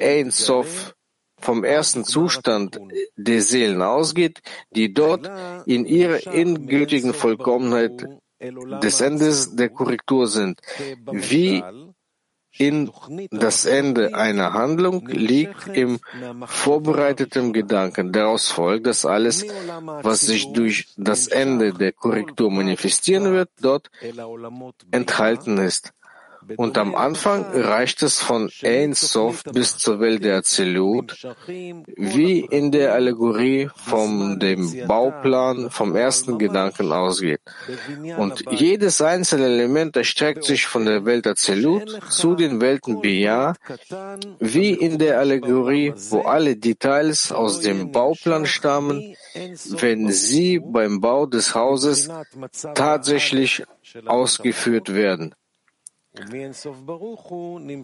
Ein 0.00 0.30
Sof, 0.30 0.94
vom 1.38 1.64
ersten 1.64 2.04
Zustand 2.04 2.78
der 3.16 3.42
Seelen 3.42 3.82
ausgeht, 3.82 4.40
die 4.70 4.92
dort 4.92 5.30
in 5.66 5.84
ihrer 5.84 6.26
endgültigen 6.26 7.12
Vollkommenheit 7.12 8.06
des 8.40 9.00
Endes 9.00 9.56
der 9.56 9.70
Korrektur 9.70 10.28
sind, 10.28 10.60
wie 11.10 11.62
in 12.58 12.90
das 13.30 13.66
Ende 13.66 14.14
einer 14.14 14.52
Handlung 14.52 15.06
liegt 15.06 15.68
im 15.68 16.00
vorbereiteten 16.46 17.52
Gedanken. 17.52 18.12
Daraus 18.12 18.48
folgt, 18.48 18.86
dass 18.86 19.04
alles, 19.04 19.46
was 20.02 20.20
sich 20.20 20.52
durch 20.52 20.88
das 20.96 21.28
Ende 21.28 21.74
der 21.74 21.92
Korrektur 21.92 22.50
manifestieren 22.50 23.32
wird, 23.32 23.50
dort 23.60 23.90
enthalten 24.90 25.58
ist. 25.58 25.92
Und 26.56 26.78
am 26.78 26.94
Anfang 26.94 27.44
reicht 27.52 28.02
es 28.02 28.20
von 28.20 28.50
Ein 28.62 28.94
Sof 28.94 29.42
bis 29.44 29.78
zur 29.78 30.00
Welt 30.00 30.24
der 30.24 30.36
Azilut, 30.38 31.16
wie 31.46 32.40
in 32.40 32.70
der 32.70 32.94
Allegorie 32.94 33.68
vom 33.74 34.38
dem 34.38 34.86
Bauplan 34.86 35.70
vom 35.70 35.96
ersten 35.96 36.38
Gedanken 36.38 36.92
ausgeht. 36.92 37.40
Und 38.16 38.44
jedes 38.50 39.00
einzelne 39.00 39.46
Element 39.46 39.96
erstreckt 39.96 40.44
sich 40.44 40.66
von 40.66 40.84
der 40.84 41.04
Welt 41.04 41.26
Azilut 41.26 41.98
zu 42.10 42.34
den 42.34 42.60
Welten 42.60 43.00
Bia, 43.00 43.54
wie 44.38 44.72
in 44.72 44.98
der 44.98 45.18
Allegorie, 45.18 45.92
wo 46.10 46.20
alle 46.20 46.56
Details 46.56 47.32
aus 47.32 47.60
dem 47.60 47.90
Bauplan 47.92 48.46
stammen, 48.46 49.16
wenn 49.78 50.12
sie 50.12 50.60
beim 50.60 51.00
Bau 51.00 51.26
des 51.26 51.54
Hauses 51.54 52.08
tatsächlich 52.74 53.64
ausgeführt 54.06 54.94
werden. 54.94 55.34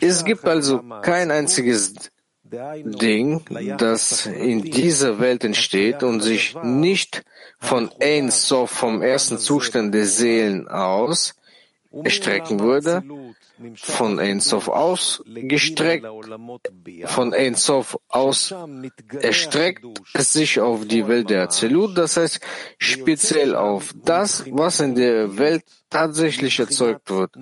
Es 0.01 0.25
gibt 0.25 0.45
also 0.45 0.83
kein 1.03 1.31
einziges 1.31 1.95
Ding, 2.45 3.43
das 3.79 4.27
in 4.27 4.63
dieser 4.63 5.21
Welt 5.21 5.45
entsteht 5.45 6.03
und 6.03 6.21
sich 6.21 6.55
nicht 6.63 7.25
von 7.59 7.91
Ein 8.01 8.31
Sof 8.31 8.71
vom 8.71 9.03
ersten 9.03 9.39
Zustand 9.39 9.95
der 9.95 10.07
Seelen 10.07 10.69
aus 10.69 11.35
erstrecken 12.05 12.61
würde, 12.61 13.03
von 13.75 14.19
Ein 14.19 14.41
Sof 14.41 14.69
aus 14.69 15.23
gestreckt, 15.27 16.07
von 17.05 17.35
Ein 17.35 17.55
Sof 17.55 17.99
aus 18.09 18.55
erstreckt 19.21 19.85
es 20.15 20.33
sich 20.33 20.61
auf 20.61 20.87
die 20.87 21.07
Welt 21.07 21.31
der 21.31 21.43
Azelut, 21.43 21.97
das 21.97 22.17
heißt 22.17 22.41
speziell 22.79 23.55
auf 23.55 23.95
das, 24.05 24.45
was 24.51 24.81
in 24.81 24.95
der 24.95 25.39
Welt 25.39 25.65
tatsächlich 25.91 26.59
erzeugt 26.59 27.11
wird. 27.11 27.37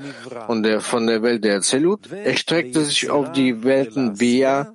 Und 0.49 0.65
der, 0.65 0.81
von 0.81 1.07
der 1.07 1.23
Welt 1.23 1.45
der 1.45 1.57
Azelut 1.59 2.11
erstreckt 2.11 2.77
es 2.77 2.89
sich 2.89 3.11
auf 3.11 3.33
die 3.33 3.63
Welten 3.63 4.15
Bia, 4.15 4.75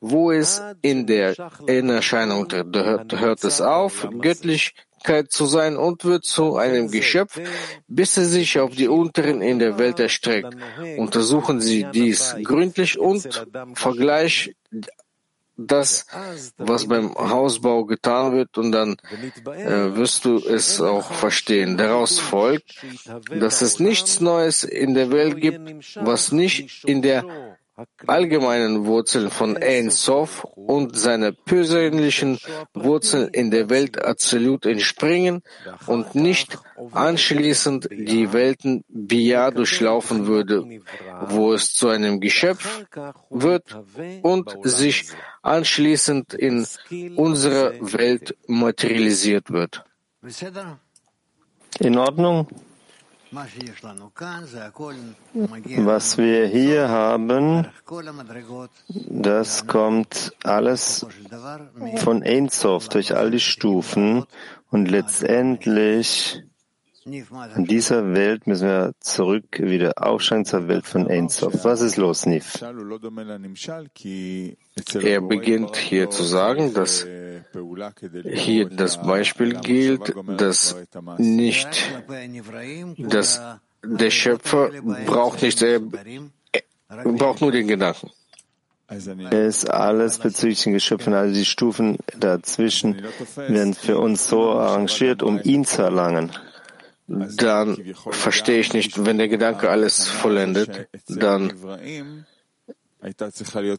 wo 0.00 0.30
es 0.30 0.62
in 0.82 1.06
der 1.06 1.34
in 1.66 1.88
Erscheinung 1.88 2.46
hört, 2.52 3.18
hört 3.18 3.44
es 3.44 3.60
auf, 3.62 4.06
göttlich 4.20 4.74
zu 5.28 5.46
sein 5.46 5.76
und 5.76 6.04
wird 6.04 6.24
zu 6.24 6.56
einem 6.56 6.90
Geschöpf, 6.90 7.40
bis 7.88 8.16
er 8.16 8.24
sich 8.24 8.58
auf 8.58 8.74
die 8.74 8.88
unteren 8.88 9.42
in 9.42 9.58
der 9.58 9.78
Welt 9.78 10.00
erstreckt. 10.00 10.56
Untersuchen 10.96 11.60
Sie 11.60 11.86
dies 11.92 12.34
gründlich 12.42 12.98
und 12.98 13.44
vergleich 13.74 14.54
das, 15.56 16.06
was 16.56 16.88
beim 16.88 17.14
Hausbau 17.14 17.84
getan 17.84 18.32
wird, 18.32 18.58
und 18.58 18.72
dann 18.72 18.96
äh, 19.46 19.94
wirst 19.94 20.24
du 20.24 20.38
es 20.38 20.80
auch 20.80 21.12
verstehen. 21.12 21.76
Daraus 21.76 22.18
folgt, 22.18 22.84
dass 23.30 23.62
es 23.62 23.78
nichts 23.78 24.20
Neues 24.20 24.64
in 24.64 24.94
der 24.94 25.12
Welt 25.12 25.40
gibt, 25.40 25.96
was 25.96 26.32
nicht 26.32 26.84
in 26.84 27.02
der 27.02 27.24
allgemeinen 28.06 28.86
Wurzeln 28.86 29.30
von 29.30 29.56
Ein 29.56 29.90
Sof 29.90 30.44
und 30.44 30.96
seine 30.96 31.32
persönlichen 31.32 32.38
Wurzeln 32.72 33.28
in 33.28 33.50
der 33.50 33.68
Welt 33.68 34.02
absolut 34.04 34.64
entspringen 34.64 35.42
und 35.86 36.14
nicht 36.14 36.58
anschließend 36.92 37.88
die 37.90 38.32
Welten 38.32 38.84
Bia 38.88 39.50
durchlaufen 39.50 40.26
würde, 40.26 40.64
wo 41.28 41.52
es 41.52 41.72
zu 41.72 41.88
einem 41.88 42.20
Geschöpf 42.20 42.84
wird 43.30 43.76
und 44.22 44.56
sich 44.62 45.10
anschließend 45.42 46.34
in 46.34 46.66
unserer 47.16 47.72
Welt 47.80 48.36
materialisiert 48.46 49.50
wird. 49.50 49.84
In 51.80 51.98
Ordnung? 51.98 52.46
Was 55.76 56.18
wir 56.18 56.46
hier 56.46 56.88
haben, 56.88 57.66
das 59.08 59.66
kommt 59.66 60.32
alles 60.44 61.06
von 61.96 62.22
Einsof 62.22 62.88
durch 62.88 63.16
all 63.16 63.32
die 63.32 63.40
Stufen 63.40 64.24
und 64.70 64.86
letztendlich 64.86 66.44
in 67.06 67.66
dieser 67.66 68.14
Welt 68.14 68.46
müssen 68.46 68.66
wir 68.66 68.92
zurück 69.00 69.58
wieder 69.58 69.92
aufsteigen 69.96 70.44
zur 70.46 70.68
Welt 70.68 70.86
von 70.86 71.06
Einsof. 71.06 71.64
Was 71.64 71.82
ist 71.82 71.96
los, 71.96 72.24
Nif? 72.24 72.62
Er 75.02 75.20
beginnt 75.20 75.76
hier 75.76 76.08
zu 76.08 76.22
sagen, 76.22 76.72
dass 76.72 77.06
hier 78.24 78.68
das 78.68 79.02
Beispiel 79.02 79.54
gilt, 79.60 80.14
dass 80.36 80.76
nicht, 81.18 81.68
dass 82.98 83.40
der 83.82 84.10
Schöpfer 84.10 84.70
braucht 85.06 85.42
nicht, 85.42 85.62
er 85.62 85.80
braucht 87.04 87.40
nur 87.40 87.52
den 87.52 87.66
Gedanken. 87.66 88.10
Er 88.88 89.46
ist 89.46 89.68
alles 89.70 90.18
bezüglich 90.18 90.62
den 90.62 90.74
Geschöpfen, 90.74 91.14
also 91.14 91.34
die 91.34 91.44
Stufen 91.44 91.98
dazwischen 92.18 93.02
werden 93.36 93.74
für 93.74 93.98
uns 93.98 94.28
so 94.28 94.52
arrangiert, 94.52 95.22
um 95.22 95.40
ihn 95.42 95.64
zu 95.64 95.82
erlangen 95.82 96.30
dann 97.06 97.94
verstehe 98.10 98.60
ich 98.60 98.72
nicht, 98.72 99.04
wenn 99.04 99.18
der 99.18 99.28
Gedanke 99.28 99.68
alles 99.68 100.08
vollendet, 100.08 100.88
dann 101.08 101.52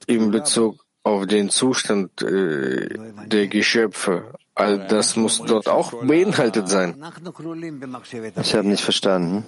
in 0.08 0.32
Bezug 0.32 0.85
auf 1.06 1.28
den 1.28 1.50
Zustand 1.52 2.24
äh, 2.24 2.90
der 3.28 3.48
Geschöpfe, 3.48 4.34
all 4.56 4.88
das 4.88 5.16
muss 5.16 5.40
dort 5.46 5.68
auch 5.68 5.94
beinhaltet 6.04 6.68
sein. 6.68 6.96
Ich 8.42 8.56
habe 8.56 8.68
nicht 8.68 8.84
verstanden. 8.84 9.46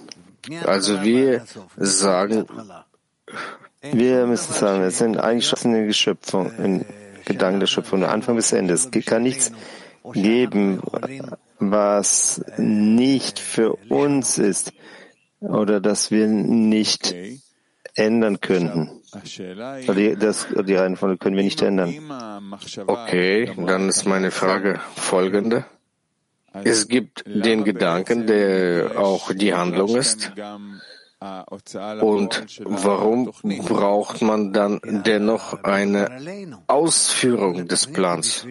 Also 0.64 1.02
wir 1.02 1.44
sagen, 1.76 2.46
wir 3.82 4.26
müssen 4.26 4.54
sagen, 4.54 4.82
es 4.82 4.98
sind 4.98 5.18
eingeschlossene 5.18 5.84
Geschöpfe, 5.86 6.52
in 6.58 6.84
Gedanken 7.24 7.58
der 7.58 7.66
Schöpfung, 7.66 8.00
von 8.00 8.08
Anfang 8.08 8.36
bis 8.36 8.52
Ende. 8.52 8.74
Es 8.74 8.88
kann 9.04 9.24
nichts 9.24 9.50
geben, 10.12 10.80
was 11.58 12.40
nicht 12.56 13.40
für 13.40 13.74
uns 13.88 14.38
ist 14.38 14.72
oder 15.40 15.80
das 15.80 16.12
wir 16.12 16.28
nicht 16.28 17.14
ändern 17.94 18.40
könnten. 18.40 18.97
Die, 19.14 20.16
das, 20.16 20.46
die 20.66 20.74
Reihenfolge 20.74 21.16
können 21.18 21.36
wir 21.36 21.44
nicht 21.44 21.62
ändern. 21.62 21.94
Okay, 22.86 23.52
dann 23.56 23.88
ist 23.88 24.06
meine 24.06 24.30
Frage 24.30 24.80
folgende. 24.96 25.64
Es 26.52 26.88
gibt 26.88 27.24
den 27.26 27.64
Gedanken, 27.64 28.26
der 28.26 28.98
auch 28.98 29.32
die 29.32 29.54
Handlung 29.54 29.96
ist. 29.96 30.32
Und 31.20 32.46
warum 32.64 33.32
braucht 33.66 34.22
man 34.22 34.52
dann 34.52 34.80
dennoch 35.04 35.64
eine 35.64 36.62
Ausführung 36.68 37.66
des 37.66 37.86
Plans? 37.88 38.46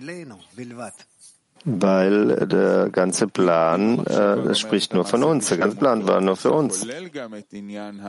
Weil 1.69 2.47
der 2.47 2.89
ganze 2.89 3.27
Plan 3.27 4.05
äh, 4.07 4.55
spricht 4.55 4.93
nur 4.93 5.03
von 5.03 5.21
uns. 5.23 5.49
Der 5.49 5.57
ganze 5.57 5.75
Plan 5.75 6.07
war 6.07 6.21
nur 6.21 6.37
für 6.37 6.51
uns. 6.51 6.87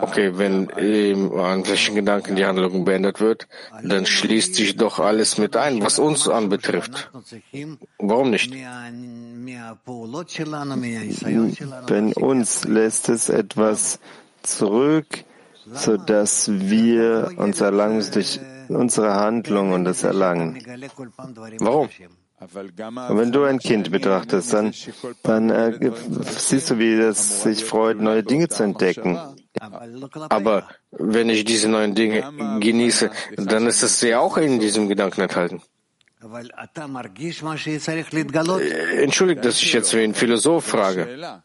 Okay, 0.01 0.39
wenn 0.39 0.69
im 0.69 1.33
eigentlichen 1.35 1.97
Gedanken 1.97 2.37
die 2.37 2.47
Handlung 2.47 2.85
beendet 2.85 3.19
wird, 3.21 3.49
dann 3.83 4.07
schließt 4.07 4.55
sich 4.55 4.77
doch 4.77 5.01
alles 5.01 5.39
mit 5.39 5.57
ein, 5.57 5.83
was 5.83 5.99
uns 5.99 6.29
anbetrifft. 6.29 7.11
Warum 7.99 8.31
nicht? 8.31 8.55
Wenn 11.89 12.13
uns 12.13 12.65
lässt 12.65 13.09
es 13.09 13.29
etwas 13.29 13.99
zurück, 14.43 15.25
so 15.73 15.97
dass 15.97 16.49
wir 16.49 17.33
uns 17.37 17.61
erlangen 17.61 18.07
durch 18.13 18.39
unsere 18.69 19.15
Handlung 19.15 19.73
und 19.73 19.85
das 19.85 20.05
Erlangen. 20.05 20.63
Warum? 21.59 21.89
Und 22.41 23.19
wenn 23.19 23.33
du 23.33 23.43
ein 23.45 23.59
Kind 23.59 23.91
betrachtest, 23.91 24.53
dann, 24.53 24.73
dann 25.25 25.51
äh, 25.51 25.93
siehst 26.23 26.71
du, 26.71 26.79
wie 26.79 26.93
es 26.95 27.43
sich 27.43 27.65
freut, 27.65 28.01
neue 28.01 28.23
Dinge 28.23 28.49
zu 28.49 28.63
entdecken. 28.63 29.19
Aber 30.29 30.69
wenn 30.93 31.31
ich 31.31 31.45
diese 31.45 31.69
neuen 31.69 31.95
Dinge 31.97 32.23
genieße, 32.61 33.11
dann 33.37 33.67
ist 33.67 33.83
es 33.83 34.01
ja 34.03 34.21
auch 34.21 34.37
in 34.37 34.61
diesem 34.61 34.89
Gedanken 34.89 35.23
enthalten. 35.23 35.63
Äh, 38.61 39.03
entschuldigt, 39.03 39.45
dass 39.45 39.61
ich 39.63 39.73
jetzt 39.73 39.95
wie 39.95 40.03
ein 40.03 40.15
Philosoph 40.15 40.65
frage. 40.65 41.43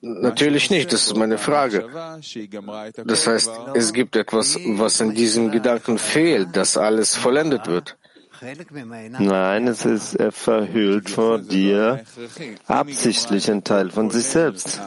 Natürlich 0.00 0.70
nicht, 0.70 0.92
das 0.92 1.06
ist 1.06 1.16
meine 1.16 1.38
Frage. 1.38 1.88
Das 3.04 3.26
heißt, 3.26 3.50
es 3.74 3.92
gibt 3.92 4.16
etwas, 4.16 4.58
was 4.64 5.00
in 5.00 5.14
diesem 5.14 5.50
Gedanken 5.50 5.98
fehlt, 5.98 6.56
dass 6.56 6.76
alles 6.76 7.16
vollendet 7.16 7.66
wird. 7.66 7.96
Nein, 9.18 9.68
es 9.68 9.84
ist, 9.84 10.14
er 10.14 10.32
verhüllt 10.32 11.10
vor 11.10 11.38
dir 11.38 12.04
absichtlich 12.66 13.48
ein 13.50 13.62
Teil 13.62 13.90
von 13.90 14.10
sich 14.10 14.24
selbst. 14.24 14.80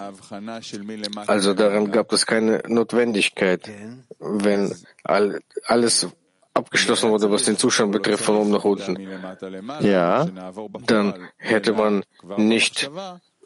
Also 1.28 1.54
daran 1.54 1.92
gab 1.92 2.12
es 2.12 2.26
keine 2.26 2.62
Notwendigkeit, 2.68 3.70
wenn 4.20 4.76
all, 5.04 5.40
alles 5.64 6.08
abgeschlossen 6.54 7.12
wurde, 7.12 7.32
was 7.32 7.44
den 7.44 7.58
Zustand 7.58 7.94
betrifft, 7.94 8.26
von 8.26 8.36
oben 8.36 8.52
nach 8.52 8.66
unten. 8.66 8.98
Ja. 9.82 10.26
Dann 10.86 11.30
hätte 11.38 11.74
man 11.74 12.04
nicht 12.38 12.90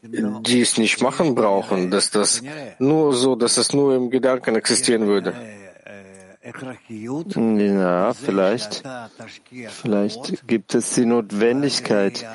dies 0.02 0.78
nicht 0.78 1.02
machen 1.02 1.36
brauchen, 1.36 1.92
dass 1.92 2.12
das 2.12 2.42
nur 2.80 3.14
so, 3.14 3.36
dass 3.36 3.58
es 3.58 3.74
nur 3.74 3.96
im 3.96 4.10
Gedanken 4.10 4.56
existieren 4.56 5.08
würde. 5.08 5.34
Ja, 7.36 8.14
vielleicht, 8.14 8.84
vielleicht 9.70 10.48
gibt 10.48 10.74
es 10.74 10.96
die 10.96 11.06
Notwendigkeit, 11.06 12.26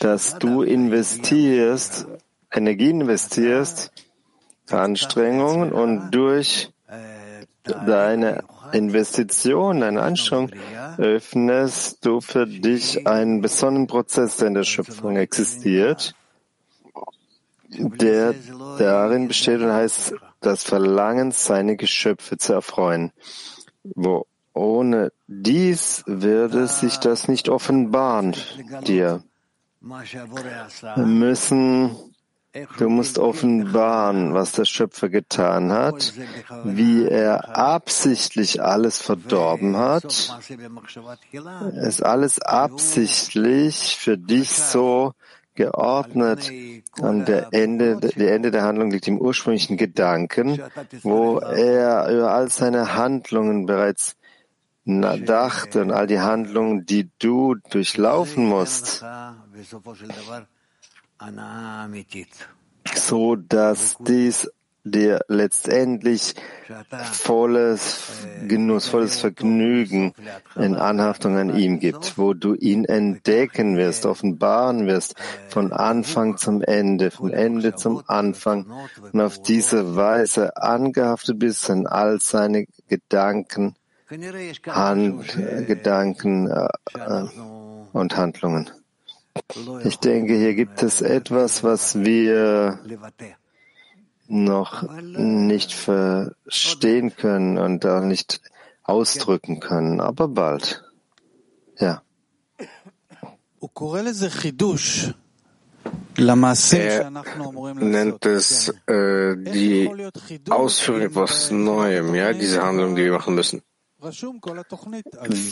dass 0.00 0.38
du 0.38 0.62
investierst, 0.62 2.06
Energie 2.52 2.90
investierst, 2.90 3.92
Anstrengungen 4.68 5.72
und 5.72 6.10
durch 6.10 6.70
deine 7.62 8.44
Investition, 8.72 9.80
deine 9.80 10.02
Anstrengung 10.02 10.50
öffnest 10.98 12.04
du 12.04 12.20
für 12.20 12.46
dich 12.46 13.06
einen 13.06 13.40
besonderen 13.40 13.86
Prozess, 13.86 14.38
der 14.38 14.48
in 14.48 14.54
der 14.54 14.64
Schöpfung 14.64 15.16
existiert 15.16 16.14
der 17.72 18.34
darin 18.78 19.28
besteht 19.28 19.60
und 19.60 19.72
heißt 19.72 20.14
das 20.40 20.64
Verlangen, 20.64 21.32
seine 21.32 21.76
Geschöpfe 21.76 22.36
zu 22.36 22.52
erfreuen. 22.52 23.12
Wo 23.82 24.26
ohne 24.54 25.12
dies 25.26 26.02
würde 26.06 26.66
sich 26.66 26.98
das 26.98 27.28
nicht 27.28 27.48
offenbaren 27.48 28.36
dir. 28.86 29.22
Wir 29.80 31.06
müssen, 31.06 31.96
du 32.78 32.88
musst 32.88 33.18
offenbaren, 33.18 34.34
was 34.34 34.52
der 34.52 34.64
Schöpfer 34.64 35.08
getan 35.08 35.72
hat, 35.72 36.12
wie 36.64 37.04
er 37.04 37.56
absichtlich 37.56 38.62
alles 38.62 39.00
verdorben 39.00 39.76
hat, 39.76 40.04
es 41.74 42.02
alles 42.02 42.40
absichtlich 42.40 43.96
für 43.98 44.18
dich 44.18 44.50
so 44.50 45.14
geordnet. 45.54 46.50
An 47.00 47.24
der 47.24 47.48
Ende, 47.52 47.96
der 47.98 48.34
Ende 48.34 48.50
der 48.50 48.62
Handlung 48.62 48.90
liegt 48.90 49.08
im 49.08 49.18
ursprünglichen 49.18 49.76
Gedanken, 49.76 50.62
wo 51.02 51.38
er 51.38 52.08
über 52.08 52.32
all 52.32 52.50
seine 52.50 52.94
Handlungen 52.94 53.66
bereits 53.66 54.16
dachte 54.84 55.82
und 55.82 55.92
all 55.92 56.06
die 56.06 56.20
Handlungen, 56.20 56.84
die 56.86 57.10
du 57.18 57.54
durchlaufen 57.70 58.46
musst, 58.46 59.04
so 62.94 63.36
dass 63.36 63.96
dies 64.00 64.50
dir 64.84 65.20
letztendlich 65.28 66.34
volles 67.12 68.26
Genuss, 68.46 68.88
volles 68.88 69.20
Vergnügen 69.20 70.12
in 70.56 70.74
Anhaftung 70.76 71.36
an 71.36 71.56
ihm 71.56 71.78
gibt, 71.78 72.18
wo 72.18 72.34
du 72.34 72.54
ihn 72.54 72.84
entdecken 72.84 73.76
wirst, 73.76 74.06
offenbaren 74.06 74.86
wirst, 74.86 75.14
von 75.48 75.72
Anfang 75.72 76.36
zum 76.36 76.62
Ende, 76.62 77.10
von 77.10 77.32
Ende 77.32 77.74
zum 77.74 78.02
Anfang 78.06 78.66
und 79.12 79.20
auf 79.20 79.40
diese 79.40 79.94
Weise 79.96 80.56
angehaftet 80.56 81.38
bist 81.38 81.70
an 81.70 81.86
all 81.86 82.20
seine 82.20 82.66
Gedanken, 82.88 83.76
Hand, 84.66 85.38
Gedanken 85.66 86.50
äh, 86.50 86.68
äh, 86.98 87.28
und 87.92 88.16
Handlungen. 88.16 88.70
Ich 89.84 89.98
denke, 89.98 90.34
hier 90.34 90.54
gibt 90.54 90.82
es 90.82 91.00
etwas, 91.00 91.64
was 91.64 91.98
wir 92.00 92.78
noch 94.32 94.82
nicht 94.98 95.72
verstehen 95.74 97.14
können 97.14 97.58
und 97.58 97.84
auch 97.86 98.02
nicht 98.02 98.40
ausdrücken 98.82 99.60
können, 99.60 100.00
aber 100.00 100.28
bald. 100.28 100.82
Ja. 101.78 102.02
Er 106.94 107.10
nennt 107.74 108.26
es 108.26 108.68
äh, 108.86 109.36
die 109.36 109.90
Ausführung 110.50 111.00
etwas 111.02 111.50
Neuem, 111.50 112.14
ja, 112.14 112.32
diese 112.32 112.62
Handlung, 112.62 112.96
die 112.96 113.04
wir 113.04 113.12
machen 113.12 113.34
müssen. 113.34 113.62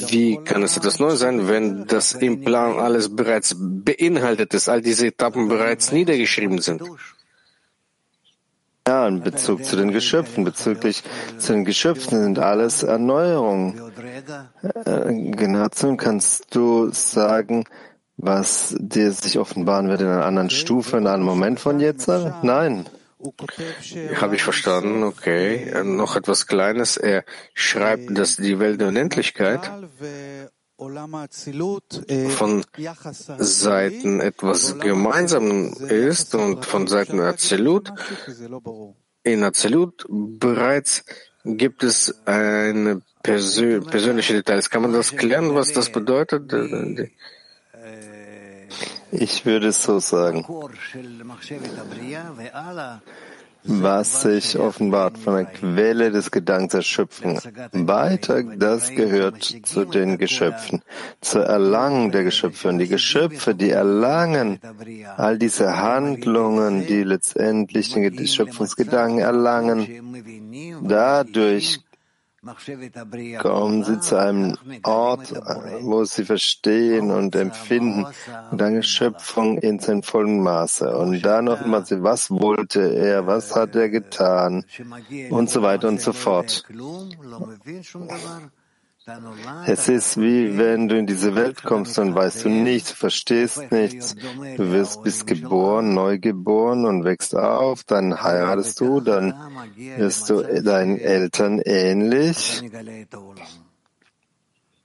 Wie 0.09 0.37
kann 0.45 0.62
es 0.64 0.76
etwas 0.76 0.99
Neues 0.99 1.20
sein, 1.20 1.47
wenn 1.49 1.87
das 1.87 2.14
im 2.14 2.41
Plan 2.43 2.78
alles 2.81 3.14
bereits 3.14 3.55
beinhaltet 3.57 4.55
ist, 4.55 4.68
all 4.68 4.83
diese 4.83 5.07
Etappen 5.07 5.47
bereits 5.49 5.93
niedergeschrieben 5.93 6.61
sind? 6.61 6.83
Ja, 8.91 9.07
in 9.07 9.22
Bezug 9.22 9.64
zu 9.64 9.76
den 9.76 9.93
Geschöpfen, 9.93 10.43
bezüglich 10.43 11.05
zu 11.38 11.53
den 11.53 11.64
Geschöpfen 11.64 12.24
sind 12.24 12.41
alles 12.41 12.82
Erneuerungen. 12.82 13.80
Äh, 14.84 15.30
Genazum, 15.30 15.97
kannst 15.97 16.53
du 16.57 16.91
sagen, 16.91 17.66
was 18.16 18.74
dir 18.80 19.12
sich 19.12 19.38
offenbaren 19.38 19.86
wird 19.88 20.01
in 20.01 20.09
einer 20.09 20.24
anderen 20.24 20.51
Stufe, 20.51 20.97
in 20.97 21.07
einem 21.07 21.22
Moment 21.22 21.61
von 21.61 21.78
jetzt? 21.78 22.09
Nein. 22.43 22.86
Habe 24.16 24.34
ich 24.34 24.43
verstanden, 24.43 25.05
okay. 25.05 25.70
Äh, 25.72 25.84
noch 25.84 26.16
etwas 26.16 26.49
Kleines. 26.49 26.97
Er 26.97 27.22
schreibt, 27.55 28.18
dass 28.18 28.38
die 28.38 28.59
Welt 28.59 28.80
der 28.80 28.88
Unendlichkeit 28.88 29.70
von 32.31 32.64
Seiten 33.39 34.20
etwas 34.20 34.78
gemeinsam 34.78 35.72
ist 35.74 36.35
und 36.35 36.64
von 36.64 36.87
Seiten 36.87 37.20
Azilut. 37.20 37.93
In 39.22 39.45
Azilut 39.45 40.07
bereits 40.09 41.05
gibt 41.45 41.83
es 41.85 42.14
eine 42.24 43.03
persö 43.22 43.81
persönliche 43.81 44.33
Details. 44.33 44.70
Kann 44.70 44.83
man 44.83 44.95
das 44.95 45.14
klären, 45.14 45.55
was 45.55 45.72
das 45.72 45.93
bedeutet? 45.93 46.51
Ich 49.12 49.45
würde 49.45 49.68
es 49.68 49.83
so 49.83 49.99
sagen 49.99 50.47
was 53.64 54.22
sich 54.22 54.58
offenbart 54.58 55.18
von 55.18 55.34
der 55.34 55.44
Quelle 55.44 56.11
des 56.11 56.30
Gedankens 56.30 56.72
der 56.72 56.82
Schöpfung. 56.82 57.40
Weiter, 57.72 58.42
das 58.42 58.94
gehört 58.94 59.42
zu 59.64 59.84
den 59.84 60.18
Geschöpfen, 60.18 60.82
zur 61.20 61.44
Erlangung 61.44 62.11
der 62.11 62.24
Geschöpfe. 62.24 62.68
Und 62.68 62.78
die 62.78 62.88
Geschöpfe, 62.88 63.54
die 63.54 63.70
erlangen 63.70 64.61
all 65.16 65.38
diese 65.38 65.76
Handlungen, 65.76 66.86
die 66.86 67.02
letztendlich 67.02 67.92
den 67.92 68.26
Schöpfungsgedanken 68.26 69.18
erlangen, 69.18 69.88
dadurch 70.82 71.80
kommen 73.41 73.84
sie 73.84 74.01
zu 74.01 74.16
einem 74.16 74.57
Ort, 74.82 75.32
wo 75.82 76.05
sie 76.05 76.24
verstehen 76.24 77.11
und 77.11 77.36
empfinden 77.36 78.07
und 78.51 78.62
eine 78.62 78.82
Schöpfung 78.82 79.59
in 79.59 79.78
seinem 79.78 80.03
vollen 80.03 80.43
Maße. 80.43 80.97
Und 80.97 81.20
dann 81.22 81.45
nochmal, 81.45 81.84
was 82.03 82.30
wollte 82.30 82.95
er, 82.95 83.26
was 83.26 83.55
hat 83.55 83.76
er 83.76 83.91
getan 83.91 84.64
und 85.28 85.51
so 85.51 85.62
weiter 85.62 85.88
und 85.88 86.01
so 86.01 86.14
fort. 86.14 86.64
Es 89.66 89.88
ist 89.88 90.20
wie 90.20 90.59
wenn 90.59 90.88
du 90.88 90.98
in 90.98 91.07
diese 91.07 91.34
Welt 91.34 91.62
kommst 91.62 91.98
und 91.98 92.14
weißt 92.14 92.44
du 92.44 92.48
nichts, 92.51 92.92
verstehst 92.92 93.72
nichts. 93.72 94.14
Du 94.14 94.72
wirst, 94.72 95.03
bist 95.03 95.26
geboren, 95.26 95.94
neu 95.94 96.18
geboren 96.18 96.84
und 96.84 97.05
wächst 97.05 97.34
auf, 97.34 97.82
dann 97.84 98.22
heiratest 98.22 98.78
du, 98.80 99.01
dann 99.01 99.34
wirst 99.76 100.28
du 100.28 100.42
deinen 100.62 100.98
Eltern 100.98 101.61
ähnlich. 101.64 102.62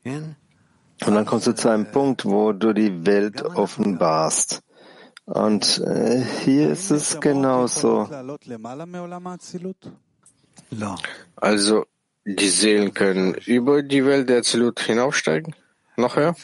Und 0.06 0.36
dann 1.14 1.26
kommst 1.26 1.48
du 1.48 1.54
zu 1.54 1.70
einem 1.70 1.92
Punkt, 1.92 2.26
wo 2.26 2.54
du 2.54 2.74
die 2.74 3.06
Welt 3.06 3.44
offenbarst. 3.44 4.62
Und 5.26 5.80
äh, 5.80 6.24
hier 6.44 6.70
ist 6.70 6.92
es 6.92 7.20
genauso. 7.20 8.08
Also 11.36 11.86
die 12.26 12.50
Seelen 12.50 12.94
können 12.94 13.36
über 13.46 13.84
die 13.84 14.06
Welt 14.06 14.30
der 14.30 14.44
Zelut 14.44 14.80
hinaufsteigen? 14.80 15.56
Noch 15.96 16.16
höher? 16.16 16.36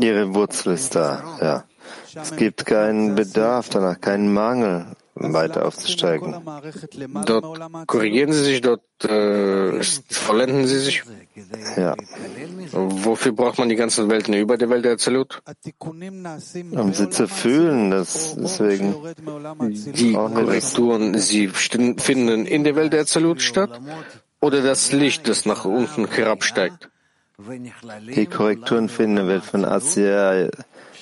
Ihre 0.00 0.34
Wurzel 0.34 0.74
ist 0.74 0.94
da, 0.94 1.38
ja. 1.40 1.64
Es 2.14 2.36
gibt 2.36 2.66
keinen 2.66 3.14
Bedarf 3.14 3.68
danach, 3.68 4.00
keinen 4.00 4.32
Mangel, 4.32 4.86
weiter 5.14 5.66
aufzusteigen. 5.66 6.34
Dort 7.26 7.86
korrigieren 7.86 8.32
Sie 8.32 8.44
sich, 8.44 8.60
dort 8.60 8.82
äh, 9.04 9.82
vollenden 10.10 10.66
Sie 10.66 10.78
sich? 10.78 11.02
Ja. 11.76 11.94
Wofür 12.72 13.32
braucht 13.32 13.58
man 13.58 13.68
die 13.68 13.76
ganzen 13.76 14.10
Welten 14.10 14.34
über 14.34 14.56
der 14.56 14.70
Welt 14.70 14.84
der 14.84 14.98
Zelut? 14.98 15.42
Um 15.78 16.92
sie 16.92 17.10
zu 17.10 17.28
fühlen, 17.28 17.90
das, 17.90 18.36
deswegen. 18.36 18.94
Die 19.94 20.12
Korrekturen, 20.12 21.18
sie 21.18 21.48
finden 21.48 22.46
in 22.46 22.64
der 22.64 22.76
Welt 22.76 22.92
der 22.92 23.06
Zelut 23.06 23.42
statt? 23.42 23.80
Oder 24.42 24.60
das 24.60 24.92
Licht, 24.92 25.28
das 25.28 25.46
nach 25.46 25.64
unten 25.64 26.06
herabsteigt? 26.06 26.90
Die 28.14 28.26
Korrekturen 28.26 28.88
finden 28.88 29.16
in 29.16 29.26
der 29.26 29.34
Welt 29.34 29.44
von 29.44 29.64
Asia 29.64 30.48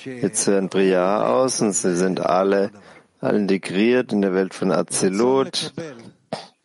jetzt 0.05 0.47
in 0.47 0.69
Priya 0.69 1.27
aus 1.27 1.59
und 1.59 1.73
sie 1.73 1.95
sind 1.95 2.19
alle, 2.21 2.71
alle 3.19 3.39
integriert 3.39 4.13
in 4.13 4.21
der 4.21 4.33
Welt 4.33 4.53
von 4.53 4.71
Azilut, 4.71 5.73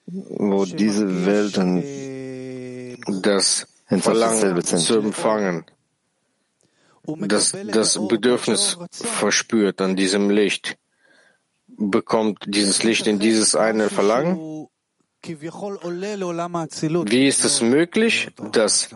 wo 0.06 0.64
diese 0.66 1.26
Welt 1.26 1.58
und 1.58 3.22
das 3.22 3.66
Verlangen 3.88 4.62
zu 4.62 4.98
empfangen, 4.98 5.64
das 7.04 7.56
das 7.66 8.06
Bedürfnis 8.06 8.78
verspürt 8.90 9.80
an 9.80 9.96
diesem 9.96 10.30
Licht, 10.30 10.76
bekommt 11.68 12.44
dieses 12.46 12.82
Licht 12.82 13.06
in 13.06 13.18
dieses 13.18 13.54
eine 13.54 13.88
Verlangen 13.88 14.68
wie 15.28 17.26
ist 17.26 17.44
es 17.44 17.60
möglich, 17.60 18.28
dass 18.52 18.88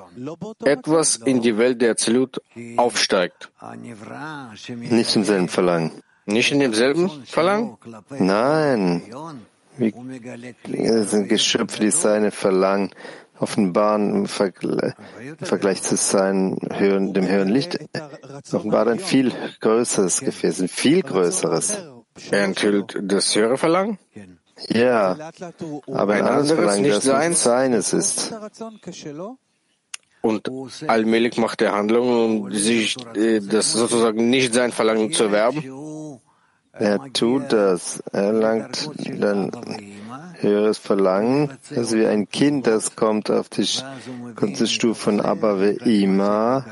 etwas 0.64 1.16
in 1.16 1.40
die 1.40 1.56
Welt 1.56 1.80
der 1.82 1.92
Azilut 1.92 2.40
aufsteigt? 2.76 3.50
Nicht 4.68 5.16
im 5.16 5.24
selben 5.24 5.48
Verlangen. 5.48 6.02
Nicht 6.26 6.52
in 6.52 6.60
demselben 6.60 7.10
Verlangen? 7.24 7.76
Nein. 8.18 9.02
Wie, 9.76 9.94
es 10.76 11.10
sind 11.10 11.28
Geschöpfe, 11.28 11.80
die 11.80 11.90
seine 11.90 12.30
Verlangen 12.30 12.90
offenbaren 13.38 14.14
im, 14.14 14.26
Vergleich, 14.26 14.94
im 15.18 15.46
Vergleich 15.46 15.82
zu 15.82 15.96
seinem 15.96 16.58
höheren, 16.72 17.14
dem 17.14 17.26
höheren 17.26 17.48
Licht. 17.48 17.78
Offenbart 18.52 18.88
ein 18.88 18.98
viel 18.98 19.32
größeres 19.60 20.20
Gefäß, 20.20 20.60
ein 20.60 20.68
viel 20.68 21.02
größeres. 21.02 21.78
Er 22.30 22.44
enthüllt 22.44 22.98
das 23.02 23.34
höhere 23.34 23.56
Verlangen? 23.56 23.98
Ja, 24.68 25.16
aber 25.86 26.14
ein 26.14 26.26
anderes 26.26 26.52
Verlangen, 26.52 26.82
nicht 26.82 27.06
das 27.06 27.42
seines 27.42 27.92
ist. 27.92 28.34
Und 30.22 30.50
allmählich 30.86 31.38
macht 31.38 31.62
er 31.62 31.72
Handlungen, 31.72 32.42
um 32.42 32.52
sich 32.52 32.96
äh, 33.16 33.40
das 33.40 33.72
sozusagen 33.72 34.28
nicht 34.28 34.52
sein 34.52 34.70
Verlangen 34.70 35.12
zu 35.12 35.24
erwerben. 35.24 36.20
Er 36.72 36.98
tut 37.12 37.52
das. 37.52 38.02
Er 38.12 38.32
langt 38.32 38.90
dann 39.18 39.50
höheres 40.38 40.78
Verlangen. 40.78 41.50
Das 41.74 41.92
wie 41.92 42.06
ein 42.06 42.28
Kind, 42.28 42.66
das 42.66 42.96
kommt 42.96 43.30
auf 43.30 43.48
die, 43.48 43.66
kommt 44.36 44.56
zur 44.56 44.66
Stufe 44.66 45.00
von 45.00 45.20
Abba 45.20 45.60
Ima, 45.84 46.64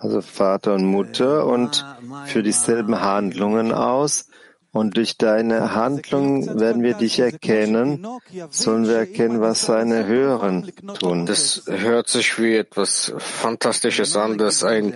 also 0.00 0.20
Vater 0.20 0.74
und 0.74 0.84
Mutter, 0.84 1.46
und 1.46 1.84
für 2.26 2.42
dieselben 2.42 3.00
Handlungen 3.00 3.72
aus 3.72 4.26
und 4.72 4.96
durch 4.96 5.18
deine 5.18 5.74
Handlung 5.74 6.58
werden 6.58 6.82
wir 6.82 6.94
dich 6.94 7.18
erkennen, 7.18 8.06
sollen 8.50 8.88
wir 8.88 8.96
erkennen, 8.96 9.40
was 9.40 9.62
seine 9.62 10.06
Höheren 10.06 10.72
tun. 10.98 11.26
Das 11.26 11.64
hört 11.66 12.08
sich 12.08 12.38
wie 12.38 12.56
etwas 12.56 13.12
Fantastisches 13.18 14.16
an, 14.16 14.38
dass 14.38 14.64
ein 14.64 14.94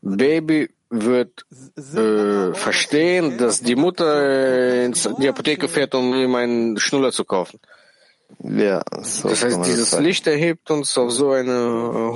Baby 0.00 0.70
wird 0.90 1.44
äh, 1.76 2.54
verstehen, 2.54 3.36
dass 3.36 3.60
die 3.60 3.76
Mutter 3.76 4.84
in 4.84 4.94
die 5.20 5.28
Apotheke 5.28 5.68
fährt, 5.68 5.94
um 5.94 6.14
ihm 6.14 6.34
einen 6.34 6.78
Schnuller 6.78 7.12
zu 7.12 7.24
kaufen. 7.24 7.60
Ja, 8.40 8.82
so 9.02 9.28
das 9.28 9.44
heißt, 9.44 9.64
dieses 9.66 9.98
Licht 9.98 10.26
erhebt 10.26 10.70
uns 10.70 10.96
auf 10.96 11.10
so 11.10 11.32
eine 11.32 12.12